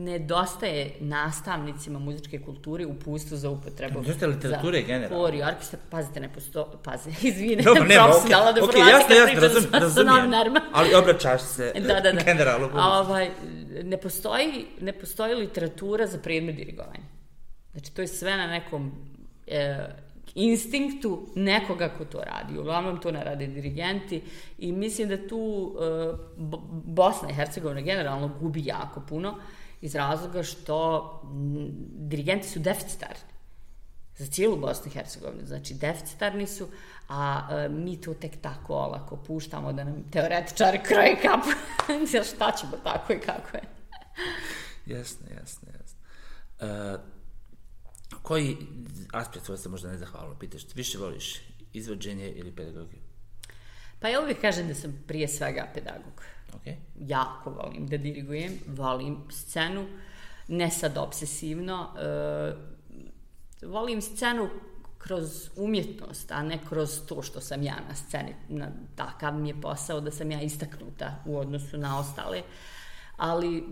nedostaje 0.04 0.92
nastavnicima 1.00 1.98
muzičke 1.98 2.42
kulture 2.42 2.86
u 2.86 2.94
pustu 2.94 3.36
za 3.36 3.50
upotrebu. 3.50 4.00
Nedostaje 4.00 4.32
literature 4.32 4.82
generalno. 4.82 5.24
Fori, 5.24 5.42
orkestar, 5.42 5.80
pazite, 5.90 6.20
ne 6.20 6.32
posto, 6.32 6.80
pazi, 6.84 7.10
izvine, 7.28 7.62
Dobro, 7.62 7.84
nema, 7.84 8.04
profesionalna 8.04 8.52
okay. 8.52 8.68
okay, 8.68 8.90
jasno, 8.90 9.14
jasno, 9.14 9.40
razum, 9.40 9.70
razumijem, 9.82 10.54
ali 10.72 10.94
obraćaš 10.94 11.42
se 11.42 11.72
da, 11.88 12.00
da, 12.00 12.12
da. 12.12 12.22
generalno. 12.24 12.70
A, 12.74 13.00
ovaj, 13.00 13.30
ne, 13.82 13.96
postoji, 13.96 14.66
ne 14.80 14.92
postoji 14.92 15.34
literatura 15.34 16.06
za 16.06 16.18
predmet 16.18 16.56
dirigovanja. 16.56 17.06
Znači, 17.72 17.94
to 17.94 18.02
je 18.02 18.08
sve 18.08 18.36
na 18.36 18.46
nekom 18.46 18.92
e, 19.46 19.78
instinktu 20.36 21.28
nekoga 21.34 21.88
ko 21.88 22.04
to 22.04 22.20
radi. 22.20 22.58
Uglavnom 22.58 23.00
to 23.00 23.10
ne 23.10 23.24
rade 23.24 23.46
dirigenti 23.46 24.22
i 24.58 24.72
mislim 24.72 25.08
da 25.08 25.28
tu 25.28 25.38
uh, 25.38 26.18
Bosna 26.84 27.30
i 27.30 27.34
Hercegovina 27.34 27.80
generalno 27.80 28.30
gubi 28.40 28.66
jako 28.66 29.00
puno 29.00 29.38
iz 29.80 29.94
razloga 29.94 30.42
što 30.42 31.10
dirigenti 31.98 32.48
su 32.48 32.58
deficitarni 32.58 33.36
za 34.16 34.26
cijelu 34.26 34.56
Bosnu 34.56 34.86
i 34.86 34.94
Hercegovinu. 34.94 35.46
Znači, 35.46 35.74
deficitarni 35.74 36.46
su, 36.46 36.68
a 37.08 37.48
uh, 37.50 37.76
mi 37.76 38.00
to 38.00 38.14
tek 38.14 38.40
tako 38.42 38.74
olako 38.74 39.16
puštamo 39.16 39.72
da 39.72 39.84
nam 39.84 40.04
teoretičari 40.12 40.80
kroje 40.82 41.16
kapu. 41.22 41.48
šta 42.34 42.52
ćemo 42.52 42.72
tako 42.84 43.12
i 43.12 43.20
kako 43.20 43.56
je. 43.56 43.62
jasno, 44.96 45.26
jasno, 45.40 45.68
jasno. 45.80 45.98
Uh, 46.60 47.15
koji 48.22 48.56
aspekt 49.12 49.48
ovo 49.48 49.56
se 49.56 49.68
možda 49.68 49.90
ne 49.90 49.98
zahvalilo, 49.98 50.34
pitaš, 50.34 50.62
više 50.74 50.98
voliš 50.98 51.40
izvođenje 51.72 52.30
ili 52.30 52.52
pedagogiju? 52.52 53.00
Pa 54.00 54.08
ja 54.08 54.20
uvijek 54.20 54.40
kažem 54.40 54.68
da 54.68 54.74
sam 54.74 55.04
prije 55.06 55.28
svega 55.28 55.68
pedagog. 55.74 56.22
Okay. 56.52 56.74
Jako 56.98 57.50
volim 57.50 57.86
da 57.86 57.96
dirigujem, 57.96 58.58
volim 58.66 59.18
scenu, 59.30 59.86
ne 60.48 60.70
sad 60.70 60.96
obsesivno, 60.96 61.88
uh, 61.94 63.70
volim 63.70 64.02
scenu 64.02 64.48
kroz 64.98 65.50
umjetnost, 65.56 66.32
a 66.32 66.42
ne 66.42 66.58
kroz 66.68 67.06
to 67.08 67.22
što 67.22 67.40
sam 67.40 67.62
ja 67.62 67.76
na 67.88 67.94
sceni. 67.94 68.34
Na, 68.48 68.68
takav 68.96 69.34
mi 69.34 69.48
je 69.48 69.60
posao 69.60 70.00
da 70.00 70.10
sam 70.10 70.30
ja 70.30 70.40
istaknuta 70.42 71.22
u 71.26 71.38
odnosu 71.38 71.78
na 71.78 71.98
ostale. 71.98 72.42
Ali 73.16 73.64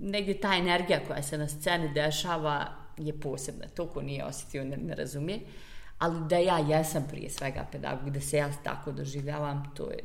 negdje 0.00 0.40
ta 0.40 0.54
energija 0.54 1.00
koja 1.06 1.22
se 1.22 1.38
na 1.38 1.48
sceni 1.48 1.92
dešava 1.94 2.81
je 2.96 3.20
posebna. 3.20 3.66
To 3.74 3.86
ko 3.86 4.02
nije 4.02 4.24
osjetio 4.24 4.64
ne, 4.64 4.76
ne 4.76 4.94
razumije. 4.94 5.40
Ali 5.98 6.28
da 6.28 6.36
ja 6.36 6.58
jesam 6.58 7.06
prije 7.10 7.30
svega 7.30 7.66
pedagog, 7.72 8.10
da 8.10 8.20
se 8.20 8.36
ja 8.36 8.52
tako 8.64 8.92
doživljavam, 8.92 9.72
to 9.76 9.90
je 9.90 9.98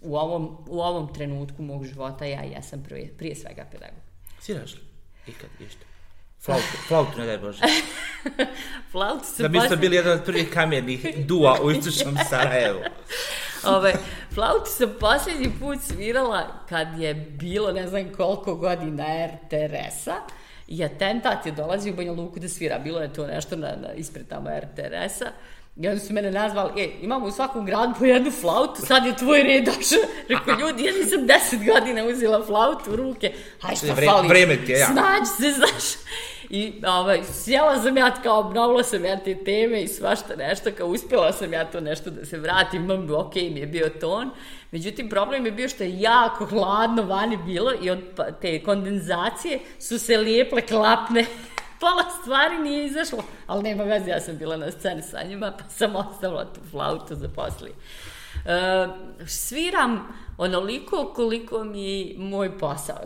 u 0.00 0.16
ovom, 0.16 0.56
u 0.68 0.80
ovom 0.80 1.14
trenutku 1.14 1.62
mog 1.62 1.84
života 1.84 2.24
ja 2.24 2.42
jesam 2.42 2.82
prije, 2.82 3.14
prije 3.18 3.34
svega 3.34 3.64
pedagog. 3.72 4.00
Sviraš 4.40 4.74
li? 4.74 4.80
Ikad, 5.26 5.50
išto? 5.60 5.86
Flautu, 6.40 6.76
flautu, 6.88 7.18
ne 7.18 7.26
daj 7.26 7.38
Bože. 7.38 7.62
flautu 8.92 9.24
su 9.24 9.42
Da 9.42 9.48
biste 9.48 9.76
bili 9.76 9.96
jedan 9.96 10.12
od 10.12 10.24
prvih 10.24 10.50
kamjernih 10.50 11.26
dua 11.26 11.58
u 11.62 11.70
istočnom 11.70 12.16
Sarajevu. 12.30 12.80
Ove, 13.64 13.94
flautu 14.34 14.70
sam 14.70 14.94
posljednji 15.00 15.50
put 15.60 15.78
svirala 15.82 16.64
kad 16.68 16.98
je 16.98 17.14
bilo 17.14 17.72
ne 17.72 17.88
znam 17.88 18.12
koliko 18.16 18.54
godina 18.54 19.04
RTRS-a 19.26 20.16
i 20.68 20.84
atentat 20.84 21.46
je 21.46 21.52
dolazio 21.52 21.92
u 21.92 21.96
Banja 21.96 22.12
Luku 22.12 22.40
da 22.40 22.48
svira. 22.48 22.78
Bilo 22.78 23.00
je 23.00 23.12
to 23.12 23.26
nešto 23.26 23.56
na, 23.56 23.76
na 23.82 23.92
ispred 23.92 24.28
tamo 24.28 24.50
RTRS-a. 24.50 25.30
I 25.76 25.88
onda 25.88 26.00
su 26.00 26.12
mene 26.12 26.30
nazvali, 26.30 26.82
e, 26.82 26.90
imamo 27.02 27.26
u 27.26 27.30
svakom 27.30 27.66
gradu 27.66 27.94
po 27.98 28.04
jednu 28.04 28.30
flautu, 28.30 28.82
sad 28.86 29.06
je 29.06 29.16
tvoj 29.16 29.42
red 29.42 29.64
došao. 29.64 29.98
Rekao, 30.28 30.58
ljudi, 30.58 30.84
ja 30.84 30.92
nisam 30.92 31.26
deset 31.26 31.66
godina 31.66 32.04
uzela 32.04 32.46
flautu 32.46 32.90
u 32.92 32.96
ruke. 32.96 33.32
Haj, 33.60 33.76
šta 33.76 33.92
Vre, 33.92 34.06
fali? 34.06 34.28
Vreme 34.28 34.56
ti 34.66 34.72
je, 34.72 34.78
ja. 34.78 34.86
Snađi 34.86 35.26
se, 35.26 35.52
znaš. 35.52 36.06
I 36.50 36.72
ovaj, 36.86 37.20
sjela 37.32 37.82
sam 37.82 37.96
ja, 37.96 38.14
kao 38.22 38.40
obnovila 38.40 38.82
sam 38.82 39.04
ja 39.04 39.16
te 39.16 39.44
teme 39.44 39.82
i 39.82 39.88
svašta 39.88 40.36
nešto, 40.36 40.70
kao 40.78 40.86
uspjela 40.86 41.32
sam 41.32 41.52
ja 41.52 41.64
to 41.64 41.80
nešto 41.80 42.10
da 42.10 42.24
se 42.24 42.38
vratim, 42.38 42.90
ok, 43.14 43.34
mi 43.34 43.60
je 43.60 43.66
bio 43.66 43.88
ton. 44.00 44.30
Međutim, 44.70 45.08
problem 45.08 45.46
je 45.46 45.52
bio 45.52 45.68
što 45.68 45.84
je 45.84 46.00
jako 46.00 46.46
hladno 46.46 47.02
vani 47.02 47.36
bilo 47.36 47.72
i 47.82 47.90
od 47.90 47.98
pa, 48.16 48.24
te 48.24 48.62
kondenzacije 48.62 49.58
su 49.78 49.98
se 49.98 50.16
lijeple 50.16 50.62
klapne 50.62 51.24
pola 51.80 52.02
stvari 52.20 52.58
nije 52.58 52.86
izašlo, 52.86 53.24
ali 53.46 53.62
nema 53.62 53.84
veze, 53.84 54.10
ja 54.10 54.20
sam 54.20 54.36
bila 54.36 54.56
na 54.56 54.70
sceni 54.70 55.02
sa 55.02 55.22
njima, 55.22 55.52
pa 55.58 55.64
sam 55.68 55.96
ostavila 55.96 56.52
tu 56.52 56.60
flautu 56.70 57.14
za 57.14 57.28
poslije. 57.28 57.74
Uh, 58.36 58.92
sviram 59.26 60.08
onoliko 60.38 61.12
koliko 61.14 61.64
mi 61.64 62.14
moj 62.18 62.58
posao 62.58 62.96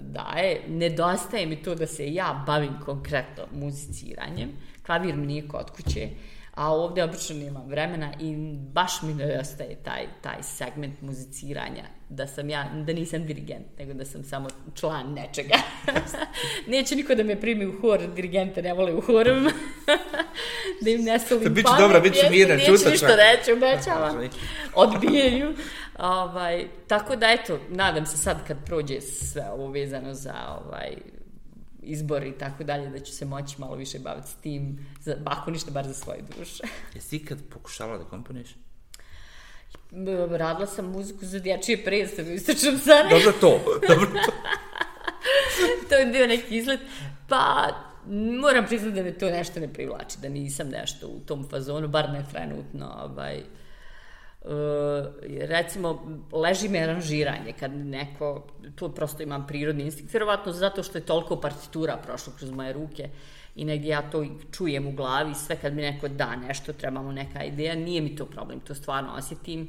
daje. 0.00 0.62
Nedostaje 0.68 1.46
mi 1.46 1.62
to 1.62 1.74
da 1.74 1.86
se 1.86 2.14
ja 2.14 2.44
bavim 2.46 2.80
konkretno 2.84 3.44
muziciranjem. 3.52 4.48
Klavir 4.86 5.16
mi 5.16 5.26
nije 5.26 5.48
kod 5.48 5.70
kuće. 5.70 6.08
A 6.54 6.72
ovde 6.72 7.04
obično 7.04 7.36
nemam 7.36 7.68
vremena 7.68 8.12
i 8.20 8.36
baš 8.56 9.02
mi 9.02 9.14
nedostaje 9.14 9.74
taj, 9.74 10.06
taj 10.20 10.42
segment 10.42 11.00
muziciranja, 11.00 11.84
da 12.08 12.26
sam 12.26 12.50
ja, 12.50 12.70
da 12.86 12.92
nisam 12.92 13.26
dirigent, 13.26 13.66
nego 13.78 13.94
da 13.94 14.04
sam 14.04 14.24
samo 14.24 14.48
član 14.74 15.12
nečega. 15.12 15.56
Neće 16.66 16.96
niko 16.96 17.14
da 17.14 17.22
me 17.22 17.40
primi 17.40 17.66
u 17.66 17.80
hor, 17.80 18.06
dirigente 18.14 18.62
ne 18.62 18.72
vole 18.72 18.94
u 18.94 19.00
horovima, 19.00 19.50
da 20.82 20.90
im 20.90 21.04
ne 21.04 21.18
solim 21.18 21.42
pamet. 21.42 21.54
Biću 21.54 21.72
dobra, 21.78 22.00
biću 22.00 22.20
mirna, 22.30 22.58
čutača. 22.58 22.72
Neću 22.72 22.90
ništa 22.90 23.16
reći, 23.16 23.52
obećavam. 23.52 24.28
Odbijaju. 24.84 25.54
Ovaj, 25.98 26.66
tako 26.86 27.16
da, 27.16 27.30
eto, 27.30 27.58
nadam 27.68 28.06
se 28.06 28.16
sad 28.16 28.46
kad 28.46 28.56
prođe 28.66 29.00
sve 29.00 29.50
ovo 29.52 29.70
vezano 29.70 30.14
za 30.14 30.34
ovaj, 30.64 30.94
izbor 31.82 32.22
i 32.26 32.32
tako 32.32 32.64
dalje, 32.64 32.90
da 32.90 32.98
ću 32.98 33.12
se 33.12 33.24
moći 33.24 33.60
malo 33.60 33.76
više 33.76 33.98
baviti 33.98 34.28
s 34.28 34.34
tim, 34.34 34.86
za, 35.00 35.16
ako 35.24 35.50
ništa, 35.50 35.70
bar 35.70 35.86
za 35.86 35.94
svoje 35.94 36.20
duše. 36.38 36.62
Jesi 36.94 37.16
ikad 37.16 37.38
pokušavala 37.50 37.98
da 37.98 38.04
komponiš? 38.04 38.48
Radila 40.30 40.66
sam 40.66 40.86
muziku 40.86 41.24
za 41.26 41.38
dječije 41.38 41.84
predstave 41.84 42.30
u 42.30 42.34
Istočnom 42.34 42.78
Sarajevu. 42.78 43.10
Dobro 43.10 43.32
to, 43.40 43.80
dobro 43.88 44.06
to. 44.06 44.32
to 45.88 45.94
je 45.94 46.06
bio 46.06 46.26
neki 46.26 46.56
izlet. 46.56 46.80
Pa, 47.28 47.68
moram 48.40 48.66
priznati 48.66 48.94
da 48.94 49.02
me 49.02 49.12
to 49.12 49.30
nešto 49.30 49.60
ne 49.60 49.72
privlači, 49.72 50.16
da 50.22 50.28
nisam 50.28 50.68
nešto 50.68 51.06
u 51.06 51.20
tom 51.20 51.48
fazonu, 51.50 51.88
bar 51.88 52.10
ne 52.10 52.24
trenutno, 52.32 52.94
ovaj, 53.04 53.42
recimo, 55.40 56.06
leži 56.32 56.68
me 56.68 56.78
aranžiranje, 56.78 57.52
kad 57.60 57.76
neko, 57.76 58.46
tu 58.74 58.88
prosto 58.94 59.22
imam 59.22 59.46
prirodni 59.46 59.84
instinkt, 59.84 60.12
vjerovatno 60.12 60.52
zato 60.52 60.82
što 60.82 60.98
je 60.98 61.06
toliko 61.06 61.40
partitura 61.40 61.96
prošlo 61.96 62.32
kroz 62.38 62.50
moje 62.50 62.72
ruke 62.72 63.10
i 63.54 63.64
negdje 63.64 63.88
ja 63.88 64.10
to 64.10 64.26
čujem 64.52 64.86
u 64.86 64.92
glavi, 64.92 65.34
sve 65.34 65.56
kad 65.56 65.74
mi 65.74 65.82
neko 65.82 66.08
da 66.08 66.36
nešto, 66.36 66.72
trebamo 66.72 67.12
neka 67.12 67.44
ideja, 67.44 67.74
nije 67.74 68.00
mi 68.00 68.16
to 68.16 68.26
problem, 68.26 68.60
to 68.60 68.74
stvarno 68.74 69.12
osjetim, 69.12 69.68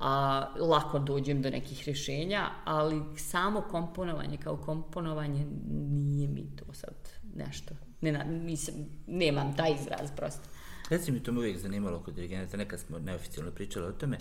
a, 0.00 0.46
lako 0.58 0.98
dođem 0.98 1.42
do 1.42 1.50
nekih 1.50 1.82
rješenja, 1.86 2.48
ali 2.64 3.02
samo 3.16 3.60
komponovanje 3.60 4.36
kao 4.36 4.56
komponovanje 4.56 5.46
nije 5.90 6.28
mi 6.28 6.56
to 6.56 6.74
sad 6.74 6.94
nešto, 7.34 7.74
ne, 8.00 8.24
nisam, 8.24 8.74
nemam 9.06 9.56
taj 9.56 9.74
izraz 9.80 10.10
prosto. 10.16 10.59
Reci 10.90 11.12
mi, 11.12 11.22
to 11.22 11.32
me 11.32 11.38
uvijek 11.38 11.58
zanimalo 11.58 12.00
kod 12.00 12.14
dirigenta, 12.14 12.56
nekad 12.56 12.80
smo 12.80 12.98
neoficijalno 12.98 13.52
pričali 13.52 13.86
o 13.86 13.92
tome, 13.92 14.18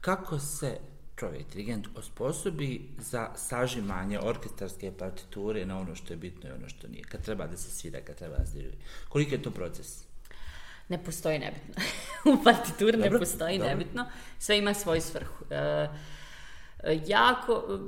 kako 0.00 0.38
se 0.38 0.78
čovjek, 1.16 1.46
dirigent, 1.52 1.88
osposobi 1.96 2.88
za 2.98 3.30
sažimanje 3.34 4.18
orkestarske 4.22 4.92
partiture 4.98 5.66
na 5.66 5.78
ono 5.78 5.94
što 5.94 6.12
je 6.12 6.16
bitno 6.16 6.48
i 6.50 6.52
ono 6.52 6.68
što 6.68 6.88
nije, 6.88 7.04
kad 7.04 7.22
treba 7.24 7.46
da 7.46 7.56
se 7.56 7.70
svira, 7.70 8.00
kad 8.00 8.16
treba 8.16 8.36
da 8.36 8.46
se 8.46 8.52
diriguje. 8.52 8.78
Koliki 9.08 9.34
je 9.34 9.42
to 9.42 9.50
proces? 9.50 10.04
Ne 10.88 11.04
postoji 11.04 11.38
nebitno. 11.38 11.74
u 12.32 12.44
partituri 12.44 12.96
ne 12.98 13.18
postoji 13.18 13.58
dobro. 13.58 13.70
nebitno. 13.70 14.06
Sve 14.38 14.58
ima 14.58 14.74
svoju 14.74 15.00
svrhu. 15.00 15.44
E, 15.50 15.88
jako, 17.06 17.80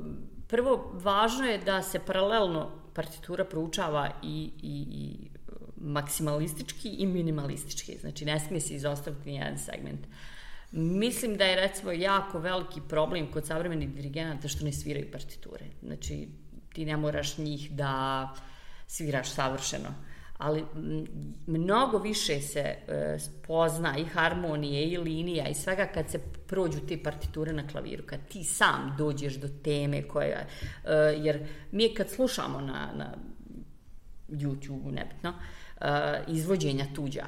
prvo, 0.48 0.90
važno 0.94 1.44
je 1.44 1.58
da 1.58 1.82
se 1.82 1.98
paralelno 1.98 2.70
partitura 2.94 3.44
proučava 3.44 4.10
i, 4.22 4.50
i, 4.62 4.86
i 4.90 5.33
maksimalistički 5.84 6.88
i 6.88 7.06
minimalistički. 7.06 7.98
Znači, 8.00 8.24
ne 8.24 8.40
smije 8.40 8.60
se 8.60 8.74
izostaviti 8.74 9.30
jedan 9.30 9.58
segment. 9.58 10.06
Mislim 10.72 11.36
da 11.36 11.44
je, 11.44 11.56
recimo, 11.56 11.92
jako 11.92 12.38
veliki 12.38 12.80
problem 12.88 13.30
kod 13.30 13.46
savremenih 13.46 13.94
dirigenata 13.94 14.48
što 14.48 14.64
ne 14.64 14.72
sviraju 14.72 15.10
partiture. 15.12 15.64
Znači, 15.82 16.28
ti 16.72 16.84
ne 16.84 16.96
moraš 16.96 17.38
njih 17.38 17.70
da 17.70 18.28
sviraš 18.86 19.30
savršeno. 19.30 19.88
Ali 20.38 20.64
mnogo 21.46 21.98
više 21.98 22.40
se 22.40 22.60
e, 22.60 23.18
spozna 23.18 23.98
i 23.98 24.04
harmonije 24.04 24.84
i 24.84 24.98
linija 24.98 25.48
i 25.48 25.54
svega 25.54 25.86
kad 25.86 26.10
se 26.10 26.18
prođu 26.46 26.80
te 26.88 27.02
partiture 27.02 27.52
na 27.52 27.68
klaviru, 27.68 28.02
kad 28.06 28.28
ti 28.28 28.44
sam 28.44 28.94
dođeš 28.98 29.34
do 29.34 29.48
teme 29.64 30.02
koja... 30.02 30.38
E, 30.38 30.46
jer 31.16 31.46
mi 31.72 31.94
kad 31.94 32.10
slušamo 32.10 32.60
na, 32.60 32.92
na 32.96 33.14
YouTube, 34.28 34.90
nebitno, 34.90 35.30
e, 35.30 35.63
izvođenja 36.28 36.86
tuđa 36.94 37.24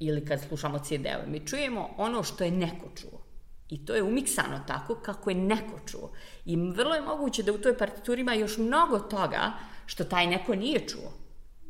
ili 0.00 0.24
kad 0.24 0.40
slušamo 0.40 0.78
CD-ove, 0.78 1.26
mi 1.26 1.46
čujemo 1.46 1.88
ono 1.96 2.22
što 2.22 2.44
je 2.44 2.50
neko 2.50 2.86
čuo. 2.96 3.20
I 3.68 3.86
to 3.86 3.94
je 3.94 4.02
umiksano 4.02 4.60
tako 4.66 4.94
kako 4.94 5.30
je 5.30 5.36
neko 5.36 5.80
čuo. 5.86 6.12
I 6.44 6.56
vrlo 6.56 6.94
je 6.94 7.02
moguće 7.02 7.42
da 7.42 7.52
u 7.52 7.58
toj 7.58 7.78
partituri 7.78 8.20
ima 8.20 8.34
još 8.34 8.58
mnogo 8.58 8.98
toga 8.98 9.52
što 9.86 10.04
taj 10.04 10.26
neko 10.26 10.54
nije 10.54 10.88
čuo. 10.88 11.12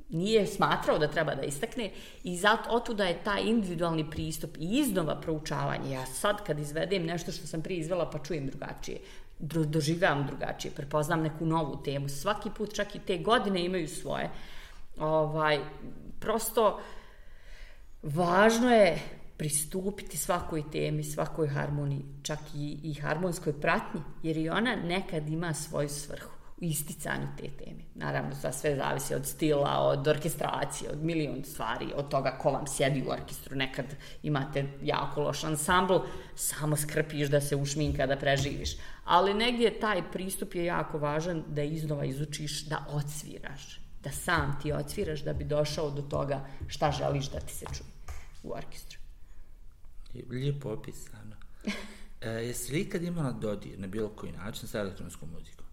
Nije 0.08 0.46
smatrao 0.46 0.98
da 0.98 1.08
treba 1.08 1.34
da 1.34 1.42
istakne 1.42 1.90
i 2.24 2.36
zato 2.36 2.70
otuda 2.70 3.04
je 3.04 3.22
taj 3.24 3.42
individualni 3.42 4.10
pristup 4.10 4.56
i 4.56 4.78
iznova 4.78 5.20
proučavanje. 5.20 5.92
Ja 5.92 6.06
sad 6.06 6.44
kad 6.46 6.58
izvedem 6.58 7.06
nešto 7.06 7.32
što 7.32 7.46
sam 7.46 7.62
prije 7.62 7.80
izvela 7.80 8.10
pa 8.10 8.18
čujem 8.18 8.46
drugačije, 8.46 8.98
doživljavam 9.38 10.26
drugačije, 10.26 10.72
prepoznam 10.74 11.22
neku 11.22 11.46
novu 11.46 11.82
temu. 11.84 12.08
Svaki 12.08 12.50
put 12.56 12.74
čak 12.74 12.94
i 12.94 12.98
te 12.98 13.18
godine 13.18 13.64
imaju 13.64 13.88
svoje. 13.88 14.30
Ovaj, 14.98 15.60
prosto 16.20 16.80
važno 18.02 18.70
je 18.70 18.98
pristupiti 19.36 20.16
svakoj 20.16 20.64
temi, 20.72 21.04
svakoj 21.04 21.48
harmoniji, 21.48 22.04
čak 22.22 22.38
i, 22.54 22.78
i 22.82 22.94
harmonskoj 22.94 23.60
pratnji, 23.60 24.00
jer 24.22 24.36
i 24.36 24.48
ona 24.48 24.76
nekad 24.76 25.28
ima 25.28 25.54
svoju 25.54 25.88
svrhu 25.88 26.40
u 26.60 26.64
isticanju 26.64 27.26
te 27.36 27.48
teme. 27.64 27.80
Naravno, 27.94 28.30
da 28.42 28.52
sve 28.52 28.76
zavisi 28.76 29.14
od 29.14 29.26
stila, 29.26 29.78
od 29.78 30.08
orkestracije, 30.08 30.90
od 30.90 31.04
milion 31.04 31.44
stvari, 31.44 31.86
od 31.94 32.08
toga 32.08 32.30
ko 32.38 32.50
vam 32.50 32.66
sjedi 32.66 33.02
u 33.06 33.10
orkestru. 33.10 33.56
Nekad 33.56 33.86
imate 34.22 34.64
jako 34.82 35.22
loš 35.22 35.44
ansambl, 35.44 35.98
samo 36.34 36.76
skrpiš 36.76 37.28
da 37.28 37.40
se 37.40 37.56
ušminka, 37.56 38.06
da 38.06 38.16
preživiš. 38.16 38.76
Ali 39.04 39.34
negdje 39.34 39.80
taj 39.80 40.02
pristup 40.12 40.54
je 40.54 40.64
jako 40.64 40.98
važan 40.98 41.44
da 41.48 41.62
iznova 41.62 42.04
izučiš, 42.04 42.64
da 42.64 42.84
odsviraš, 42.88 43.79
da 44.04 44.10
sam 44.10 44.58
ti 44.62 44.72
odsviraš 44.72 45.20
da 45.20 45.32
bi 45.32 45.44
došao 45.44 45.90
do 45.90 46.02
toga 46.02 46.46
šta 46.68 46.90
želiš 46.90 47.30
da 47.30 47.40
ti 47.40 47.52
se 47.52 47.66
čuje 47.72 47.90
u 48.42 48.52
orkestru. 48.52 48.98
Lijepo 50.30 50.72
opisano. 50.72 51.36
E, 52.22 52.30
jesi 52.30 52.72
li 52.72 52.80
ikad 52.80 53.02
imala 53.02 53.32
dodir 53.32 53.78
na 53.78 53.86
bilo 53.86 54.08
koji 54.08 54.32
način 54.32 54.68
sa 54.68 54.78
elektronskom 54.78 55.28
muzikom? 55.30 55.66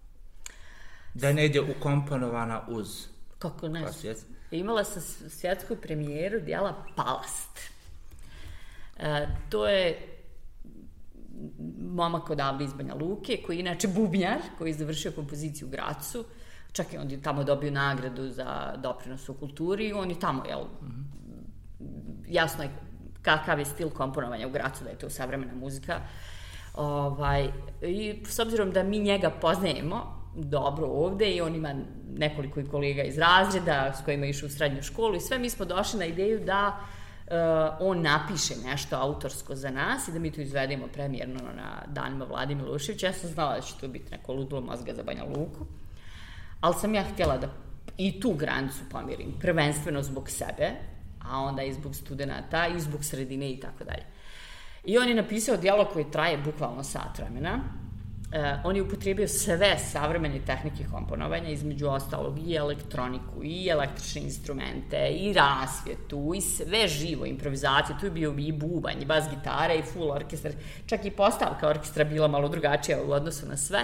Da 1.13 1.27
je 1.27 1.33
negdje 1.33 1.61
ukomponovana 1.61 2.61
uz... 2.67 3.05
Kako 3.39 3.69
ne? 3.69 3.85
Imala 4.51 4.83
sam 4.83 5.01
svjetsku 5.29 5.75
premijeru 5.75 6.39
dijela 6.39 6.85
Palast. 6.95 7.59
E, 8.97 9.27
to 9.49 9.67
je 9.67 10.17
momak 11.79 12.29
odavde 12.29 12.63
iz 12.63 12.73
Banja 12.73 12.93
Luke, 12.93 13.41
koji 13.45 13.55
je 13.55 13.59
inače 13.59 13.87
bubnjar, 13.87 14.39
koji 14.57 14.69
je 14.69 14.77
završio 14.77 15.11
kompoziciju 15.11 15.67
u 15.67 15.71
Gracu. 15.71 16.25
Čak 16.77 16.93
i 16.93 16.97
on 16.97 17.11
je 17.11 17.21
tamo 17.21 17.43
dobio 17.43 17.71
nagradu 17.71 18.29
za 18.29 18.73
doprinos 18.77 19.29
u 19.29 19.33
kulturi. 19.33 19.93
On 19.93 20.09
je 20.09 20.19
tamo, 20.19 20.43
jel, 20.45 20.65
jasno 22.27 22.63
je 22.63 22.69
kakav 23.21 23.59
je 23.59 23.65
stil 23.65 23.89
komponovanja 23.89 24.47
u 24.47 24.51
Gracu, 24.51 24.83
da 24.83 24.89
je 24.89 24.97
to 24.97 25.09
savremena 25.09 25.55
muzika. 25.55 25.99
Ovaj, 26.73 27.49
I 27.81 28.23
s 28.25 28.39
obzirom 28.39 28.71
da 28.71 28.83
mi 28.83 28.99
njega 28.99 29.29
poznajemo 29.29 30.17
dobro 30.35 30.87
ovde 30.87 31.31
i 31.31 31.41
on 31.41 31.55
ima 31.55 31.73
nekoliko 32.17 32.61
kolega 32.71 33.03
iz 33.03 33.17
razreda 33.17 33.93
s 33.93 34.05
kojima 34.05 34.25
išu 34.25 34.45
u 34.45 34.49
srednju 34.49 34.83
školu 34.83 35.15
i 35.15 35.19
sve 35.19 35.39
mi 35.39 35.49
smo 35.49 35.65
došli 35.65 35.99
na 35.99 36.05
ideju 36.05 36.39
da 36.45 36.77
uh, 36.77 37.33
on 37.79 38.01
napiše 38.01 38.53
nešto 38.65 38.95
autorsko 38.95 39.55
za 39.55 39.71
nas 39.71 40.07
i 40.07 40.11
da 40.11 40.19
mi 40.19 40.31
to 40.31 40.41
izvedemo 40.41 40.87
premijerno 40.93 41.39
na 41.55 41.83
danima 41.87 42.25
Vladi 42.25 42.55
Miloševića. 42.55 43.07
Ja 43.07 43.13
sam 43.13 43.29
znala 43.29 43.55
da 43.55 43.61
će 43.61 43.73
to 43.79 43.87
biti 43.87 44.11
neko 44.11 44.33
ludilo 44.33 44.61
mozga 44.61 44.93
za 44.93 45.03
Banja 45.03 45.23
Luku, 45.23 45.65
ali 46.61 46.75
sam 46.81 46.95
ja 46.95 47.03
htjela 47.03 47.37
da 47.37 47.49
i 47.97 48.19
tu 48.19 48.33
granicu 48.33 48.79
pomirim, 48.91 49.33
prvenstveno 49.39 50.03
zbog 50.03 50.29
sebe, 50.29 50.71
a 51.19 51.39
onda 51.39 51.63
i 51.63 51.73
zbog 51.73 51.95
studenta 51.95 52.67
i 52.67 52.79
zbog 52.79 53.05
sredine 53.05 53.51
i 53.51 53.59
tako 53.59 53.83
dalje. 53.83 54.03
I 54.83 54.97
on 54.97 55.07
je 55.07 55.15
napisao 55.15 55.57
dijalog 55.57 55.87
koji 55.93 56.11
traje 56.11 56.37
bukvalno 56.37 56.83
sat 56.83 57.19
vremena. 57.19 57.59
E, 58.31 58.55
on 58.63 58.75
je 58.75 58.81
upotrijebio 58.81 59.27
sve 59.27 59.77
savremene 59.77 60.39
tehnike 60.45 60.85
komponovanja, 60.91 61.49
između 61.49 61.87
ostalog 61.87 62.39
i 62.47 62.55
elektroniku, 62.55 63.43
i 63.43 63.67
električne 63.67 64.21
instrumente, 64.21 65.09
i 65.09 65.33
rasvjetu, 65.33 66.33
i 66.35 66.41
sve 66.41 66.87
živo, 66.87 67.25
improvizaciju. 67.25 67.95
Tu 67.99 68.05
je 68.05 68.11
bio 68.11 68.35
i 68.37 68.51
bubanj, 68.51 69.01
i 69.01 69.05
bas 69.05 69.23
gitara, 69.29 69.73
i 69.73 69.81
full 69.81 70.11
orkestar. 70.11 70.51
Čak 70.85 71.05
i 71.05 71.11
postavka 71.11 71.69
orkestra 71.69 72.03
bila 72.03 72.27
malo 72.27 72.49
drugačija 72.49 72.97
u 73.07 73.11
odnosu 73.11 73.45
na 73.45 73.57
sve. 73.57 73.79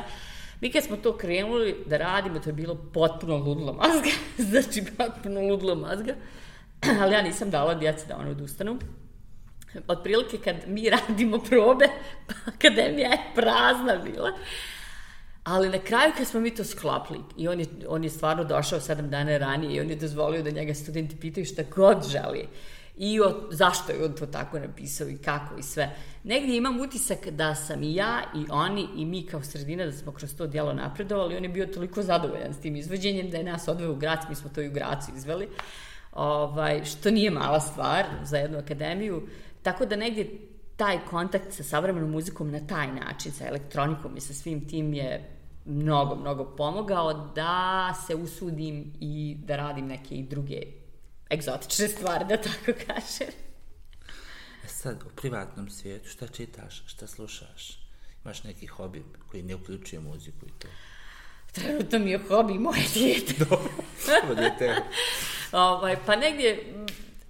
Mi 0.64 0.72
kad 0.72 0.84
smo 0.84 0.98
to 0.98 1.18
krenuli 1.18 1.76
da 1.86 1.98
radimo, 1.98 2.40
to 2.40 2.50
je 2.50 2.54
bilo 2.54 2.76
potpuno 2.94 3.38
ludlo 3.38 3.74
mazga. 3.74 4.10
znači, 4.50 4.84
potpuno 4.98 5.42
ludlo 5.42 5.76
mazga. 5.76 6.14
ali 7.02 7.14
ja 7.14 7.22
nisam 7.22 7.50
dala 7.50 7.74
djeci 7.74 8.08
da 8.08 8.18
one 8.18 8.30
odustanu. 8.30 8.80
Otprilike 9.88 10.38
kad 10.38 10.56
mi 10.68 10.90
radimo 10.96 11.40
probe, 11.40 11.88
pa 12.28 12.34
akademija 12.46 13.10
je 13.10 13.20
prazna 13.36 13.98
bila. 14.04 14.30
Ali 15.44 15.70
na 15.70 15.80
kraju 15.80 16.12
kad 16.18 16.28
smo 16.28 16.40
mi 16.40 16.56
to 16.56 16.64
sklopili 16.64 17.20
i 17.38 17.48
on 17.48 17.60
je, 17.60 17.66
on 17.88 18.04
je 18.04 18.10
stvarno 18.10 18.44
došao 18.44 18.80
sedam 18.80 19.10
dana 19.10 19.38
ranije 19.38 19.76
i 19.76 19.80
on 19.80 19.90
je 19.90 19.96
dozvolio 19.96 20.44
da 20.44 20.50
njega 20.50 20.74
studenti 20.74 21.16
pitaju 21.16 21.46
šta 21.46 21.64
god 21.76 22.08
želi 22.10 22.48
i 22.98 23.22
o, 23.22 23.48
zašto 23.52 23.92
je 23.92 24.06
on 24.06 24.14
to 24.14 24.26
tako 24.26 24.60
napisao 24.60 25.10
i 25.10 25.18
kako 25.18 25.58
i 25.58 25.64
sve. 25.64 25.96
Negdje 26.24 26.58
imam 26.58 26.80
utisak 26.80 27.28
da 27.28 27.56
sam 27.56 27.84
i 27.84 27.96
ja 27.96 28.22
i 28.36 28.46
oni 28.50 28.88
i 28.96 29.06
mi 29.06 29.26
kao 29.26 29.44
sredina 29.44 29.86
da 29.86 29.92
smo 29.92 30.12
kroz 30.12 30.36
to 30.36 30.48
dijelo 30.48 30.74
napredovali. 30.74 31.38
On 31.38 31.44
je 31.44 31.50
bio 31.50 31.66
toliko 31.66 32.02
zadovoljan 32.02 32.54
s 32.54 32.60
tim 32.60 32.76
izvođenjem 32.76 33.30
da 33.30 33.38
je 33.38 33.44
nas 33.44 33.68
odveo 33.68 33.92
u 33.92 33.96
Grac, 33.96 34.20
mi 34.30 34.36
smo 34.36 34.50
to 34.50 34.62
i 34.62 34.68
u 34.68 34.72
Gracu 34.72 35.12
izveli. 35.16 35.50
Ovaj, 36.12 36.86
što 36.86 37.12
nije 37.12 37.32
mala 37.32 37.60
stvar 37.60 38.06
za 38.24 38.38
jednu 38.38 38.58
akademiju, 38.58 39.28
tako 39.62 39.86
da 39.86 39.96
negdje 39.96 40.30
taj 40.76 41.00
kontakt 41.10 41.54
sa 41.54 41.64
savremenom 41.64 42.12
muzikom 42.12 42.52
na 42.52 42.60
taj 42.68 42.88
način, 42.88 43.32
sa 43.32 43.48
elektronikom 43.48 44.18
i 44.18 44.22
sa 44.22 44.34
svim 44.34 44.68
tim 44.68 44.94
je 44.94 45.30
mnogo, 45.66 46.16
mnogo 46.16 46.46
pomogao 46.46 47.14
da 47.36 47.94
se 48.08 48.16
usudim 48.16 48.94
i 49.00 49.38
da 49.46 49.56
radim 49.56 49.88
neke 49.88 50.16
i 50.16 50.24
druge 50.24 50.83
egzotične 51.34 51.88
stvari, 51.88 52.26
da 52.30 52.38
tako 52.38 52.80
kažem. 52.88 53.34
E 54.66 54.68
sad, 54.68 55.04
u 55.06 55.10
privatnom 55.16 55.70
svijetu, 55.70 56.10
šta 56.10 56.28
čitaš, 56.28 56.84
šta 56.88 57.08
slušaš? 57.08 57.80
Imaš 58.26 58.44
neki 58.44 58.68
hobi 58.68 59.04
koji 59.32 59.44
ne 59.44 59.56
uključuje 59.56 60.00
muziku 60.00 60.46
i 60.46 60.52
to? 60.60 60.68
Trenutno 61.52 62.00
mi 62.00 62.12
je 62.12 62.20
hobi 62.28 62.54
moje 62.54 62.84
dijete. 62.94 63.34
Dobro, 63.46 64.36
dijete. 64.36 64.76
ovaj, 65.52 65.96
pa 66.06 66.16
negdje 66.16 66.74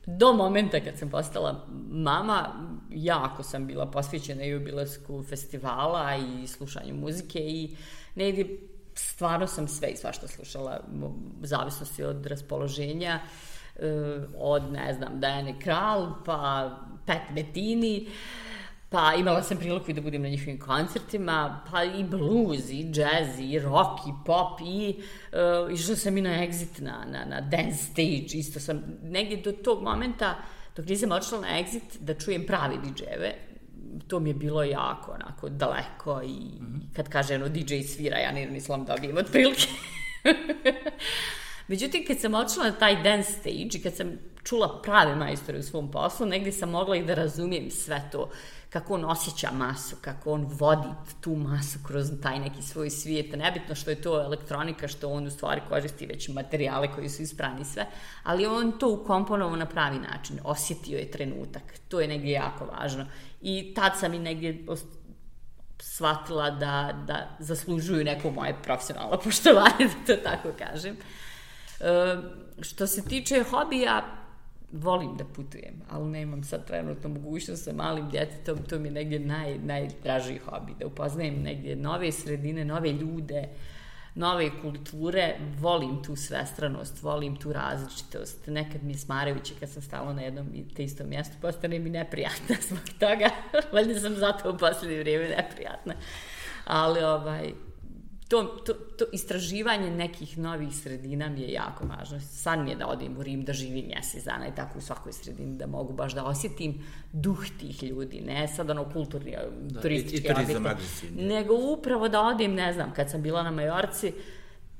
do 0.05 0.33
momenta 0.33 0.79
kad 0.79 0.97
sam 0.97 1.09
postala 1.09 1.67
mama, 1.89 2.53
jako 2.89 3.43
sam 3.43 3.67
bila 3.67 3.85
posvećena 3.85 4.43
i 4.43 4.55
obilasku 4.55 5.23
festivala 5.29 6.15
i 6.15 6.47
slušanju 6.47 6.95
muzike 6.95 7.39
i 7.39 7.75
negdje 8.15 8.59
stvarno 8.95 9.47
sam 9.47 9.67
sve 9.67 9.89
i 9.89 9.97
svašta 9.97 10.27
slušala, 10.27 10.79
u 11.01 11.45
zavisnosti 11.45 12.03
od 12.03 12.25
raspoloženja, 12.25 13.19
eh, 13.23 13.52
od, 14.37 14.71
ne 14.71 14.93
znam, 14.93 15.19
Dajane 15.19 15.59
Kral, 15.59 16.23
pa 16.25 16.71
Pet 17.05 17.21
Metini, 17.35 18.07
Pa 18.93 19.13
imala 19.17 19.41
sam 19.43 19.57
priliku 19.57 19.91
i 19.91 19.93
da 19.93 20.01
budem 20.01 20.21
na 20.21 20.29
njihovim 20.29 20.59
koncertima, 20.59 21.61
pa 21.71 21.83
i 21.83 22.03
blues, 22.03 22.69
i 22.69 22.91
jazz, 22.93 23.39
i 23.39 23.59
rock, 23.59 23.99
i 24.07 24.11
pop, 24.25 24.61
i 24.61 24.95
uh, 24.97 25.73
išla 25.73 25.95
sam 25.95 26.17
i 26.17 26.21
na 26.21 26.29
exit, 26.29 26.81
na, 26.81 27.05
na, 27.11 27.25
na 27.25 27.41
dance 27.41 27.83
stage, 27.83 28.37
isto 28.37 28.59
sam 28.59 28.83
negdje 29.03 29.37
do 29.37 29.51
tog 29.51 29.83
momenta, 29.83 30.35
dok 30.75 30.85
nisam 30.85 31.11
odšla 31.11 31.41
na 31.41 31.47
exit, 31.47 31.97
da 31.99 32.13
čujem 32.13 32.45
pravi 32.45 32.77
DJ-eve, 32.77 33.33
to 34.07 34.19
mi 34.19 34.29
je 34.29 34.33
bilo 34.33 34.63
jako 34.63 35.11
onako 35.11 35.49
daleko 35.49 36.21
i 36.21 36.27
mm 36.27 36.65
-hmm. 36.65 36.95
kad 36.95 37.09
kaže 37.09 37.35
ono 37.35 37.49
DJ 37.49 37.81
svira, 37.81 38.17
ja 38.17 38.31
ne 38.31 38.47
mislim 38.47 38.85
da 38.85 38.95
dobijem 38.95 39.17
od 39.17 39.31
prilike. 39.31 39.67
Međutim, 41.67 42.05
kad 42.07 42.19
sam 42.19 42.33
otišla 42.33 42.63
na 42.63 42.71
taj 42.71 43.03
dance 43.03 43.31
stage 43.31 43.69
i 43.73 43.81
kad 43.83 43.95
sam 43.95 44.11
čula 44.43 44.81
prave 44.81 45.15
majstore 45.15 45.59
u 45.59 45.63
svom 45.63 45.91
poslu, 45.91 46.25
negdje 46.25 46.51
sam 46.51 46.69
mogla 46.69 46.95
i 46.95 47.03
da 47.03 47.13
razumijem 47.13 47.71
sve 47.71 48.09
to 48.11 48.29
kako 48.69 48.93
on 48.93 49.05
osjeća 49.05 49.51
masu, 49.51 49.95
kako 50.01 50.31
on 50.31 50.45
vodi 50.49 50.87
tu 51.21 51.35
masu 51.35 51.79
kroz 51.87 52.11
taj 52.23 52.39
neki 52.39 52.61
svoj 52.61 52.89
svijet. 52.89 53.35
Nebitno 53.35 53.75
što 53.75 53.89
je 53.89 54.01
to 54.01 54.21
elektronika, 54.21 54.87
što 54.87 55.09
on 55.09 55.27
u 55.27 55.31
stvari 55.31 55.61
koristi 55.69 56.05
već 56.05 56.29
materijale 56.29 56.91
koji 56.95 57.09
su 57.09 57.21
isprani 57.21 57.65
sve, 57.65 57.85
ali 58.23 58.45
on 58.45 58.71
to 58.79 58.89
ukomponovao 58.89 59.55
na 59.55 59.65
pravi 59.65 59.99
način. 59.99 60.39
Osjetio 60.43 60.97
je 60.97 61.11
trenutak. 61.11 61.63
To 61.87 61.99
je 61.99 62.07
negdje 62.07 62.31
jako 62.31 62.65
važno. 62.65 63.05
I 63.41 63.73
tad 63.73 63.91
sam 63.99 64.13
i 64.13 64.19
negdje 64.19 64.65
shvatila 65.79 66.49
da, 66.51 67.03
da 67.07 67.27
zaslužuju 67.39 68.03
neko 68.03 68.31
moje 68.31 68.55
profesionalno 68.63 69.19
poštovanje, 69.23 69.87
da 70.07 70.15
to 70.15 70.21
tako 70.23 70.49
kažem. 70.57 70.97
Što 72.61 72.87
se 72.87 73.05
tiče 73.05 73.43
hobija, 73.43 74.23
volim 74.71 75.17
da 75.17 75.25
putujem, 75.25 75.81
ali 75.89 76.09
nemam 76.09 76.43
sad 76.43 76.67
trenutno 76.67 77.09
mogućnost 77.09 77.63
sa 77.63 77.73
malim 77.73 78.09
djetetom, 78.09 78.57
to 78.69 78.79
mi 78.79 78.87
je 78.87 78.91
negdje 78.91 79.19
naj, 79.19 79.57
najdražiji 79.57 80.37
hobi, 80.37 80.73
da 80.79 80.87
upoznajem 80.87 81.41
negdje 81.41 81.75
nove 81.75 82.11
sredine, 82.11 82.65
nove 82.65 82.91
ljude, 82.91 83.49
nove 84.15 84.49
kulture, 84.61 85.35
volim 85.59 86.03
tu 86.03 86.15
svestranost, 86.15 87.03
volim 87.03 87.35
tu 87.35 87.53
različitost. 87.53 88.47
Nekad 88.47 88.83
mi 88.83 88.93
je 88.93 88.97
smarajuće 88.97 89.53
kad 89.59 89.69
sam 89.69 89.81
stala 89.81 90.13
na 90.13 90.21
jednom 90.21 90.47
te 90.75 90.83
istom 90.83 91.09
mjestu, 91.09 91.37
postane 91.41 91.79
mi 91.79 91.89
neprijatna 91.89 92.55
zbog 92.67 92.89
toga. 92.99 93.29
Valjda 93.73 93.99
sam 93.99 94.15
zato 94.15 94.51
u 94.51 94.57
posljednje 94.57 94.99
vrijeme 94.99 95.29
neprijatna. 95.29 95.93
Ali 96.65 97.03
ovaj, 97.03 97.53
to, 98.27 98.43
to, 98.43 98.73
to 98.73 99.05
istraživanje 99.11 99.91
nekih 99.91 100.37
novih 100.37 100.75
sredina 100.75 101.29
mi 101.29 101.41
je 101.41 101.51
jako 101.51 101.85
važno. 101.85 102.19
San 102.19 102.63
mi 102.63 102.69
je 102.69 102.75
da 102.75 102.87
odim 102.87 103.17
u 103.17 103.23
Rim, 103.23 103.43
da 103.43 103.53
živim 103.53 103.85
mjesec 103.87 104.23
dana 104.23 104.47
i 104.47 104.55
tako 104.55 104.77
u 104.77 104.81
svakoj 104.81 105.13
sredini, 105.13 105.57
da 105.57 105.67
mogu 105.67 105.93
baš 105.93 106.13
da 106.13 106.25
osjetim 106.25 106.81
duh 107.11 107.45
tih 107.59 107.83
ljudi, 107.83 108.21
ne 108.21 108.47
sad 108.47 108.69
ono 108.69 108.85
kulturni, 108.93 109.35
da, 109.61 109.81
turistički 109.81 110.27
i, 110.27 110.33
turizam 110.33 110.65
agresivni. 110.65 111.23
Nego 111.23 111.53
upravo 111.53 112.09
da 112.09 112.21
odim, 112.21 112.53
ne 112.53 112.73
znam, 112.73 112.93
kad 112.93 113.09
sam 113.09 113.21
bila 113.21 113.43
na 113.43 113.51
Majorci, 113.51 114.13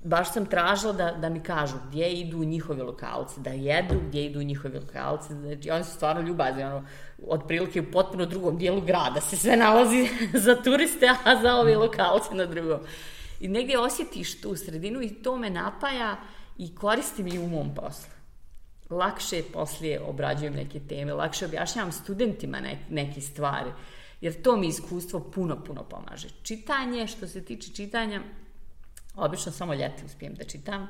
baš 0.04 0.34
sam 0.34 0.46
tražila 0.46 0.94
da, 0.94 1.12
da 1.12 1.30
mi 1.30 1.40
kažu 1.40 1.76
gdje 1.88 2.14
idu 2.14 2.44
njihovi 2.44 2.82
lokalci, 2.82 3.40
da 3.40 3.50
jedu 3.50 3.96
gdje 4.08 4.26
idu 4.26 4.42
njihovi 4.42 4.80
lokalci. 4.80 5.34
Znači, 5.34 5.72
oni 5.72 5.84
su 5.84 5.92
stvarno 5.92 6.22
ljubazni, 6.22 6.64
ono, 6.64 6.84
otprilike 7.28 7.82
u 7.82 7.92
potpuno 7.92 8.26
drugom 8.26 8.58
dijelu 8.58 8.82
grada 8.82 9.22
se 9.22 9.38
sve 9.38 9.58
nalazi 9.58 10.08
za 10.46 10.56
turiste, 10.56 11.10
a 11.24 11.42
za 11.42 11.56
ove 11.56 11.76
lokalce 11.76 12.36
na 12.36 12.46
drugom. 12.46 12.80
I 13.44 13.48
negdje 13.48 13.80
osjetiš 13.80 14.42
tu 14.42 14.56
sredinu 14.56 15.02
i 15.02 15.10
to 15.10 15.38
me 15.38 15.50
napaja 15.50 16.18
i 16.58 16.76
koristim 16.76 17.28
i 17.28 17.40
u 17.40 17.48
mom 17.48 17.76
poslu. 17.76 18.12
Lakše 18.90 19.44
poslije 19.54 20.02
obrađujem 20.02 20.54
neke 20.54 20.80
teme, 20.80 21.14
lakše 21.14 21.46
objašnjavam 21.46 21.92
studentima 21.92 22.58
neke 22.90 23.22
stvari, 23.22 23.72
jer 24.22 24.42
to 24.42 24.58
mi 24.58 24.68
iskustvo 24.68 25.20
puno, 25.20 25.64
puno 25.64 25.84
pomaže. 25.84 26.28
Čitanje, 26.44 27.08
što 27.08 27.28
se 27.28 27.46
tiče 27.46 27.74
čitanja, 27.74 28.22
obično 29.16 29.52
samo 29.52 29.74
ljeti 29.74 30.06
uspijem 30.06 30.34
da 30.34 30.44
čitam, 30.44 30.88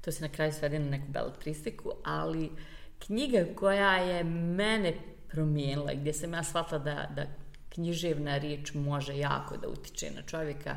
to 0.00 0.12
se 0.12 0.22
na 0.22 0.28
kraju 0.28 0.52
svede 0.52 0.78
na 0.78 0.90
neku 0.90 1.06
beletristiku, 1.08 1.90
ali 2.04 2.50
knjiga 2.98 3.44
koja 3.54 3.96
je 3.96 4.24
mene 4.24 4.94
promijenila, 5.28 5.94
gdje 5.94 6.12
sam 6.12 6.32
ja 6.32 6.44
shvatila 6.44 6.78
da, 6.78 7.10
da 7.16 7.26
književna 7.68 8.38
riječ 8.38 8.74
može 8.74 9.16
jako 9.16 9.56
da 9.56 9.68
utiče 9.68 10.10
na 10.10 10.22
čovjeka, 10.22 10.76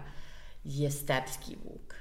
je 0.63 0.91
Stepski 0.91 1.55
vuk. 1.65 1.95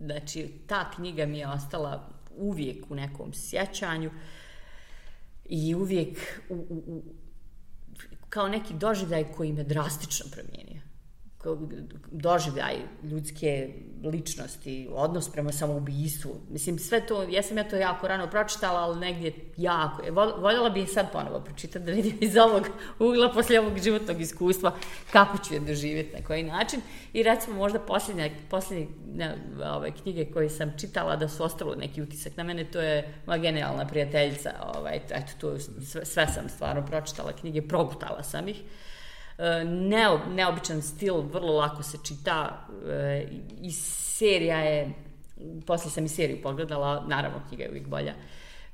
Znači, 0.00 0.52
ta 0.66 0.90
knjiga 0.90 1.26
mi 1.26 1.38
je 1.38 1.48
ostala 1.48 2.08
uvijek 2.36 2.90
u 2.90 2.94
nekom 2.94 3.32
sjećanju 3.34 4.10
i 5.44 5.74
uvijek 5.74 6.18
u, 6.48 6.54
u, 6.54 6.82
u, 6.86 7.02
kao 8.28 8.48
neki 8.48 8.74
doživljaj 8.74 9.32
koji 9.32 9.52
me 9.52 9.64
drastično 9.64 10.26
promijenio 10.30 10.82
doživljaj 12.10 12.76
ljudske 13.02 13.68
ličnosti, 14.04 14.88
odnos 14.92 15.28
prema 15.32 15.52
samoubistvu. 15.52 16.40
Mislim, 16.50 16.78
sve 16.78 17.06
to, 17.06 17.22
ja 17.22 17.42
sam 17.42 17.58
ja 17.58 17.68
to 17.68 17.76
jako 17.76 18.08
rano 18.08 18.30
pročitala, 18.30 18.80
ali 18.80 19.00
negdje 19.00 19.32
jako. 19.56 20.02
Voljela 20.40 20.70
bih 20.70 20.90
sad 20.90 21.12
ponovo 21.12 21.40
pročitati 21.40 21.84
da 21.84 21.92
vidim 21.92 22.18
iz 22.20 22.36
ovog 22.36 22.62
ugla, 22.98 23.32
poslije 23.32 23.60
ovog 23.60 23.78
životnog 23.78 24.20
iskustva, 24.20 24.72
kako 25.12 25.38
ću 25.38 25.54
je 25.54 25.60
doživjeti, 25.60 26.16
na 26.16 26.26
koji 26.26 26.42
način. 26.42 26.80
I 27.12 27.22
recimo 27.22 27.56
možda 27.56 27.78
posljednje, 27.78 28.32
posljednje 28.50 28.86
ne, 29.14 29.34
ove, 29.64 29.92
knjige 30.02 30.24
koje 30.24 30.50
sam 30.50 30.72
čitala 30.78 31.16
da 31.16 31.28
su 31.28 31.44
ostalo 31.44 31.74
neki 31.74 32.02
utisak 32.02 32.36
na 32.36 32.42
mene, 32.42 32.64
to 32.64 32.80
je 32.80 33.14
moja 33.26 33.38
genijalna 33.38 33.86
prijateljica. 33.86 34.50
Ovaj, 34.76 34.96
eto, 34.96 35.32
to, 35.40 35.58
sve, 35.58 36.04
sve 36.04 36.26
sam 36.26 36.48
stvarno 36.48 36.86
pročitala 36.86 37.32
knjige, 37.32 37.62
progutala 37.62 38.22
sam 38.22 38.48
ih. 38.48 38.62
Neo, 39.64 40.20
neobičan 40.28 40.82
stil, 40.82 41.20
vrlo 41.20 41.52
lako 41.52 41.82
se 41.82 41.98
čita 42.02 42.66
e, 42.88 43.28
i 43.62 43.72
serija 43.72 44.58
je, 44.58 44.94
poslije 45.66 45.90
sam 45.90 46.04
i 46.04 46.08
seriju 46.08 46.42
pogledala, 46.42 47.04
naravno 47.08 47.40
knjiga 47.48 47.62
je 47.62 47.70
uvijek 47.70 47.86
bolja. 47.86 48.14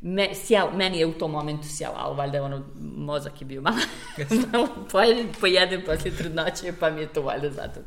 Me, 0.00 0.28
sjel, 0.34 0.66
meni 0.74 0.98
je 0.98 1.06
u 1.06 1.12
tom 1.12 1.30
momentu 1.30 1.68
sjela, 1.68 1.96
ali 1.96 2.16
valjda 2.16 2.42
ono, 2.42 2.62
mozak 2.80 3.40
je 3.40 3.44
bio 3.44 3.62
malo, 3.62 3.76
malo 4.52 4.68
pojedem, 4.90 5.28
pojedem 5.40 5.82
poslije 5.86 6.16
trudnoće, 6.16 6.72
pa 6.80 6.90
mi 6.90 7.00
je 7.00 7.12
to 7.12 7.22
valjda 7.22 7.50
zato 7.50 7.80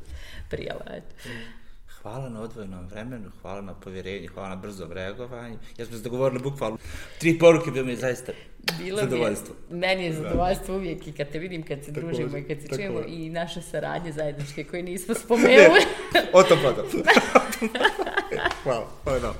prijela. 0.49 0.85
Eto. 0.89 1.15
Hvala 2.01 2.29
na 2.29 2.41
odvojenom 2.41 2.87
vremenu, 2.87 3.31
hvala 3.41 3.61
na 3.61 3.73
povjerenju, 3.73 4.29
hvala 4.33 4.49
na 4.49 4.55
brzom 4.55 4.91
reagovanju. 4.91 5.57
Ja 5.77 5.85
smo 5.85 5.97
se 5.97 6.03
dogovorili 6.03 6.43
bukvalno 6.43 6.77
tri 7.19 7.39
poruke, 7.39 7.71
bilo 7.71 7.85
mi 7.85 7.91
je 7.91 7.97
zaista 7.97 8.31
bilo 8.77 8.99
zadovoljstvo. 8.99 9.55
Je, 9.69 9.75
meni 9.75 10.03
je 10.03 10.13
zadovoljstvo 10.13 10.75
uvijek 10.75 11.07
i 11.07 11.11
kad 11.11 11.29
te 11.29 11.39
vidim, 11.39 11.63
kad 11.63 11.83
se 11.83 11.93
tako 11.93 12.07
družimo 12.07 12.37
i 12.37 12.43
kad 12.43 12.61
se 12.61 12.67
čujemo 12.67 12.99
i 13.07 13.29
naše 13.29 13.61
saradnje 13.61 14.11
zajedničke 14.11 14.63
koje 14.63 14.83
nismo 14.83 15.15
spomenuli. 15.25 15.81
o 16.33 16.43
tom 16.43 16.59
potom. 16.63 16.85
hvala, 18.63 18.87
hvala. 19.03 19.35